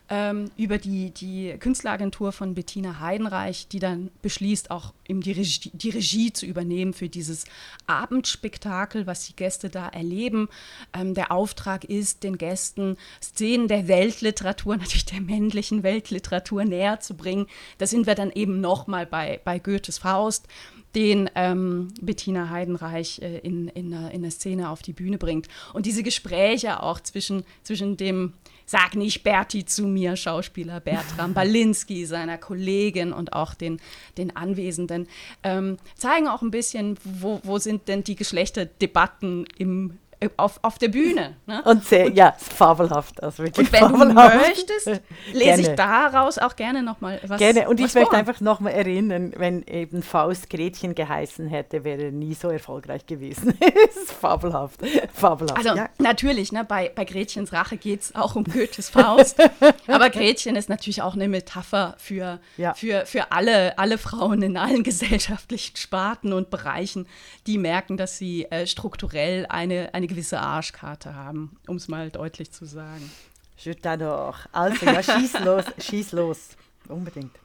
ähm, 0.10 0.50
über 0.58 0.78
die, 0.78 1.12
die 1.12 1.56
Künstleragentur 1.60 2.32
von 2.32 2.56
Bettina 2.56 3.00
Heidenreich, 3.00 3.68
die 3.68 3.80
dann 3.80 4.10
beschließt, 4.22 4.72
auch 4.72 4.94
eben 5.08 5.22
die 5.22 5.34
Regie, 5.34 5.72
die 5.74 5.90
Regie 5.90 6.34
zu 6.34 6.46
übernehmen 6.46 6.94
für 6.94 7.10
dieses 7.10 7.46
Abendspektakel, 7.86 9.06
was 9.06 9.28
die 9.28 9.36
Gäste 9.36 9.70
da 9.70 9.88
erleben. 9.88 10.50
Ähm, 10.94 11.14
der 11.14 11.32
Auftrag 11.32 11.84
ist, 11.84 12.24
den 12.24 12.38
Gästen 12.38 12.98
Szenen 13.22 13.68
der 13.68 13.88
Weltliteratur, 13.88 14.78
natürlich 14.78 15.06
der 15.06 15.22
männlichen 15.22 15.84
Weltliteratur 15.84 16.66
näher 16.66 17.00
zu 17.00 17.16
bringen. 17.16 17.48
Da 17.78 17.86
sind 17.86 18.08
wir 18.08 18.16
dann 18.16 18.32
eben 18.32 18.62
nochmal 18.62 19.06
bei, 19.06 19.40
bei 19.44 19.60
Goethes 19.60 20.00
Faust 20.00 20.48
den 20.96 21.30
ähm, 21.36 21.90
Bettina 22.02 22.50
Heidenreich 22.50 23.22
äh, 23.22 23.40
in, 23.40 23.68
in, 23.70 23.92
der, 23.92 24.12
in 24.12 24.22
der 24.24 24.32
Szene 24.32 24.70
auf 24.70 24.82
die 24.82 24.94
Bühne 24.94 25.18
bringt. 25.18 25.48
Und 25.74 25.86
diese 25.86 26.04
Gespräche 26.04 26.82
auch 26.82 27.00
zwischen, 27.00 27.44
zwischen 27.64 27.96
dem, 27.96 28.34
sag 28.70 28.96
nicht 28.96 29.24
Berti 29.24 29.66
zu 29.66 29.88
mir, 29.88 30.16
Schauspieler 30.16 30.80
Bertram 30.80 31.34
Balinski, 31.34 32.06
seiner 32.06 32.38
Kollegin 32.38 33.14
und 33.14 33.34
auch 33.34 33.56
den, 33.56 33.82
den 34.20 34.36
Anwesenden, 34.36 35.08
ähm, 35.42 35.78
zeigen 35.96 36.28
auch 36.28 36.44
ein 36.44 36.52
bisschen, 36.52 36.96
wo, 37.04 37.40
wo 37.44 37.58
sind 37.58 37.88
denn 37.88 38.04
die 38.04 38.16
Geschlechterdebatten 38.16 39.48
im, 39.58 39.98
auf, 40.38 40.60
auf 40.62 40.78
der 40.78 40.90
Bühne. 40.90 41.36
Ne? 41.46 41.64
Und 41.64 41.86
sehr, 41.86 42.10
ja, 42.10 42.34
fabelhaft. 42.38 43.24
Also 43.24 43.44
wirklich 43.44 43.68
Und 43.68 43.74
wenn 43.74 43.88
du 43.88 43.98
fabelhaft. 43.98 44.36
möchtest, 44.36 44.88
lese 45.34 45.46
Gerne. 45.46 45.62
ich 45.62 45.70
daraus 45.70 46.38
auch 46.38 46.56
gerne 46.56 46.84
nochmal 46.84 47.20
was 47.26 47.40
Gerne. 47.40 47.70
Und 47.70 47.80
was 47.80 47.90
ich 47.90 47.96
möchte 47.96 48.10
vor. 48.10 48.20
einfach 48.20 48.42
nochmal 48.42 48.74
erinnern, 48.74 49.34
wenn 49.38 49.64
eben 49.64 50.04
Faust 50.04 50.50
Gretchen 50.50 50.94
geheißen 50.96 51.48
hätte, 51.48 51.84
wäre 51.84 52.04
er 52.04 52.12
nie 52.12 52.34
so 52.34 52.50
erfolgreich 52.50 53.06
gewesen. 53.06 53.58
Es 53.90 53.96
ist 53.96 54.12
fabelhaft. 54.12 54.82
Fabelhaft. 55.14 55.58
Also 55.58 55.76
ja. 55.76 55.90
natürlich, 56.00 56.52
ne, 56.52 56.66
bei, 56.66 56.92
bei 56.94 57.06
Gretchens 57.06 57.54
Rache 57.54 57.78
geht 57.78 58.02
es 58.02 58.16
auch 58.16 58.36
um 58.36 58.44
Goethes 58.44 58.90
Faust. 58.90 59.42
aber 59.88 60.10
Gretchen 60.10 60.56
ist 60.56 60.70
natürlich 60.70 61.02
auch 61.02 61.14
eine 61.14 61.28
Metapher 61.28 61.96
für, 61.98 62.40
Ja. 62.58 62.74
für, 62.74 63.06
für 63.06 63.32
alle, 63.32 63.78
alle 63.80 63.98
Frauen 63.98 64.42
in 64.42 64.58
allen 64.58 64.84
gesellschaftlichen 64.84 65.78
Sparten 65.78 66.34
und 66.34 66.50
Bereichen, 66.50 67.08
die 67.48 67.58
merken, 67.58 67.96
dass 67.98 68.18
sie 68.18 68.46
äh, 68.52 68.68
strukturell 68.68 69.46
eine, 69.50 69.94
eine 69.94 70.08
gewisse 70.10 70.40
Arschkarte 70.40 71.16
haben, 71.16 71.58
um 71.68 71.78
es 71.78 71.88
mal 71.88 72.10
deutlich 72.10 72.52
zu 72.52 72.66
sagen. 72.66 73.10
Je 73.58 73.74
t'adore. 73.74 74.48
Also, 74.52 74.86
ja, 74.86 75.02
schieß 75.02 75.40
los, 75.46 75.66
schieß 75.80 76.12
los. 76.14 76.50
Unbedingt. 76.88 77.38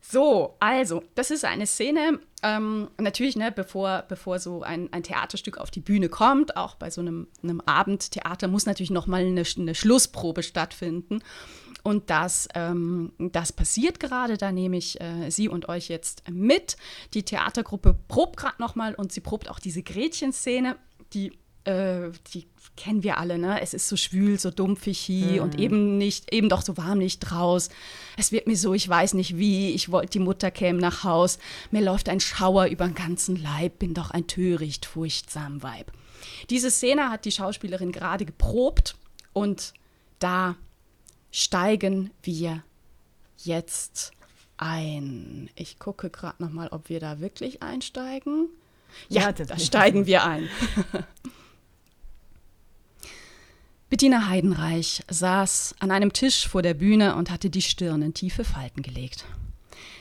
So, 0.00 0.56
also, 0.58 1.04
das 1.14 1.30
ist 1.30 1.44
eine 1.44 1.66
Szene, 1.66 2.18
ähm, 2.42 2.88
natürlich, 2.98 3.36
ne, 3.36 3.52
bevor, 3.52 4.04
bevor 4.08 4.38
so 4.38 4.62
ein, 4.62 4.92
ein 4.92 5.02
Theaterstück 5.02 5.58
auf 5.58 5.70
die 5.70 5.80
Bühne 5.80 6.08
kommt, 6.08 6.56
auch 6.56 6.74
bei 6.74 6.90
so 6.90 7.00
einem, 7.00 7.28
einem 7.42 7.60
Abendtheater 7.60 8.48
muss 8.48 8.66
natürlich 8.66 8.90
nochmal 8.90 9.24
eine, 9.24 9.44
eine 9.56 9.74
Schlussprobe 9.74 10.42
stattfinden. 10.42 11.20
Und 11.82 12.10
das, 12.10 12.48
ähm, 12.54 13.12
das 13.18 13.52
passiert 13.52 14.00
gerade, 14.00 14.36
da 14.36 14.52
nehme 14.52 14.76
ich 14.76 15.00
äh, 15.00 15.30
Sie 15.30 15.48
und 15.48 15.68
euch 15.68 15.88
jetzt 15.88 16.28
mit. 16.28 16.76
Die 17.14 17.22
Theatergruppe 17.22 17.96
probt 18.08 18.36
gerade 18.36 18.60
nochmal 18.60 18.94
und 18.94 19.12
sie 19.12 19.20
probt 19.20 19.48
auch 19.48 19.58
diese 19.58 19.82
Gretchen-Szene, 19.82 20.76
die 21.14 21.32
äh, 21.64 22.10
die 22.32 22.46
kennen 22.76 23.02
wir 23.02 23.18
alle, 23.18 23.38
ne? 23.38 23.60
Es 23.60 23.74
ist 23.74 23.88
so 23.88 23.96
schwül, 23.96 24.38
so 24.38 24.50
dumpfig 24.50 24.98
hier 24.98 25.42
und 25.42 25.58
eben 25.58 25.98
nicht, 25.98 26.32
eben 26.32 26.48
doch 26.48 26.62
so 26.62 26.76
warm 26.78 26.98
nicht 26.98 27.18
draus. 27.18 27.68
Es 28.16 28.32
wird 28.32 28.46
mir 28.46 28.56
so, 28.56 28.72
ich 28.72 28.88
weiß 28.88 29.14
nicht 29.14 29.36
wie, 29.36 29.70
ich 29.72 29.92
wollte, 29.92 30.12
die 30.12 30.18
Mutter 30.18 30.50
käme 30.50 30.80
nach 30.80 31.04
Haus, 31.04 31.38
mir 31.70 31.82
läuft 31.82 32.08
ein 32.08 32.20
Schauer 32.20 32.66
über 32.66 32.86
den 32.86 32.94
ganzen 32.94 33.36
Leib, 33.36 33.78
bin 33.80 33.92
doch 33.92 34.10
ein 34.10 34.26
töricht, 34.26 34.86
furchtsam 34.86 35.62
Weib. 35.62 35.92
Diese 36.48 36.70
Szene 36.70 37.10
hat 37.10 37.26
die 37.26 37.32
Schauspielerin 37.32 37.92
gerade 37.92 38.24
geprobt 38.24 38.96
und 39.34 39.74
da 40.18 40.56
steigen 41.30 42.10
wir 42.22 42.62
jetzt 43.44 44.12
ein. 44.56 45.50
Ich 45.54 45.78
gucke 45.78 46.08
gerade 46.08 46.42
noch 46.42 46.50
mal, 46.50 46.68
ob 46.68 46.88
wir 46.88 47.00
da 47.00 47.20
wirklich 47.20 47.62
einsteigen. 47.62 48.48
Ja, 49.08 49.22
ja 49.22 49.32
da 49.32 49.58
steigen 49.58 50.06
wir 50.06 50.24
ein. 50.24 50.48
Bettina 53.90 54.28
Heidenreich 54.28 55.02
saß 55.10 55.74
an 55.80 55.90
einem 55.90 56.12
Tisch 56.12 56.46
vor 56.46 56.62
der 56.62 56.74
Bühne 56.74 57.16
und 57.16 57.28
hatte 57.28 57.50
die 57.50 57.60
Stirn 57.60 58.02
in 58.02 58.14
tiefe 58.14 58.44
Falten 58.44 58.82
gelegt. 58.82 59.24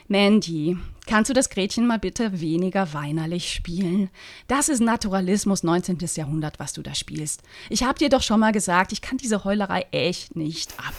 Mandy, 0.07 0.77
kannst 1.07 1.29
du 1.29 1.33
das 1.33 1.49
Gretchen 1.49 1.87
mal 1.87 1.97
bitte 1.97 2.39
weniger 2.39 2.93
weinerlich 2.93 3.51
spielen? 3.51 4.11
Das 4.47 4.69
ist 4.69 4.79
Naturalismus 4.79 5.63
19. 5.63 5.97
Jahrhundert, 6.15 6.59
was 6.59 6.73
du 6.73 6.83
da 6.83 6.93
spielst. 6.93 7.41
Ich 7.71 7.81
hab 7.81 7.97
dir 7.97 8.09
doch 8.09 8.21
schon 8.21 8.39
mal 8.39 8.51
gesagt, 8.51 8.91
ich 8.91 9.01
kann 9.01 9.17
diese 9.17 9.43
Heulerei 9.43 9.87
echt 9.91 10.35
nicht 10.35 10.71
ab. 10.77 10.93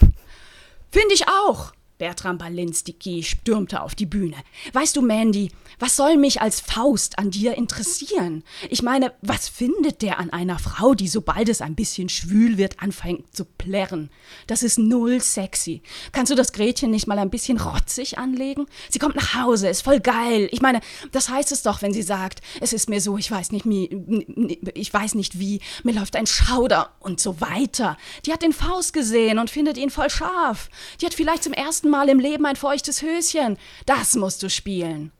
Finde 0.90 1.14
ich 1.14 1.28
auch, 1.28 1.72
Bertram 2.00 2.38
Balinski 2.38 3.22
stürmte 3.22 3.82
auf 3.82 3.94
die 3.94 4.06
Bühne. 4.06 4.36
Weißt 4.72 4.96
du, 4.96 5.02
Mandy, 5.02 5.52
was 5.78 5.96
soll 5.96 6.16
mich 6.16 6.40
als 6.40 6.58
Faust 6.60 7.18
an 7.18 7.30
dir 7.30 7.56
interessieren? 7.56 8.42
Ich 8.70 8.82
meine, 8.82 9.12
was 9.20 9.50
findet 9.50 10.00
der 10.00 10.18
an 10.18 10.30
einer 10.30 10.58
Frau, 10.58 10.94
die 10.94 11.08
sobald 11.08 11.50
es 11.50 11.60
ein 11.60 11.74
bisschen 11.74 12.08
schwül 12.08 12.56
wird, 12.56 12.80
anfängt 12.82 13.36
zu 13.36 13.44
plärren? 13.44 14.08
Das 14.46 14.62
ist 14.62 14.78
null 14.78 15.20
sexy. 15.20 15.82
Kannst 16.12 16.32
du 16.32 16.36
das 16.36 16.54
Gretchen 16.54 16.90
nicht 16.90 17.06
mal 17.06 17.18
ein 17.18 17.28
bisschen 17.28 17.60
rotzig 17.60 18.16
anlegen? 18.16 18.64
Sie 18.88 18.98
kommt 18.98 19.16
nach 19.16 19.34
Hause, 19.34 19.68
ist 19.68 19.82
voll 19.82 20.00
geil. 20.00 20.48
Ich 20.52 20.62
meine, 20.62 20.80
das 21.12 21.28
heißt 21.28 21.52
es 21.52 21.62
doch, 21.62 21.82
wenn 21.82 21.92
sie 21.92 22.00
sagt, 22.00 22.40
es 22.62 22.72
ist 22.72 22.88
mir 22.88 23.02
so, 23.02 23.18
ich 23.18 23.30
weiß 23.30 23.52
nicht, 23.52 23.66
ich 23.66 24.94
weiß 24.94 25.16
nicht 25.16 25.38
wie, 25.38 25.60
mir 25.84 25.92
läuft 25.92 26.16
ein 26.16 26.26
Schauder 26.26 26.92
und 27.00 27.20
so 27.20 27.42
weiter. 27.42 27.98
Die 28.24 28.32
hat 28.32 28.40
den 28.40 28.54
Faust 28.54 28.94
gesehen 28.94 29.38
und 29.38 29.50
findet 29.50 29.76
ihn 29.76 29.90
voll 29.90 30.08
scharf. 30.08 30.70
Die 30.98 31.04
hat 31.04 31.12
vielleicht 31.12 31.44
zum 31.44 31.52
ersten 31.52 31.89
Mal 31.90 32.08
im 32.08 32.20
Leben 32.20 32.46
ein 32.46 32.56
feuchtes 32.56 33.02
Höschen. 33.02 33.58
Das 33.86 34.14
musst 34.14 34.42
du 34.42 34.48
spielen. 34.48 35.12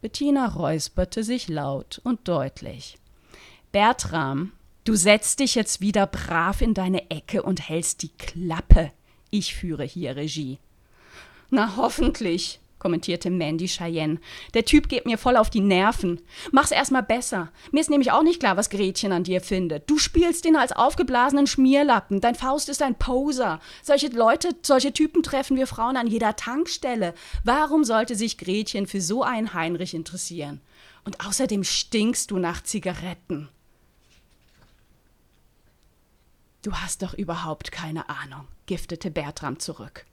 Bettina 0.00 0.48
räusperte 0.48 1.22
sich 1.22 1.48
laut 1.48 2.00
und 2.04 2.26
deutlich. 2.26 2.98
Bertram, 3.70 4.52
du 4.84 4.94
setzt 4.94 5.40
dich 5.40 5.54
jetzt 5.54 5.80
wieder 5.80 6.06
brav 6.06 6.60
in 6.60 6.74
deine 6.74 7.10
Ecke 7.10 7.42
und 7.42 7.68
hältst 7.68 8.02
die 8.02 8.10
Klappe. 8.10 8.92
Ich 9.30 9.54
führe 9.54 9.84
hier 9.84 10.16
Regie. 10.16 10.58
Na 11.50 11.76
hoffentlich, 11.76 12.60
kommentierte 12.82 13.30
Mandy 13.30 13.68
Cheyenne. 13.68 14.18
Der 14.54 14.64
Typ 14.64 14.88
geht 14.88 15.06
mir 15.06 15.16
voll 15.16 15.36
auf 15.36 15.50
die 15.50 15.60
Nerven. 15.60 16.20
Mach's 16.50 16.72
erstmal 16.72 17.04
besser. 17.04 17.52
Mir 17.70 17.80
ist 17.80 17.90
nämlich 17.90 18.10
auch 18.10 18.24
nicht 18.24 18.40
klar, 18.40 18.56
was 18.56 18.70
Gretchen 18.70 19.12
an 19.12 19.22
dir 19.22 19.40
findet. 19.40 19.88
Du 19.88 19.98
spielst 19.98 20.44
ihn 20.44 20.56
als 20.56 20.72
aufgeblasenen 20.72 21.46
Schmierlappen. 21.46 22.20
Dein 22.20 22.34
Faust 22.34 22.68
ist 22.68 22.82
ein 22.82 22.96
Poser. 22.96 23.60
Solche 23.82 24.08
Leute, 24.08 24.48
solche 24.62 24.92
Typen 24.92 25.22
treffen 25.22 25.56
wir 25.56 25.68
Frauen 25.68 25.96
an 25.96 26.08
jeder 26.08 26.34
Tankstelle. 26.34 27.14
Warum 27.44 27.84
sollte 27.84 28.16
sich 28.16 28.36
Gretchen 28.36 28.88
für 28.88 29.00
so 29.00 29.22
einen 29.22 29.54
Heinrich 29.54 29.94
interessieren? 29.94 30.60
Und 31.04 31.24
außerdem 31.24 31.62
stinkst 31.62 32.32
du 32.32 32.38
nach 32.38 32.64
Zigaretten. 32.64 33.48
Du 36.62 36.72
hast 36.72 37.02
doch 37.02 37.14
überhaupt 37.14 37.70
keine 37.70 38.08
Ahnung, 38.08 38.48
giftete 38.66 39.12
Bertram 39.12 39.60
zurück. 39.60 40.04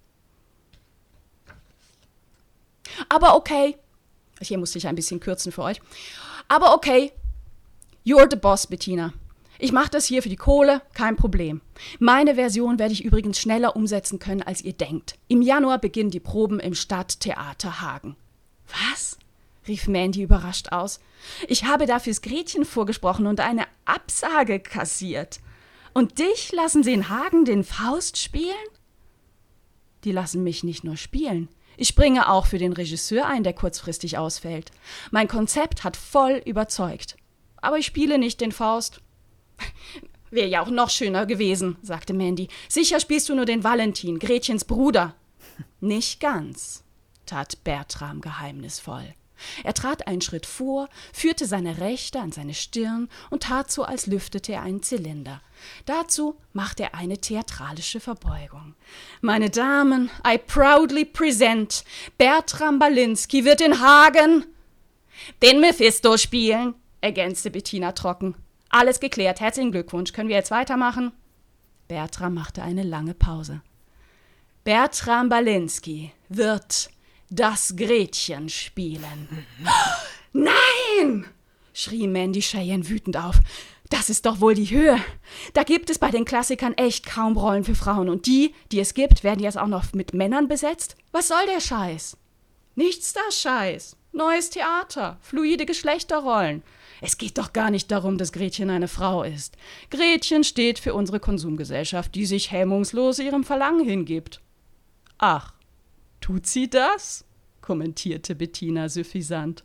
Aber 3.09 3.35
okay. 3.35 3.75
Hier 4.41 4.57
musste 4.57 4.77
ich 4.77 4.87
ein 4.87 4.95
bisschen 4.95 5.19
kürzen 5.19 5.51
für 5.51 5.63
euch. 5.63 5.81
Aber 6.47 6.73
okay. 6.73 7.11
You're 8.05 8.29
the 8.29 8.37
boss, 8.37 8.67
Bettina. 8.67 9.13
Ich 9.61 9.73
mache 9.73 9.89
das 9.89 10.05
hier 10.05 10.23
für 10.23 10.29
die 10.29 10.37
Kohle, 10.37 10.81
kein 10.93 11.17
Problem. 11.17 11.59
Meine 11.99 12.35
Version 12.35 12.79
werde 12.79 12.93
ich 12.93 13.03
übrigens 13.03 13.39
schneller 13.39 13.75
umsetzen 13.75 14.17
können, 14.17 14.41
als 14.41 14.61
ihr 14.61 14.71
denkt. 14.71 15.15
Im 15.27 15.41
Januar 15.41 15.79
beginnen 15.79 16.11
die 16.11 16.21
Proben 16.21 16.61
im 16.61 16.73
Stadttheater 16.73 17.81
Hagen. 17.81 18.15
Was? 18.67 19.17
rief 19.67 19.87
Mandy 19.87 20.23
überrascht 20.23 20.71
aus. 20.71 21.01
Ich 21.47 21.65
habe 21.65 21.85
da 21.85 21.99
fürs 21.99 22.21
Gretchen 22.21 22.65
vorgesprochen 22.65 23.27
und 23.27 23.41
eine 23.41 23.65
Absage 23.85 24.59
kassiert. 24.59 25.41
Und 25.93 26.19
dich 26.19 26.51
lassen 26.53 26.81
sie 26.81 26.93
in 26.93 27.09
Hagen 27.09 27.45
den 27.45 27.63
Faust 27.63 28.17
spielen? 28.17 28.55
Die 30.05 30.11
lassen 30.13 30.43
mich 30.43 30.63
nicht 30.63 30.83
nur 30.85 30.95
spielen, 30.95 31.49
ich 31.79 31.87
springe 31.87 32.29
auch 32.29 32.45
für 32.45 32.57
den 32.57 32.73
Regisseur 32.73 33.25
ein, 33.25 33.43
der 33.43 33.53
kurzfristig 33.53 34.17
ausfällt. 34.17 34.71
Mein 35.11 35.29
Konzept 35.29 35.85
hat 35.85 35.95
voll 35.95 36.41
überzeugt. 36.45 37.15
Aber 37.61 37.77
ich 37.77 37.85
spiele 37.85 38.17
nicht 38.17 38.41
den 38.41 38.51
Faust. 38.51 39.01
Wäre 40.29 40.49
ja 40.49 40.61
auch 40.61 40.69
noch 40.69 40.89
schöner 40.89 41.25
gewesen, 41.25 41.77
sagte 41.81 42.13
Mandy. 42.13 42.49
Sicher 42.67 42.99
spielst 42.99 43.29
du 43.29 43.35
nur 43.35 43.45
den 43.45 43.63
Valentin, 43.63 44.19
Gretchens 44.19 44.65
Bruder. 44.65 45.15
Nicht 45.79 46.19
ganz, 46.19 46.83
tat 47.25 47.63
Bertram 47.63 48.19
geheimnisvoll. 48.19 49.15
Er 49.63 49.73
trat 49.73 50.07
einen 50.07 50.21
Schritt 50.21 50.45
vor, 50.45 50.89
führte 51.13 51.45
seine 51.45 51.79
Rechte 51.79 52.19
an 52.19 52.31
seine 52.31 52.53
Stirn 52.53 53.09
und 53.29 53.43
tat 53.43 53.71
so, 53.71 53.83
als 53.83 54.07
lüftete 54.07 54.53
er 54.53 54.61
einen 54.63 54.83
Zylinder. 54.83 55.41
Dazu 55.85 56.37
machte 56.53 56.83
er 56.83 56.95
eine 56.95 57.19
theatralische 57.19 57.99
Verbeugung. 57.99 58.75
Meine 59.21 59.49
Damen, 59.49 60.09
I 60.25 60.37
proudly 60.37 61.05
present 61.05 61.83
Bertram 62.17 62.79
Balinski 62.79 63.45
wird 63.45 63.61
in 63.61 63.79
Hagen 63.79 64.45
den 65.41 65.59
Mephisto 65.59 66.17
spielen, 66.17 66.75
ergänzte 67.01 67.51
Bettina 67.51 67.91
trocken. 67.91 68.35
Alles 68.69 68.99
geklärt. 68.99 69.39
Herzlichen 69.39 69.71
Glückwunsch. 69.71 70.13
Können 70.13 70.29
wir 70.29 70.35
jetzt 70.35 70.51
weitermachen? 70.51 71.11
Bertram 71.87 72.35
machte 72.35 72.61
eine 72.61 72.83
lange 72.83 73.15
Pause. 73.15 73.61
Bertram 74.63 75.29
Balinski 75.29 76.11
wird 76.29 76.91
das 77.29 77.75
Gretchen 77.75 78.49
spielen. 78.49 79.45
Nein! 80.33 81.25
schrie 81.73 82.07
Mandy 82.07 82.41
Cheyenne 82.41 82.87
wütend 82.89 83.17
auf. 83.17 83.39
Das 83.89 84.09
ist 84.09 84.25
doch 84.25 84.39
wohl 84.39 84.53
die 84.53 84.69
Höhe. 84.69 84.99
Da 85.53 85.63
gibt 85.63 85.89
es 85.89 85.97
bei 85.97 86.11
den 86.11 86.25
Klassikern 86.25 86.75
echt 86.75 87.05
kaum 87.05 87.37
Rollen 87.37 87.63
für 87.63 87.73
Frauen. 87.73 88.09
Und 88.09 88.27
die, 88.27 88.53
die 88.71 88.79
es 88.79 88.93
gibt, 88.93 89.23
werden 89.23 89.43
jetzt 89.43 89.57
auch 89.57 89.67
noch 89.67 89.93
mit 89.93 90.13
Männern 90.13 90.47
besetzt? 90.47 90.95
Was 91.11 91.29
soll 91.29 91.45
der 91.47 91.59
Scheiß? 91.59 92.17
Nichts 92.75 93.13
da 93.13 93.31
Scheiß. 93.31 93.95
Neues 94.11 94.49
Theater, 94.49 95.17
fluide 95.21 95.65
Geschlechterrollen. 95.65 96.63
Es 97.01 97.17
geht 97.17 97.37
doch 97.37 97.53
gar 97.53 97.69
nicht 97.71 97.89
darum, 97.91 98.17
dass 98.17 98.31
Gretchen 98.31 98.69
eine 98.69 98.87
Frau 98.87 99.23
ist. 99.23 99.55
Gretchen 99.89 100.43
steht 100.43 100.79
für 100.79 100.93
unsere 100.93 101.19
Konsumgesellschaft, 101.19 102.13
die 102.15 102.25
sich 102.25 102.51
hemmungslos 102.51 103.19
ihrem 103.19 103.43
Verlangen 103.43 103.85
hingibt. 103.85 104.41
Ach, 105.17 105.53
Tut 106.21 106.47
sie 106.47 106.69
das? 106.69 107.25
kommentierte 107.61 108.33
Bettina 108.33 108.89
suffisant. 108.89 109.63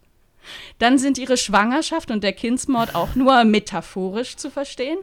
Dann 0.79 0.99
sind 0.99 1.17
ihre 1.17 1.39
Schwangerschaft 1.39 2.11
und 2.11 2.23
der 2.23 2.35
Kindsmord 2.35 2.95
auch 2.95 3.15
nur 3.15 3.45
metaphorisch 3.45 4.37
zu 4.37 4.51
verstehen? 4.51 4.99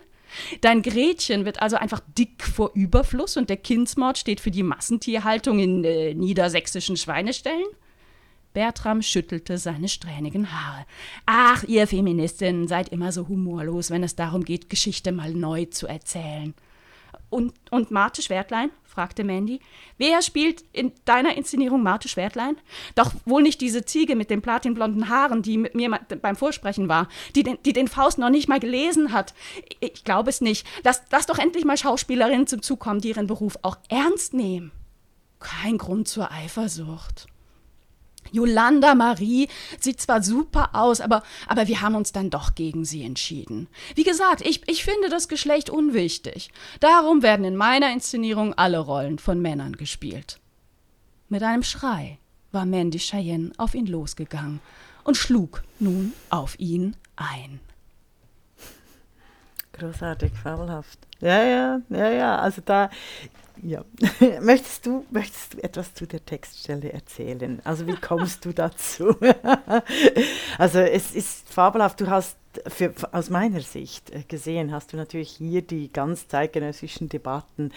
Dein 0.61 0.81
Gretchen 0.81 1.43
wird 1.45 1.61
also 1.61 1.77
einfach 1.77 1.99
dick 2.17 2.43
vor 2.43 2.71
Überfluss 2.73 3.37
und 3.37 3.49
der 3.49 3.57
Kindsmord 3.57 4.17
steht 4.17 4.39
für 4.39 4.51
die 4.51 4.63
Massentierhaltung 4.63 5.59
in 5.59 5.83
äh, 5.83 6.13
niedersächsischen 6.13 6.95
Schweineställen? 6.95 7.65
Bertram 8.53 9.01
schüttelte 9.01 9.57
seine 9.57 9.87
strähnigen 9.87 10.51
Haare. 10.51 10.85
Ach, 11.25 11.63
ihr 11.63 11.87
Feministinnen 11.87 12.67
seid 12.67 12.89
immer 12.89 13.11
so 13.11 13.27
humorlos, 13.27 13.89
wenn 13.89 14.03
es 14.03 14.15
darum 14.15 14.43
geht, 14.43 14.69
Geschichte 14.69 15.11
mal 15.11 15.33
neu 15.33 15.65
zu 15.65 15.87
erzählen. 15.87 16.53
Und, 17.29 17.53
und 17.71 17.91
Marte 17.91 18.21
Schwertlein? 18.21 18.69
Fragte 18.91 19.23
Mandy. 19.23 19.61
Wer 19.97 20.21
spielt 20.21 20.63
in 20.73 20.91
deiner 21.05 21.35
Inszenierung 21.35 21.81
Marte 21.81 22.09
Schwertlein? 22.09 22.57
Doch 22.95 23.13
wohl 23.25 23.41
nicht 23.41 23.61
diese 23.61 23.85
Ziege 23.85 24.15
mit 24.15 24.29
den 24.29 24.41
platinblonden 24.41 25.09
Haaren, 25.09 25.41
die 25.41 25.57
mit 25.57 25.73
mir 25.73 25.89
beim 26.21 26.35
Vorsprechen 26.35 26.89
war, 26.89 27.07
die 27.35 27.43
den, 27.43 27.57
die 27.65 27.73
den 27.73 27.87
Faust 27.87 28.19
noch 28.19 28.29
nicht 28.29 28.49
mal 28.49 28.59
gelesen 28.59 29.13
hat. 29.13 29.33
Ich 29.79 30.03
glaube 30.03 30.29
es 30.29 30.41
nicht. 30.41 30.67
Lass, 30.83 31.01
lass 31.11 31.25
doch 31.25 31.39
endlich 31.39 31.65
mal 31.65 31.77
Schauspielerinnen 31.77 32.47
zum 32.47 32.61
Zug 32.61 32.79
kommen, 32.79 32.99
die 32.99 33.09
ihren 33.09 33.27
Beruf 33.27 33.57
auch 33.61 33.77
ernst 33.89 34.33
nehmen. 34.33 34.71
Kein 35.39 35.77
Grund 35.77 36.07
zur 36.07 36.31
Eifersucht. 36.31 37.27
Yolanda 38.31 38.95
Marie 38.95 39.47
sieht 39.79 40.01
zwar 40.01 40.23
super 40.23 40.69
aus, 40.73 41.01
aber, 41.01 41.23
aber 41.47 41.67
wir 41.67 41.81
haben 41.81 41.95
uns 41.95 42.11
dann 42.11 42.29
doch 42.29 42.55
gegen 42.55 42.85
sie 42.85 43.03
entschieden. 43.03 43.67
Wie 43.95 44.03
gesagt, 44.03 44.41
ich, 44.41 44.67
ich 44.67 44.83
finde 44.83 45.09
das 45.09 45.27
Geschlecht 45.27 45.69
unwichtig. 45.69 46.51
Darum 46.79 47.21
werden 47.21 47.45
in 47.45 47.55
meiner 47.55 47.91
Inszenierung 47.91 48.53
alle 48.53 48.79
Rollen 48.79 49.19
von 49.19 49.41
Männern 49.41 49.75
gespielt. 49.75 50.39
Mit 51.29 51.43
einem 51.43 51.63
Schrei 51.63 52.17
war 52.51 52.65
Mandy 52.65 52.99
Cheyenne 52.99 53.51
auf 53.57 53.75
ihn 53.75 53.87
losgegangen 53.87 54.59
und 55.03 55.17
schlug 55.17 55.63
nun 55.79 56.13
auf 56.29 56.59
ihn 56.59 56.95
ein. 57.15 57.59
Großartig, 59.73 60.33
fabelhaft. 60.33 60.99
Ja, 61.21 61.43
ja, 61.43 61.81
ja, 61.89 62.09
ja. 62.09 62.37
Also 62.37 62.61
da, 62.63 62.89
ja. 63.63 63.83
möchtest, 64.41 64.85
du, 64.85 65.05
möchtest 65.11 65.53
du 65.53 65.63
etwas 65.63 65.93
zu 65.93 66.05
der 66.05 66.25
Textstelle 66.25 66.91
erzählen? 66.91 67.61
Also 67.63 67.87
wie 67.87 67.95
kommst 67.95 68.45
du 68.45 68.53
dazu? 68.53 69.15
also 70.57 70.79
es 70.79 71.13
ist 71.13 71.49
fabelhaft, 71.49 72.01
du 72.01 72.09
hast 72.09 72.37
für, 72.67 72.93
aus 73.11 73.29
meiner 73.29 73.61
Sicht 73.61 74.11
gesehen 74.27 74.71
hast 74.71 74.93
du 74.93 74.97
natürlich 74.97 75.31
hier 75.31 75.61
die 75.61 75.91
ganz 75.91 76.27
zeitgenössischen 76.27 77.07
Debatten 77.07 77.71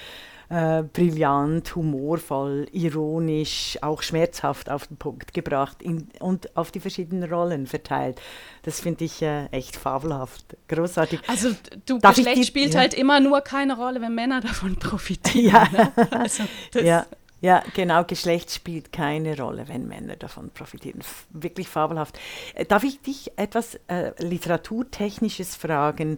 äh, 0.49 0.83
brillant, 0.83 1.75
humorvoll, 1.75 2.67
ironisch, 2.73 3.79
auch 3.81 4.03
schmerzhaft 4.03 4.71
auf 4.71 4.87
den 4.87 4.97
Punkt 4.97 5.35
gebracht 5.35 5.83
in, 5.83 6.09
und 6.21 6.57
auf 6.57 6.71
die 6.71 6.81
verschiedenen 6.81 7.31
Rollen 7.31 7.67
verteilt. 7.67 8.21
Das 8.63 8.81
finde 8.81 9.05
ich 9.05 9.23
äh, 9.23 9.47
echt 9.47 9.77
fabelhaft, 9.77 10.57
großartig. 10.69 11.21
Also 11.27 11.51
du, 11.87 11.99
Darf 11.99 12.17
Geschlecht 12.17 12.47
spielt 12.47 12.75
ja. 12.75 12.81
halt 12.81 12.95
immer 12.95 13.21
nur 13.21 13.41
keine 13.41 13.77
Rolle, 13.77 14.01
wenn 14.01 14.15
Männer 14.15 14.41
davon 14.41 14.77
profitieren. 14.79 15.53
Ja, 15.53 15.69
ne? 15.73 15.93
also, 16.11 16.45
ja. 16.81 17.07
Ja, 17.41 17.63
genau, 17.75 18.05
Geschlecht 18.05 18.51
spielt 18.51 18.91
keine 18.91 19.37
Rolle, 19.37 19.69
wenn 19.69 19.87
Männer 19.87 20.17
davon 20.17 20.49
profitieren. 20.49 21.01
F 21.01 21.27
wirklich 21.29 21.69
fabelhaft. 21.69 22.19
Äh, 22.55 22.65
darf 22.65 22.85
ich 22.85 23.03
dich 23.03 23.33
etwas 23.37 23.79
äh, 23.87 24.13
Literaturtechnisches 24.17 25.55
fragen, 25.55 26.17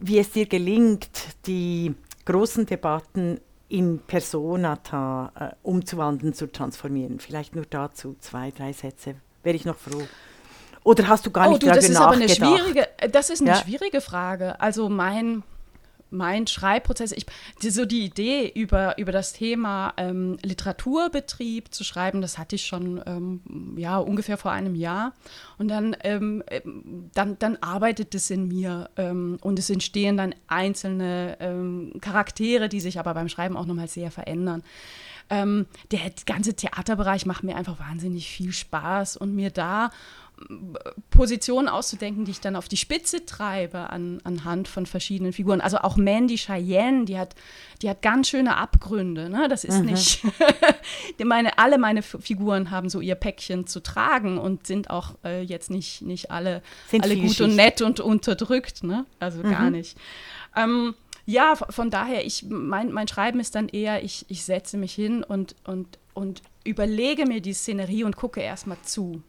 wie 0.00 0.18
es 0.18 0.30
dir 0.30 0.46
gelingt, 0.46 1.10
die 1.46 1.94
großen 2.26 2.66
Debatten 2.66 3.40
in 3.68 3.98
Personata 4.00 5.32
äh, 5.34 5.54
umzuwandeln, 5.62 6.34
zu 6.34 6.52
transformieren? 6.52 7.18
Vielleicht 7.18 7.54
nur 7.54 7.64
dazu 7.68 8.16
zwei, 8.20 8.50
drei 8.50 8.72
Sätze. 8.72 9.16
Wäre 9.42 9.56
ich 9.56 9.64
noch 9.64 9.76
froh. 9.76 10.02
Oder 10.84 11.08
hast 11.08 11.26
du 11.26 11.30
gar 11.30 11.48
oh, 11.48 11.52
nicht 11.52 11.62
du, 11.62 11.66
das 11.66 11.88
ist 11.88 11.96
aber 11.96 12.12
eine 12.12 12.28
schwierige, 12.28 12.86
Das 13.10 13.30
ist 13.30 13.40
eine 13.40 13.50
ja? 13.50 13.56
schwierige 13.56 14.00
Frage. 14.00 14.60
Also 14.60 14.88
mein 14.88 15.42
mein 16.10 16.46
Schreibprozess, 16.46 17.12
ich, 17.12 17.26
so 17.60 17.84
die 17.84 18.04
Idee 18.04 18.50
über, 18.54 18.98
über 18.98 19.12
das 19.12 19.32
Thema 19.32 19.94
ähm, 19.96 20.38
Literaturbetrieb 20.42 21.72
zu 21.72 21.84
schreiben, 21.84 22.20
das 22.20 22.38
hatte 22.38 22.56
ich 22.56 22.66
schon 22.66 23.02
ähm, 23.06 23.74
ja, 23.76 23.98
ungefähr 23.98 24.36
vor 24.36 24.52
einem 24.52 24.74
Jahr. 24.74 25.12
Und 25.58 25.68
dann, 25.68 25.96
ähm, 26.04 26.42
ähm 26.48 27.10
dann, 27.14 27.38
dann 27.38 27.56
arbeitet 27.56 28.14
es 28.14 28.30
in 28.30 28.48
mir 28.48 28.90
ähm, 28.96 29.38
und 29.40 29.58
es 29.58 29.70
entstehen 29.70 30.16
dann 30.16 30.34
einzelne 30.46 31.36
ähm, 31.40 31.92
Charaktere, 32.00 32.68
die 32.68 32.80
sich 32.80 32.98
aber 32.98 33.14
beim 33.14 33.28
Schreiben 33.28 33.56
auch 33.56 33.66
nochmal 33.66 33.88
sehr 33.88 34.10
verändern. 34.10 34.62
der 35.28 36.12
ganze 36.24 36.54
Theaterbereich 36.54 37.26
macht 37.26 37.42
mir 37.42 37.56
einfach 37.56 37.80
wahnsinnig 37.80 38.30
viel 38.30 38.52
Spaß 38.52 39.16
und 39.16 39.34
mir 39.34 39.50
da 39.50 39.90
Positionen 41.10 41.66
auszudenken, 41.68 42.26
die 42.26 42.30
ich 42.30 42.40
dann 42.40 42.56
auf 42.56 42.68
die 42.68 42.76
Spitze 42.76 43.24
treibe 43.24 43.90
an, 43.90 44.20
anhand 44.22 44.68
von 44.68 44.84
verschiedenen 44.84 45.32
Figuren. 45.32 45.62
Also 45.62 45.78
auch 45.78 45.96
Mandy 45.96 46.36
Cheyenne, 46.36 47.06
die 47.06 47.18
hat, 47.18 47.34
die 47.80 47.88
hat 47.88 48.02
ganz 48.02 48.28
schöne 48.28 48.56
Abgründe. 48.56 49.30
Ne? 49.30 49.48
Das 49.48 49.64
ist 49.64 49.78
mhm. 49.78 49.86
nicht, 49.86 50.22
meine, 51.24 51.58
alle 51.58 51.78
meine 51.78 52.02
Figuren 52.02 52.70
haben 52.70 52.90
so 52.90 53.00
ihr 53.00 53.14
Päckchen 53.14 53.66
zu 53.66 53.82
tragen 53.82 54.36
und 54.36 54.66
sind 54.66 54.90
auch 54.90 55.14
äh, 55.24 55.40
jetzt 55.40 55.70
nicht, 55.70 56.02
nicht 56.02 56.30
alle, 56.30 56.62
alle 56.92 57.16
gut 57.16 57.40
und 57.40 57.56
nett 57.56 57.80
und 57.80 58.00
unterdrückt. 58.00 58.84
Ne? 58.84 59.06
Also 59.18 59.38
mhm. 59.42 59.50
gar 59.50 59.70
nicht. 59.70 59.96
Ähm, 60.54 60.94
ja, 61.24 61.56
von 61.56 61.90
daher, 61.90 62.26
ich, 62.26 62.44
mein, 62.48 62.92
mein 62.92 63.08
Schreiben 63.08 63.40
ist 63.40 63.54
dann 63.54 63.68
eher, 63.68 64.04
ich, 64.04 64.26
ich 64.28 64.44
setze 64.44 64.76
mich 64.76 64.94
hin 64.94 65.24
und, 65.24 65.56
und, 65.64 65.98
und 66.12 66.42
überlege 66.62 67.24
mir 67.24 67.40
die 67.40 67.54
Szenerie 67.54 68.04
und 68.04 68.16
gucke 68.16 68.40
erstmal 68.40 68.78
zu 68.82 69.22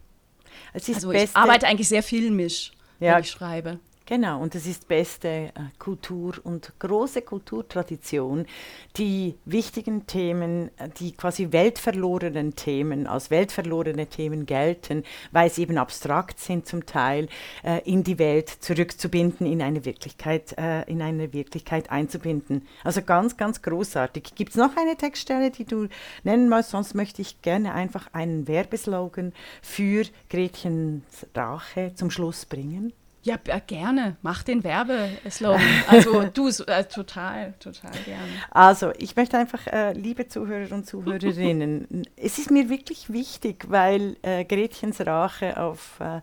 also 0.73 1.11
ich 1.11 1.35
arbeite 1.35 1.67
eigentlich 1.67 1.89
sehr 1.89 2.03
filmisch, 2.03 2.71
ja, 2.99 3.15
wenn 3.15 3.21
ich 3.21 3.29
schreibe. 3.31 3.79
Genau, 4.09 4.41
und 4.41 4.55
es 4.55 4.65
ist 4.65 4.87
beste 4.87 5.27
äh, 5.27 5.51
Kultur 5.79 6.35
und 6.45 6.71
große 6.79 7.23
Kulturtradition, 7.23 8.45
die 8.95 9.35
wichtigen 9.43 10.07
Themen, 10.07 10.71
äh, 10.77 10.87
die 10.97 11.11
quasi 11.11 11.51
weltverlorenen 11.51 12.55
Themen, 12.55 13.05
als 13.05 13.31
weltverlorene 13.31 14.07
Themen 14.07 14.45
gelten, 14.45 15.03
weil 15.33 15.49
sie 15.49 15.63
eben 15.63 15.77
abstrakt 15.77 16.39
sind 16.39 16.65
zum 16.67 16.85
Teil, 16.85 17.27
äh, 17.65 17.81
in 17.83 18.05
die 18.05 18.17
Welt 18.17 18.47
zurückzubinden, 18.47 19.45
in 19.45 19.61
eine 19.61 19.83
Wirklichkeit, 19.83 20.57
äh, 20.57 20.83
in 20.83 21.01
eine 21.01 21.33
Wirklichkeit 21.33 21.91
einzubinden. 21.91 22.65
Also 22.85 23.01
ganz, 23.01 23.35
ganz 23.35 23.61
großartig. 23.61 24.35
Gibt 24.35 24.51
es 24.51 24.55
noch 24.55 24.77
eine 24.77 24.95
Textstelle, 24.95 25.51
die 25.51 25.65
du 25.65 25.89
nennen 26.23 26.47
möchtest? 26.47 26.71
Sonst 26.71 26.95
möchte 26.95 27.21
ich 27.21 27.41
gerne 27.41 27.73
einfach 27.73 28.07
einen 28.13 28.47
Werbeslogan 28.47 29.33
für 29.61 30.05
Gretchens 30.29 31.27
Rache 31.35 31.91
zum 31.93 32.09
Schluss 32.09 32.45
bringen. 32.45 32.93
Ja, 33.27 33.35
gerne. 33.67 34.15
Mach 34.21 34.43
den 34.43 34.63
Werbeslogan. 34.63 35.61
Also 35.87 36.23
du, 36.33 36.47
äh, 36.47 36.85
total, 36.85 37.53
total 37.59 37.91
gerne. 38.05 38.23
Also 38.51 38.93
ich 38.97 39.17
möchte 39.17 39.37
einfach, 39.37 39.67
äh, 39.67 39.91
liebe 39.91 40.29
Zuhörer 40.29 40.73
und 40.73 40.85
Zuhörerinnen, 40.87 42.07
es 42.15 42.37
ist 42.37 42.51
mir 42.51 42.69
wirklich 42.69 43.11
wichtig, 43.11 43.65
weil 43.67 44.15
äh, 44.21 44.45
Gretchens 44.45 45.05
Rache 45.05 45.61
auf 45.61 45.99
äh, 45.99 46.21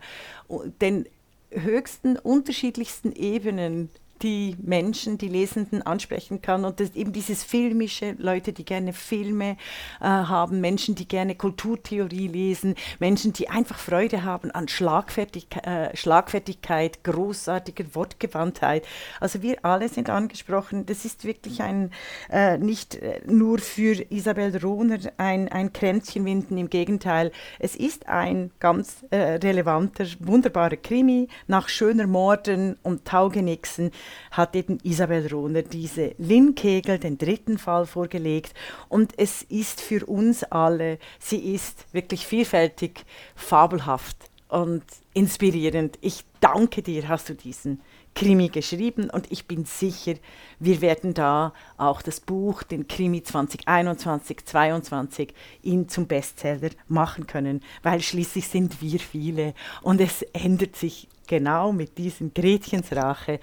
den 0.81 1.05
höchsten, 1.51 2.17
unterschiedlichsten 2.17 3.13
Ebenen 3.13 3.91
die 4.23 4.57
Menschen, 4.62 5.19
die 5.19 5.29
Lesenden 5.29 5.83
ansprechen 5.83 6.41
kann. 6.43 6.65
Und 6.65 6.81
eben 6.97 7.12
dieses 7.12 7.45
Filmische, 7.45 8.15
Leute, 8.19 8.53
die 8.53 8.65
gerne 8.65 8.93
Filme 8.93 9.57
äh, 10.01 10.05
haben, 10.05 10.61
Menschen, 10.61 10.95
die 10.95 11.07
gerne 11.07 11.35
Kulturtheorie 11.35 12.29
lesen, 12.29 12.75
Menschen, 12.99 13.33
die 13.33 13.49
einfach 13.49 13.79
Freude 13.79 14.25
haben 14.25 14.51
an 14.51 14.69
Schlagfertig 14.69 15.47
äh, 15.62 15.95
Schlagfertigkeit, 15.97 17.05
großartiger 17.05 17.85
Wortgewandtheit. 17.95 18.87
Also 19.21 19.43
wir 19.43 19.65
alle 19.65 19.89
sind 19.89 20.11
angesprochen. 20.11 20.87
Das 20.87 21.05
ist 21.05 21.25
wirklich 21.25 21.62
ein, 21.62 21.91
äh, 22.31 22.59
nicht 22.59 22.97
äh, 22.97 23.21
nur 23.27 23.59
für 23.59 24.05
Isabel 24.11 24.57
Rohner 24.57 24.99
ein, 25.17 25.49
ein 25.49 25.73
Kränzchenwinden, 25.73 26.57
im 26.59 26.71
Gegenteil. 26.71 27.33
Es 27.59 27.77
ist 27.77 28.09
ein 28.09 28.51
ganz 28.61 29.05
äh, 29.11 29.17
relevanter, 29.17 30.07
wunderbarer 30.21 30.77
Krimi 30.77 31.29
nach 31.47 31.69
schöner 31.69 32.07
Morden 32.07 32.77
und 32.83 33.05
Taugenixen 33.05 33.91
hat 34.31 34.57
eben 34.57 34.79
Isabel 34.83 35.27
Rohner 35.27 35.63
diese 35.63 36.15
Lynn-Kegel, 36.19 36.99
den 36.99 37.19
dritten 37.19 37.59
Fall, 37.59 37.87
vorgelegt. 37.87 38.55
Und 38.89 39.13
es 39.19 39.43
ist 39.43 39.81
für 39.81 40.07
uns 40.07 40.45
alle, 40.45 40.99
sie 41.19 41.55
ist 41.55 41.87
wirklich 41.93 42.27
vielfältig, 42.27 43.05
fabelhaft 43.35 44.17
und 44.49 44.85
inspirierend. 45.15 45.99
Ich 46.01 46.25
danke 46.41 46.83
dir, 46.83 47.09
hast 47.09 47.29
du 47.29 47.35
diesen 47.35 47.81
Krimi 48.15 48.49
geschrieben 48.49 49.11
und 49.11 49.31
ich 49.33 49.47
bin 49.47 49.65
sicher, 49.65 50.15
wir 50.61 50.81
werden 50.81 51.15
da 51.15 51.53
auch 51.77 52.01
das 52.01 52.21
Buch, 52.21 52.63
den 52.63 52.87
Krimi 52.87 53.23
2021, 53.23 54.47
2022, 54.47 55.35
ihn 55.63 55.89
zum 55.89 56.07
Bestseller 56.07 56.71
machen 56.87 57.27
können, 57.27 57.61
weil 57.83 58.01
schließlich 58.01 58.47
sind 58.47 58.81
wir 58.81 59.01
viele 59.01 59.55
und 59.83 60.01
es 60.01 60.23
ändert 60.33 60.77
sich 60.77 61.09
genau 61.27 61.73
mit 61.73 61.99
diesem 61.99 62.33
Gretchensrache 62.33 63.41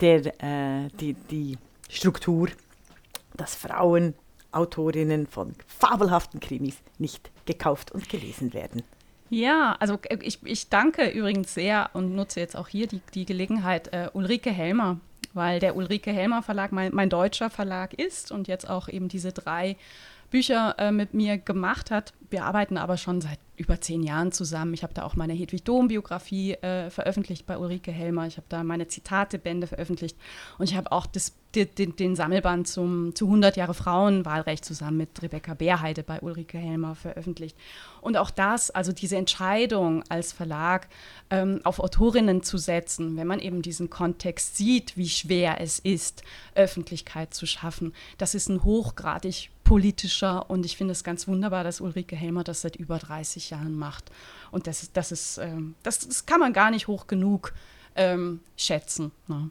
der, 0.00 0.26
äh, 0.42 0.88
die, 1.00 1.14
die 1.14 1.58
Struktur, 1.88 2.48
dass 3.36 3.54
Frauen 3.54 4.14
Autorinnen 4.50 5.26
von 5.26 5.54
fabelhaften 5.66 6.40
Krimis 6.40 6.76
nicht 6.98 7.30
gekauft 7.44 7.92
und 7.92 8.08
gelesen 8.08 8.54
werden. 8.54 8.82
Ja, 9.30 9.76
also 9.78 9.98
äh, 10.04 10.18
ich, 10.22 10.38
ich 10.44 10.68
danke 10.68 11.08
übrigens 11.08 11.54
sehr 11.54 11.90
und 11.92 12.14
nutze 12.14 12.40
jetzt 12.40 12.56
auch 12.56 12.68
hier 12.68 12.86
die, 12.86 13.00
die 13.14 13.26
Gelegenheit, 13.26 13.92
äh, 13.92 14.08
Ulrike 14.12 14.50
Helmer, 14.50 15.00
weil 15.34 15.60
der 15.60 15.76
Ulrike 15.76 16.12
Helmer 16.12 16.42
Verlag 16.42 16.72
mein, 16.72 16.94
mein 16.94 17.10
deutscher 17.10 17.50
Verlag 17.50 17.94
ist 17.94 18.32
und 18.32 18.48
jetzt 18.48 18.68
auch 18.68 18.88
eben 18.88 19.08
diese 19.08 19.32
drei 19.32 19.76
Bücher 20.30 20.74
äh, 20.78 20.92
mit 20.92 21.14
mir 21.14 21.38
gemacht 21.38 21.90
hat. 21.90 22.12
Wir 22.30 22.44
arbeiten 22.44 22.76
aber 22.76 22.96
schon 22.96 23.20
seit 23.20 23.38
über 23.58 23.80
zehn 23.80 24.02
Jahren 24.02 24.30
zusammen. 24.30 24.72
Ich 24.72 24.82
habe 24.82 24.94
da 24.94 25.02
auch 25.02 25.16
meine 25.16 25.32
Hedwig 25.32 25.64
Dom-Biografie 25.64 26.54
äh, 26.54 26.90
veröffentlicht 26.90 27.46
bei 27.46 27.58
Ulrike 27.58 27.90
Helmer. 27.90 28.26
Ich 28.26 28.36
habe 28.36 28.46
da 28.48 28.62
meine 28.62 28.86
Zitatebände 28.86 29.66
veröffentlicht. 29.66 30.16
Und 30.58 30.70
ich 30.70 30.76
habe 30.76 30.92
auch 30.92 31.06
das, 31.06 31.32
den, 31.54 31.96
den, 31.96 32.14
Sammelband 32.14 32.68
zum, 32.68 33.14
zu 33.14 33.24
100 33.24 33.56
Jahre 33.56 33.74
Frauenwahlrecht 33.74 34.64
zusammen 34.64 34.98
mit 34.98 35.22
Rebecca 35.22 35.54
Beerheide 35.54 36.04
bei 36.04 36.20
Ulrike 36.20 36.58
Helmer 36.58 36.94
veröffentlicht. 36.94 37.56
Und 38.00 38.16
auch 38.16 38.30
das, 38.30 38.70
also 38.70 38.92
diese 38.92 39.16
Entscheidung 39.16 40.04
als 40.08 40.32
Verlag 40.32 40.88
ähm, 41.30 41.60
auf 41.64 41.80
Autorinnen 41.80 42.42
zu 42.42 42.58
setzen, 42.58 43.16
wenn 43.16 43.26
man 43.26 43.40
eben 43.40 43.62
diesen 43.62 43.90
Kontext 43.90 44.56
sieht, 44.56 44.96
wie 44.96 45.08
schwer 45.08 45.60
es 45.60 45.80
ist, 45.80 46.22
Öffentlichkeit 46.54 47.34
zu 47.34 47.46
schaffen, 47.46 47.92
das 48.18 48.34
ist 48.34 48.48
ein 48.48 48.62
hochgradig 48.62 49.50
politischer 49.68 50.48
und 50.48 50.64
ich 50.64 50.78
finde 50.78 50.92
es 50.92 51.04
ganz 51.04 51.28
wunderbar, 51.28 51.62
dass 51.62 51.82
Ulrike 51.82 52.16
Helmer 52.16 52.42
das 52.42 52.62
seit 52.62 52.76
über 52.76 52.98
30 52.98 53.50
Jahren 53.50 53.76
macht. 53.76 54.10
Und 54.50 54.66
das, 54.66 54.90
das, 54.92 55.12
ist, 55.12 55.36
ähm, 55.36 55.74
das, 55.82 56.08
das 56.08 56.24
kann 56.24 56.40
man 56.40 56.54
gar 56.54 56.70
nicht 56.70 56.88
hoch 56.88 57.06
genug 57.06 57.52
ähm, 57.94 58.40
schätzen. 58.56 59.12
Ne? 59.26 59.50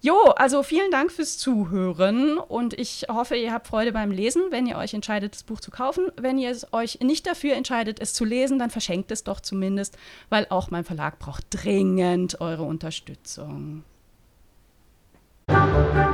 Jo, 0.00 0.16
also 0.36 0.62
vielen 0.62 0.90
Dank 0.90 1.12
fürs 1.12 1.36
Zuhören 1.36 2.38
und 2.38 2.72
ich 2.72 3.06
hoffe, 3.10 3.36
ihr 3.36 3.52
habt 3.52 3.66
Freude 3.66 3.92
beim 3.92 4.10
Lesen, 4.10 4.44
wenn 4.50 4.66
ihr 4.66 4.78
euch 4.78 4.94
entscheidet, 4.94 5.34
das 5.34 5.42
Buch 5.42 5.60
zu 5.60 5.70
kaufen. 5.70 6.06
Wenn 6.16 6.38
ihr 6.38 6.56
euch 6.72 7.00
nicht 7.00 7.26
dafür 7.26 7.56
entscheidet, 7.56 8.00
es 8.00 8.14
zu 8.14 8.24
lesen, 8.24 8.58
dann 8.58 8.70
verschenkt 8.70 9.10
es 9.10 9.22
doch 9.22 9.40
zumindest, 9.40 9.98
weil 10.30 10.46
auch 10.48 10.70
mein 10.70 10.84
Verlag 10.84 11.18
braucht 11.18 11.44
dringend 11.50 12.40
eure 12.40 12.62
Unterstützung. 12.62 13.84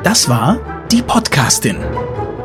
Das 0.02 0.28
war 0.28 0.86
die 0.90 1.02
Podcastin 1.02 1.76